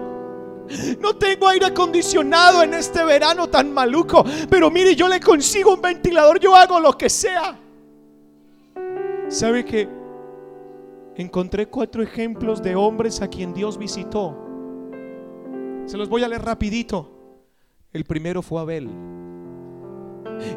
no 0.99 1.15
tengo 1.15 1.47
aire 1.47 1.67
acondicionado 1.67 2.63
en 2.63 2.73
este 2.73 3.03
verano 3.03 3.47
tan 3.47 3.73
maluco. 3.73 4.23
Pero 4.49 4.69
mire, 4.71 4.95
yo 4.95 5.07
le 5.07 5.19
consigo 5.19 5.73
un 5.73 5.81
ventilador, 5.81 6.39
yo 6.39 6.55
hago 6.55 6.79
lo 6.79 6.97
que 6.97 7.09
sea. 7.09 7.59
¿Sabe 9.27 9.65
que 9.65 9.87
encontré 11.15 11.67
cuatro 11.67 12.03
ejemplos 12.03 12.61
de 12.61 12.75
hombres 12.75 13.21
a 13.21 13.27
quien 13.27 13.53
Dios 13.53 13.77
visitó? 13.77 14.37
Se 15.85 15.97
los 15.97 16.09
voy 16.09 16.23
a 16.23 16.27
leer 16.27 16.43
rapidito. 16.43 17.11
El 17.93 18.03
primero 18.05 18.41
fue 18.41 18.61
Abel. 18.61 18.89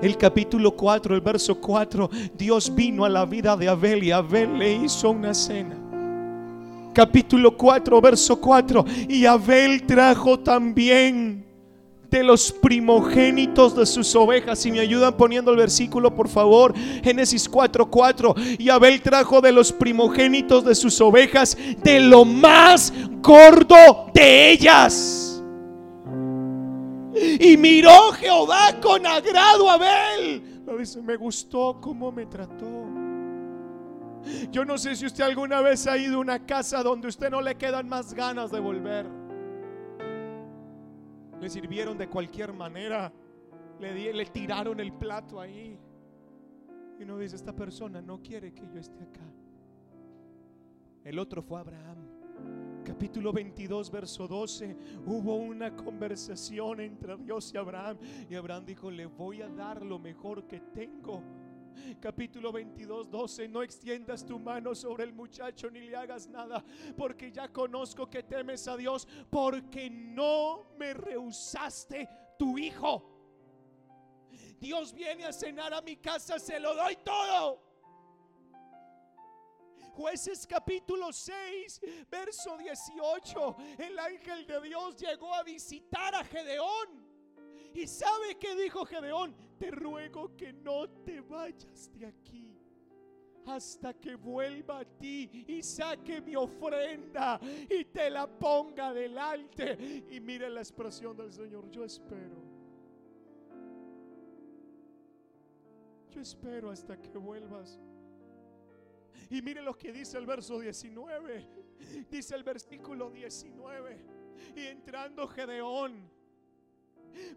El 0.02 0.16
capítulo 0.16 0.72
4, 0.72 1.14
el 1.14 1.20
verso 1.20 1.60
4, 1.60 2.10
Dios 2.34 2.74
vino 2.74 3.04
a 3.04 3.08
la 3.08 3.24
vida 3.24 3.56
de 3.56 3.68
Abel 3.68 4.02
y 4.02 4.10
Abel 4.10 4.58
le 4.58 4.72
hizo 4.72 5.10
una 5.10 5.32
cena 5.32 5.87
capítulo 6.92 7.56
4, 7.56 8.00
verso 8.00 8.40
4. 8.40 8.84
Y 9.08 9.26
Abel 9.26 9.82
trajo 9.86 10.38
también 10.40 11.46
de 12.10 12.22
los 12.22 12.52
primogénitos 12.52 13.76
de 13.76 13.86
sus 13.86 14.14
ovejas. 14.14 14.58
Si 14.58 14.72
me 14.72 14.80
ayudan 14.80 15.16
poniendo 15.16 15.50
el 15.50 15.58
versículo, 15.58 16.14
por 16.14 16.28
favor. 16.28 16.74
Génesis 17.02 17.48
4, 17.48 17.90
4. 17.90 18.34
Y 18.58 18.68
Abel 18.70 19.00
trajo 19.02 19.40
de 19.40 19.52
los 19.52 19.72
primogénitos 19.72 20.64
de 20.64 20.74
sus 20.74 21.00
ovejas 21.00 21.56
de 21.82 22.00
lo 22.00 22.24
más 22.24 22.92
gordo 23.20 24.10
de 24.14 24.52
ellas. 24.52 25.42
Y 27.40 27.56
miró 27.56 28.12
Jehová 28.12 28.76
con 28.80 29.06
agrado 29.06 29.70
a 29.70 29.74
Abel. 29.74 30.42
Me 31.02 31.16
gustó 31.16 31.78
cómo 31.80 32.12
me 32.12 32.26
trató. 32.26 33.07
Yo 34.50 34.64
no 34.64 34.78
sé 34.78 34.96
si 34.96 35.06
usted 35.06 35.24
alguna 35.24 35.60
vez 35.60 35.86
ha 35.86 35.96
ido 35.96 36.16
a 36.16 36.20
una 36.20 36.46
casa 36.46 36.82
donde 36.82 37.08
usted 37.08 37.30
no 37.30 37.40
le 37.40 37.56
quedan 37.56 37.88
más 37.88 38.14
ganas 38.14 38.50
de 38.50 38.60
volver. 38.60 39.06
Le 41.40 41.48
sirvieron 41.48 41.96
de 41.96 42.08
cualquier 42.08 42.52
manera. 42.52 43.12
Le, 43.80 44.12
le 44.12 44.26
tiraron 44.26 44.80
el 44.80 44.92
plato 44.92 45.40
ahí. 45.40 45.78
Y 46.98 47.02
uno 47.04 47.18
dice, 47.18 47.36
esta 47.36 47.54
persona 47.54 48.02
no 48.02 48.20
quiere 48.20 48.52
que 48.52 48.66
yo 48.68 48.78
esté 48.78 49.02
acá. 49.04 49.32
El 51.04 51.18
otro 51.18 51.42
fue 51.42 51.60
Abraham. 51.60 51.98
capítulo 52.84 53.32
22, 53.32 53.90
verso 53.90 54.26
12, 54.26 54.76
hubo 55.06 55.36
una 55.36 55.76
conversación 55.76 56.80
entre 56.80 57.16
Dios 57.18 57.52
y 57.54 57.56
Abraham. 57.56 57.98
Y 58.28 58.34
Abraham 58.34 58.64
dijo, 58.66 58.90
le 58.90 59.06
voy 59.06 59.42
a 59.42 59.48
dar 59.48 59.84
lo 59.84 59.98
mejor 59.98 60.46
que 60.46 60.60
tengo. 60.60 61.22
Capítulo 62.00 62.52
22, 62.52 63.10
12, 63.10 63.48
no 63.48 63.62
extiendas 63.62 64.24
tu 64.24 64.38
mano 64.38 64.74
sobre 64.74 65.04
el 65.04 65.12
muchacho 65.12 65.70
ni 65.70 65.80
le 65.80 65.96
hagas 65.96 66.28
nada, 66.28 66.64
porque 66.96 67.32
ya 67.32 67.48
conozco 67.48 68.08
que 68.08 68.22
temes 68.22 68.68
a 68.68 68.76
Dios, 68.76 69.06
porque 69.30 69.90
no 69.90 70.66
me 70.78 70.94
rehusaste 70.94 72.08
tu 72.38 72.58
hijo. 72.58 73.18
Dios 74.60 74.92
viene 74.92 75.24
a 75.24 75.32
cenar 75.32 75.72
a 75.72 75.80
mi 75.80 75.96
casa, 75.96 76.38
se 76.38 76.58
lo 76.58 76.74
doy 76.74 76.96
todo. 77.04 77.68
Jueces 79.94 80.46
capítulo 80.46 81.12
6, 81.12 81.80
verso 82.08 82.56
18. 82.56 83.56
El 83.78 83.98
ángel 83.98 84.46
de 84.46 84.60
Dios 84.60 84.96
llegó 84.96 85.34
a 85.34 85.42
visitar 85.42 86.14
a 86.14 86.22
Gedeón. 86.22 87.04
¿Y 87.74 87.86
sabe 87.86 88.36
qué 88.38 88.54
dijo 88.54 88.84
Gedeón? 88.84 89.34
Te 89.58 89.70
ruego 89.70 90.36
que 90.36 90.52
no 90.52 90.88
te 90.88 91.20
vayas 91.20 91.90
de 91.92 92.06
aquí 92.06 92.58
hasta 93.46 93.94
que 93.94 94.14
vuelva 94.14 94.80
a 94.80 94.84
ti 94.84 95.44
y 95.48 95.62
saque 95.62 96.20
mi 96.20 96.36
ofrenda 96.36 97.40
y 97.68 97.84
te 97.86 98.10
la 98.10 98.26
ponga 98.26 98.92
delante. 98.92 100.04
Y 100.10 100.20
mire 100.20 100.50
la 100.50 100.60
expresión 100.60 101.16
del 101.16 101.32
Señor, 101.32 101.70
yo 101.70 101.84
espero. 101.84 102.36
Yo 106.10 106.20
espero 106.20 106.70
hasta 106.70 107.00
que 107.00 107.16
vuelvas. 107.16 107.80
Y 109.30 109.42
mire 109.42 109.62
lo 109.62 109.76
que 109.76 109.92
dice 109.92 110.18
el 110.18 110.26
verso 110.26 110.58
19. 110.58 111.48
Dice 112.10 112.34
el 112.34 112.42
versículo 112.42 113.10
19. 113.10 113.98
Y 114.56 114.66
entrando 114.66 115.26
Gedeón, 115.26 116.10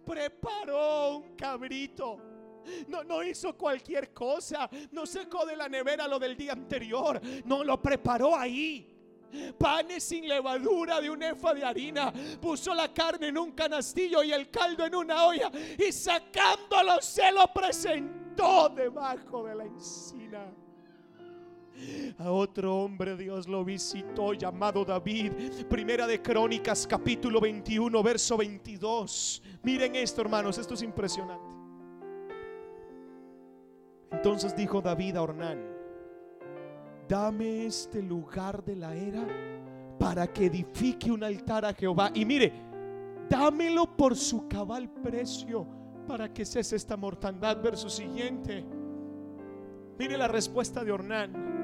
preparó 0.06 1.18
un 1.18 1.36
cabrito. 1.36 2.18
No, 2.88 3.04
no 3.04 3.24
hizo 3.24 3.58
cualquier 3.58 4.14
cosa. 4.14 4.70
No 4.92 5.06
secó 5.06 5.46
de 5.46 5.56
la 5.56 5.68
nevera 5.68 6.08
lo 6.08 6.20
del 6.20 6.36
día 6.36 6.54
anterior. 6.54 7.20
No 7.46 7.64
lo 7.64 7.82
preparó 7.82 8.36
ahí. 8.36 8.88
Panes 9.58 10.04
sin 10.04 10.28
levadura 10.28 11.00
de 11.00 11.10
un 11.10 11.24
efa 11.24 11.54
de 11.54 11.64
harina. 11.64 12.14
Puso 12.42 12.74
la 12.74 12.94
carne 12.94 13.28
en 13.28 13.38
un 13.38 13.52
canastillo 13.52 14.24
y 14.24 14.32
el 14.32 14.50
caldo 14.50 14.86
en 14.86 14.96
una 14.96 15.26
olla. 15.26 15.52
Y 15.78 15.92
sacándolo 15.92 17.02
se 17.02 17.32
lo 17.32 17.48
presentó 17.54 18.70
debajo 18.70 19.46
de 19.46 19.56
la 19.56 19.66
encina. 19.66 20.61
A 22.18 22.32
otro 22.32 22.76
hombre 22.78 23.18
Dios 23.18 23.48
lo 23.48 23.66
visitó 23.66 24.34
llamado 24.34 24.86
David. 24.86 25.32
Primera 25.70 26.06
de 26.06 26.22
Crónicas 26.22 26.86
capítulo 26.86 27.42
21 27.42 28.04
verso 28.04 28.38
22. 28.38 29.42
Miren 29.64 29.96
esto 29.96 30.22
hermanos, 30.22 30.58
esto 30.58 30.76
es 30.76 30.84
impresionante. 30.84 31.56
Entonces 34.12 34.56
dijo 34.56 34.82
David 34.82 35.16
a 35.16 35.24
Ornán, 35.24 35.60
dame 37.08 37.66
este 37.66 38.02
lugar 38.02 38.64
de 38.64 38.76
la 38.76 38.96
era 38.96 39.26
para 39.98 40.28
que 40.28 40.46
edifique 40.46 41.12
un 41.12 41.24
altar 41.24 41.66
a 41.66 41.74
Jehová. 41.74 42.12
Y 42.14 42.26
mire, 42.26 42.52
dámelo 43.30 43.96
por 43.98 44.16
su 44.16 44.48
cabal 44.48 44.90
precio 44.90 45.66
para 46.08 46.32
que 46.32 46.46
cese 46.46 46.76
esta 46.76 46.98
mortandad. 46.98 47.62
Verso 47.62 47.90
siguiente. 47.90 48.66
Mire 49.98 50.18
la 50.18 50.28
respuesta 50.28 50.84
de 50.84 50.92
Ornán. 50.92 51.61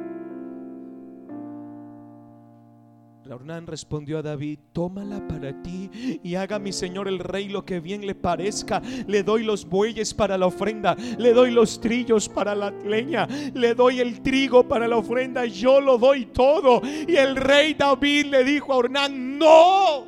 Ornán 3.36 3.67
respondió 3.67 4.19
a 4.19 4.21
David, 4.21 4.59
tómala 4.73 5.28
para 5.28 5.61
ti 5.61 5.89
y 6.23 6.36
haga 6.36 6.59
mi 6.59 6.71
señor 6.71 7.07
el 7.07 7.19
rey 7.19 7.49
lo 7.49 7.65
que 7.65 7.80
bien 7.80 8.05
le 8.05 8.15
parezca. 8.15 8.82
Le 9.07 9.23
doy 9.23 9.43
los 9.43 9.67
bueyes 9.67 10.13
para 10.13 10.38
la 10.38 10.47
ofrenda, 10.47 10.95
le 11.17 11.34
doy 11.34 11.51
los 11.51 11.80
trillos 11.82 12.30
para 12.30 12.55
la 12.55 12.71
leña, 12.71 13.28
le 13.53 13.73
doy 13.73 13.99
el 13.99 14.21
trigo 14.21 14.67
para 14.67 14.88
la 14.88 14.97
ofrenda, 14.97 15.45
yo 15.45 15.82
lo 15.82 15.97
doy 15.97 16.28
todo. 16.28 16.82
Y 17.07 17.15
el 17.15 17.36
rey 17.36 17.73
David 17.73 18.28
le 18.28 18.43
dijo 18.43 18.73
a 18.73 18.78
Ornán, 18.78 19.38
no, 19.38 20.05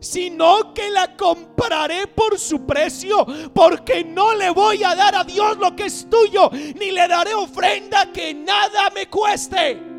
sino 0.00 0.74
que 0.74 0.90
la 0.90 1.16
compraré 1.16 2.06
por 2.06 2.38
su 2.38 2.66
precio, 2.66 3.26
porque 3.54 4.04
no 4.04 4.34
le 4.34 4.50
voy 4.50 4.84
a 4.84 4.94
dar 4.94 5.14
a 5.14 5.24
Dios 5.24 5.56
lo 5.58 5.74
que 5.74 5.86
es 5.86 6.06
tuyo, 6.08 6.50
ni 6.52 6.90
le 6.90 7.08
daré 7.08 7.34
ofrenda 7.34 8.12
que 8.12 8.34
nada 8.34 8.90
me 8.94 9.08
cueste. 9.08 9.95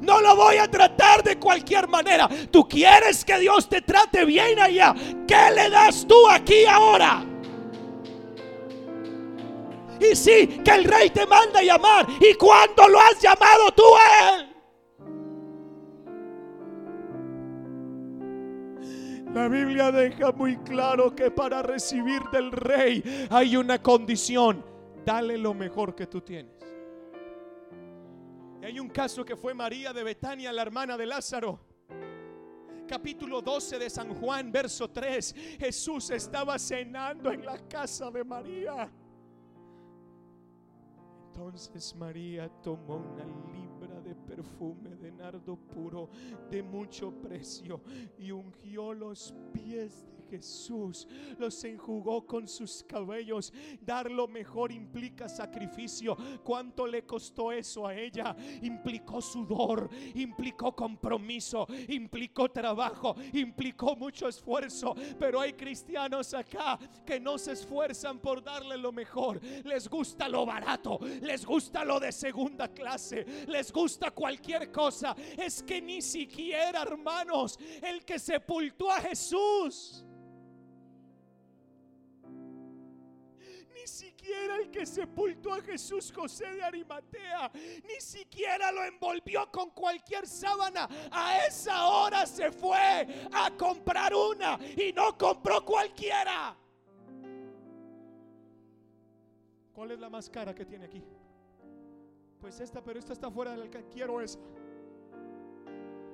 No 0.00 0.20
lo 0.20 0.36
voy 0.36 0.56
a 0.56 0.70
tratar 0.70 1.22
de 1.22 1.38
cualquier 1.38 1.88
manera. 1.88 2.28
Tú 2.50 2.68
quieres 2.68 3.24
que 3.24 3.38
Dios 3.38 3.68
te 3.68 3.82
trate 3.82 4.24
bien 4.24 4.58
allá. 4.58 4.94
¿Qué 5.26 5.50
le 5.54 5.70
das 5.70 6.06
tú 6.06 6.28
aquí 6.28 6.64
ahora? 6.66 7.24
Y 10.00 10.14
sí, 10.14 10.60
que 10.64 10.70
el 10.70 10.84
rey 10.84 11.10
te 11.10 11.26
manda 11.26 11.60
a 11.60 11.62
llamar. 11.62 12.06
¿Y 12.20 12.34
cuando 12.34 12.88
lo 12.88 13.00
has 13.00 13.20
llamado 13.20 13.72
tú 13.74 13.82
a 13.96 14.36
él? 14.36 14.48
La 19.34 19.46
Biblia 19.46 19.92
deja 19.92 20.32
muy 20.32 20.56
claro 20.58 21.14
que 21.14 21.30
para 21.30 21.62
recibir 21.62 22.22
del 22.32 22.50
rey 22.50 23.26
hay 23.30 23.56
una 23.56 23.82
condición. 23.82 24.64
Dale 25.04 25.36
lo 25.36 25.52
mejor 25.54 25.94
que 25.94 26.06
tú 26.06 26.20
tienes. 26.20 26.57
Hay 28.68 28.78
un 28.78 28.90
caso 28.90 29.24
que 29.24 29.34
fue 29.34 29.54
María 29.54 29.94
de 29.94 30.04
Betania, 30.04 30.52
la 30.52 30.60
hermana 30.60 30.94
de 30.94 31.06
Lázaro. 31.06 31.58
Capítulo 32.86 33.40
12 33.40 33.78
de 33.78 33.88
San 33.88 34.12
Juan, 34.12 34.52
verso 34.52 34.90
3. 34.90 35.34
Jesús 35.58 36.10
estaba 36.10 36.58
cenando 36.58 37.32
en 37.32 37.46
la 37.46 37.56
casa 37.66 38.10
de 38.10 38.22
María. 38.22 38.92
Entonces 41.28 41.96
María 41.96 42.46
tomó 42.62 42.96
una 42.96 43.24
libra 43.54 44.02
de 44.02 44.14
perfume 44.14 44.96
de 44.96 45.12
nardo 45.12 45.56
puro 45.56 46.10
de 46.50 46.62
mucho 46.62 47.10
precio 47.22 47.80
y 48.18 48.32
ungió 48.32 48.92
los 48.92 49.32
pies 49.50 50.06
de 50.10 50.17
Jesús, 50.28 51.06
los 51.38 51.62
enjugó 51.64 52.26
con 52.26 52.46
sus 52.46 52.84
cabellos. 52.84 53.52
Dar 53.80 54.10
lo 54.10 54.28
mejor 54.28 54.72
implica 54.72 55.28
sacrificio. 55.28 56.16
¿Cuánto 56.42 56.86
le 56.86 57.04
costó 57.04 57.52
eso 57.52 57.86
a 57.86 57.94
ella? 57.94 58.36
Implicó 58.62 59.20
sudor, 59.20 59.88
implicó 60.14 60.74
compromiso, 60.74 61.66
implicó 61.88 62.50
trabajo, 62.50 63.16
implicó 63.32 63.96
mucho 63.96 64.28
esfuerzo. 64.28 64.94
Pero 65.18 65.40
hay 65.40 65.52
cristianos 65.54 66.34
acá 66.34 66.78
que 67.04 67.18
no 67.18 67.38
se 67.38 67.52
esfuerzan 67.52 68.18
por 68.18 68.42
darle 68.42 68.76
lo 68.76 68.92
mejor. 68.92 69.40
Les 69.64 69.88
gusta 69.88 70.28
lo 70.28 70.44
barato 70.46 70.98
les 71.20 71.44
gusta 71.44 71.84
lo 71.84 72.00
de 72.00 72.12
segunda 72.12 72.68
clase, 72.68 73.24
les 73.46 73.72
gusta 73.72 74.10
cualquier 74.10 74.70
cosa. 74.70 75.14
Es 75.36 75.62
que 75.62 75.80
ni 75.80 76.00
siquiera, 76.00 76.82
hermanos, 76.82 77.58
el 77.82 78.04
que 78.04 78.18
sepultó 78.18 78.90
a 78.90 79.00
Jesús, 79.00 80.04
siquiera 83.88 84.56
el 84.56 84.70
que 84.70 84.86
sepultó 84.86 85.52
a 85.52 85.60
Jesús 85.60 86.12
José 86.14 86.52
de 86.54 86.62
Arimatea, 86.62 87.50
ni 87.54 88.00
siquiera 88.00 88.70
lo 88.70 88.84
envolvió 88.84 89.50
con 89.50 89.70
cualquier 89.70 90.26
sábana. 90.26 90.88
A 91.10 91.46
esa 91.46 91.88
hora 91.88 92.26
se 92.26 92.52
fue 92.52 93.06
a 93.32 93.50
comprar 93.56 94.14
una 94.14 94.58
y 94.76 94.92
no 94.92 95.18
compró 95.18 95.64
cualquiera. 95.64 96.56
¿Cuál 99.72 99.92
es 99.92 99.98
la 99.98 100.10
más 100.10 100.28
cara 100.28 100.54
que 100.54 100.64
tiene 100.64 100.84
aquí? 100.84 101.02
Pues 102.40 102.60
esta, 102.60 102.82
pero 102.82 102.98
esta 102.98 103.12
está 103.12 103.30
fuera 103.30 103.56
del 103.56 103.70
que 103.70 103.84
quiero 103.88 104.20
esa. 104.20 104.38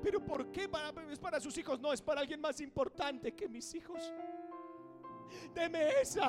Pero 0.03 0.25
¿por 0.25 0.53
qué? 0.53 0.69
es 1.11 1.19
para 1.19 1.41
sus 1.41 1.57
hijos, 1.57 1.81
no, 1.81 1.93
es 1.93 2.03
para 2.03 2.21
alguien 2.21 2.41
más 2.41 2.61
importante 2.61 3.35
que 3.35 3.49
mis 3.49 3.75
hijos. 3.75 4.13
Deme 5.55 6.01
esa, 6.01 6.29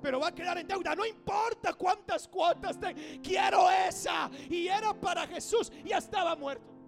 pero 0.00 0.20
va 0.20 0.28
a 0.28 0.34
quedar 0.34 0.58
en 0.58 0.66
deuda. 0.66 0.94
No 0.94 1.04
importa 1.04 1.72
cuántas 1.74 2.28
cuotas 2.28 2.78
te 2.78 3.20
quiero 3.20 3.70
esa. 3.70 4.30
Y 4.48 4.68
era 4.68 4.92
para 4.94 5.26
Jesús, 5.26 5.72
ya 5.84 5.98
estaba 5.98 6.36
muerto. 6.36 6.78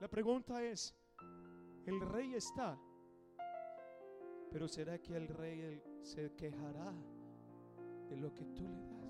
La 0.00 0.08
pregunta 0.08 0.60
es, 0.64 0.94
el 1.86 2.00
rey 2.00 2.34
está, 2.34 2.76
pero 4.50 4.66
¿será 4.66 4.98
que 4.98 5.16
el 5.16 5.28
rey 5.28 5.80
se 6.02 6.34
quejará 6.34 6.92
de 8.08 8.16
lo 8.16 8.34
que 8.34 8.44
tú 8.46 8.68
le 8.68 8.82
das? 8.84 9.02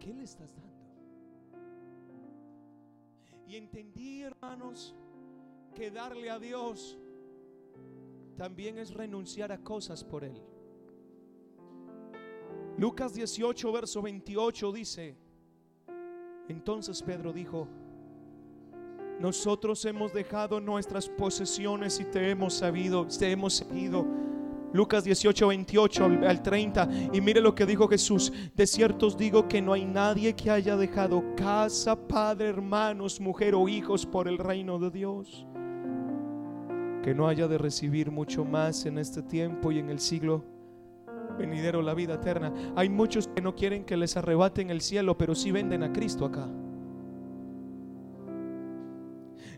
¿Qué 0.00 0.14
le 0.14 0.24
estás 0.24 0.54
dando? 0.54 0.73
Y 3.46 3.56
entendí, 3.56 4.22
hermanos, 4.22 4.94
que 5.74 5.90
darle 5.90 6.30
a 6.30 6.38
Dios 6.38 6.98
también 8.36 8.78
es 8.78 8.92
renunciar 8.92 9.52
a 9.52 9.58
cosas 9.58 10.02
por 10.02 10.24
Él. 10.24 10.40
Lucas 12.76 13.14
18, 13.14 13.72
verso 13.72 14.02
28 14.02 14.72
dice, 14.72 15.16
entonces 16.48 17.02
Pedro 17.02 17.32
dijo, 17.32 17.68
nosotros 19.20 19.84
hemos 19.84 20.12
dejado 20.12 20.60
nuestras 20.60 21.08
posesiones 21.08 22.00
y 22.00 22.04
te 22.04 22.30
hemos 22.30 22.54
sabido, 22.54 23.06
te 23.06 23.30
hemos 23.30 23.54
seguido. 23.54 24.04
Lucas 24.74 25.04
18, 25.04 25.46
28 25.46 26.04
al 26.26 26.42
30. 26.42 26.88
Y 27.12 27.20
mire 27.20 27.40
lo 27.40 27.54
que 27.54 27.64
dijo 27.64 27.86
Jesús. 27.86 28.32
De 28.56 28.66
cierto 28.66 29.06
os 29.06 29.16
digo 29.16 29.46
que 29.46 29.62
no 29.62 29.72
hay 29.72 29.84
nadie 29.84 30.34
que 30.34 30.50
haya 30.50 30.76
dejado 30.76 31.22
casa, 31.36 31.96
padre, 31.96 32.48
hermanos, 32.48 33.20
mujer 33.20 33.54
o 33.54 33.68
hijos 33.68 34.04
por 34.04 34.26
el 34.26 34.36
reino 34.36 34.80
de 34.80 34.90
Dios. 34.90 35.46
Que 37.04 37.14
no 37.14 37.28
haya 37.28 37.46
de 37.46 37.56
recibir 37.56 38.10
mucho 38.10 38.44
más 38.44 38.84
en 38.84 38.98
este 38.98 39.22
tiempo 39.22 39.70
y 39.70 39.78
en 39.78 39.90
el 39.90 40.00
siglo 40.00 40.44
venidero 41.38 41.80
la 41.80 41.94
vida 41.94 42.14
eterna. 42.14 42.52
Hay 42.74 42.88
muchos 42.88 43.28
que 43.28 43.42
no 43.42 43.54
quieren 43.54 43.84
que 43.84 43.96
les 43.96 44.16
arrebaten 44.16 44.70
el 44.70 44.80
cielo, 44.80 45.16
pero 45.16 45.36
sí 45.36 45.52
venden 45.52 45.84
a 45.84 45.92
Cristo 45.92 46.24
acá. 46.24 46.48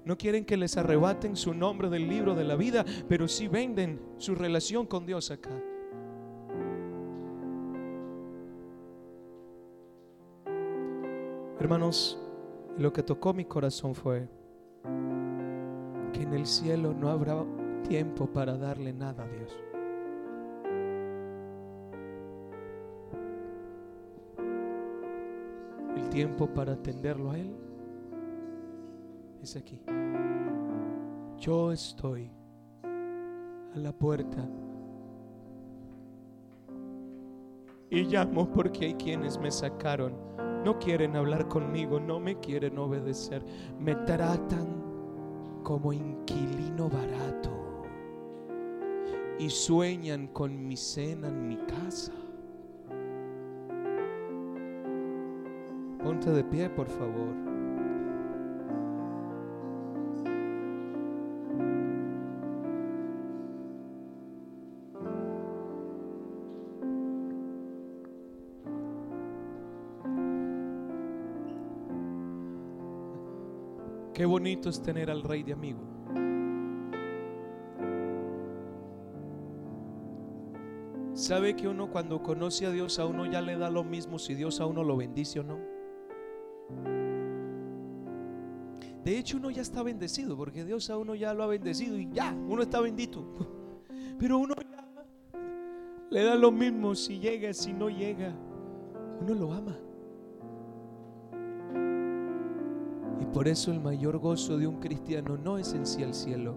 No 0.07 0.17
quieren 0.17 0.45
que 0.45 0.57
les 0.57 0.77
arrebaten 0.77 1.35
su 1.35 1.53
nombre 1.53 1.91
del 1.91 2.09
libro 2.09 2.37
de 2.37 2.45
la 2.45 2.55
vida, 2.55 2.85
pero 3.09 3.27
sí 3.27 3.49
venden 3.49 4.01
su 4.19 4.37
relación 4.37 4.87
con 4.87 5.05
Dios 5.05 5.33
acá. 5.33 5.51
Hermanos, 11.59 12.21
lo 12.79 12.93
que 12.93 13.03
tocó 13.03 13.35
mi 13.35 13.47
corazón 13.47 13.97
fue 13.97 14.29
que 16.13 16.23
en 16.23 16.35
el 16.35 16.47
cielo 16.47 16.95
no 16.95 17.09
habrá 17.09 17.45
tiempo 17.89 18.29
para 18.29 18.57
darle 18.57 18.93
nada 18.93 19.25
a 19.25 19.29
Dios. 19.29 19.59
El 25.97 26.09
tiempo 26.11 26.47
para 26.47 26.75
atenderlo 26.75 27.33
a 27.33 27.39
Él 27.41 27.67
aquí. 29.55 29.81
Yo 31.39 31.71
estoy 31.71 32.33
a 32.83 33.79
la 33.79 33.93
puerta 33.93 34.49
y 37.91 38.03
llamo 38.05 38.51
porque 38.51 38.87
hay 38.87 38.95
quienes 38.95 39.39
me 39.39 39.51
sacaron. 39.51 40.15
No 40.65 40.79
quieren 40.81 41.15
hablar 41.15 41.47
conmigo, 41.47 42.01
no 42.01 42.19
me 42.19 42.41
quieren 42.41 42.77
obedecer. 42.79 43.45
Me 43.79 43.95
tratan 43.95 44.83
como 45.63 45.93
inquilino 45.93 46.89
barato 46.89 47.85
y 49.39 49.49
sueñan 49.51 50.27
con 50.29 50.67
mi 50.67 50.77
cena 50.77 51.29
en 51.29 51.47
mi 51.47 51.57
casa. 51.57 52.13
Ponte 56.03 56.31
de 56.31 56.45
pie, 56.45 56.71
por 56.71 56.89
favor. 56.89 57.56
Bonito 74.47 74.69
es 74.69 74.81
tener 74.81 75.11
al 75.11 75.25
rey 75.25 75.43
de 75.43 75.53
amigo. 75.53 75.81
¿Sabe 81.15 81.57
que 81.57 81.67
uno 81.67 81.91
cuando 81.91 82.23
conoce 82.23 82.65
a 82.65 82.71
Dios 82.71 83.01
a 83.01 83.07
uno 83.07 83.27
ya 83.27 83.41
le 83.41 83.59
da 83.59 83.71
lo 83.71 83.83
mismo 83.83 84.21
si 84.21 84.37
Dios 84.37 84.61
a 84.61 84.67
uno 84.67 84.85
lo 84.85 84.97
bendice 84.97 85.41
o 85.41 85.43
no? 85.43 85.59
De 89.03 89.19
hecho 89.19 89.39
uno 89.39 89.51
ya 89.51 89.63
está 89.63 89.83
bendecido 89.83 90.37
porque 90.37 90.65
Dios 90.65 90.91
a 90.91 90.97
uno 90.97 91.17
ya 91.17 91.35
lo 91.35 91.43
ha 91.43 91.49
bendecido 91.49 91.99
y 91.99 92.09
ya, 92.13 92.33
uno 92.33 92.63
está 92.63 92.81
bendito. 92.81 93.27
Pero 94.21 94.39
uno 94.39 94.55
le 96.09 96.23
da 96.23 96.37
lo 96.37 96.53
mismo 96.53 96.95
si 96.95 97.19
llega, 97.19 97.53
si 97.53 97.73
no 97.73 97.89
llega. 97.89 98.33
Uno 99.21 99.35
lo 99.35 99.53
ama. 99.53 99.77
Por 103.37 103.49
eso 103.49 103.71
el 103.71 103.81
mayor 103.81 104.17
gozo 104.17 104.57
de 104.57 104.67
un 104.67 104.81
cristiano 104.81 105.37
no 105.37 105.59
es 105.59 105.75
en 105.75 105.85
sí 105.85 106.03
el 106.03 106.15
cielo, 106.15 106.57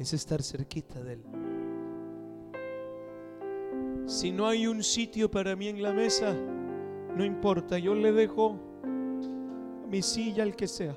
es 0.00 0.12
estar 0.12 0.42
cerquita 0.42 1.00
de 1.00 1.12
Él. 1.12 1.22
Si 4.06 4.32
no 4.32 4.48
hay 4.48 4.66
un 4.66 4.82
sitio 4.82 5.30
para 5.30 5.54
mí 5.54 5.68
en 5.68 5.80
la 5.80 5.92
mesa, 5.92 6.34
no 7.16 7.24
importa, 7.24 7.78
yo 7.78 7.94
le 7.94 8.10
dejo 8.10 8.58
mi 9.88 10.02
silla 10.02 10.42
al 10.42 10.56
que 10.56 10.66
sea. 10.66 10.96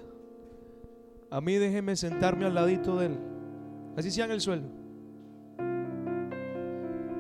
A 1.30 1.40
mí 1.40 1.54
déjeme 1.54 1.96
sentarme 1.96 2.46
al 2.46 2.56
ladito 2.56 2.98
de 2.98 3.06
Él. 3.06 3.20
Así 3.96 4.10
sea 4.10 4.26
en 4.26 4.32
el 4.32 4.42
suelo. 4.42 4.64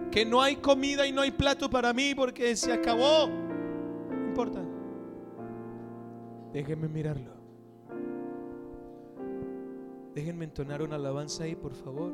Que 0.09 0.25
no 0.25 0.41
hay 0.41 0.55
comida 0.55 1.05
y 1.05 1.11
no 1.11 1.21
hay 1.21 1.29
plato 1.29 1.69
para 1.69 1.93
mí 1.93 2.15
porque 2.15 2.55
se 2.55 2.73
acabó. 2.73 3.27
No 4.09 4.27
importa. 4.29 4.66
Déjenme 6.57 6.87
mirarlo. 6.87 7.33
Déjenme 10.15 10.45
entonar 10.45 10.81
una 10.81 10.95
alabanza 10.95 11.43
ahí, 11.43 11.55
por 11.55 11.75
favor. 11.75 12.11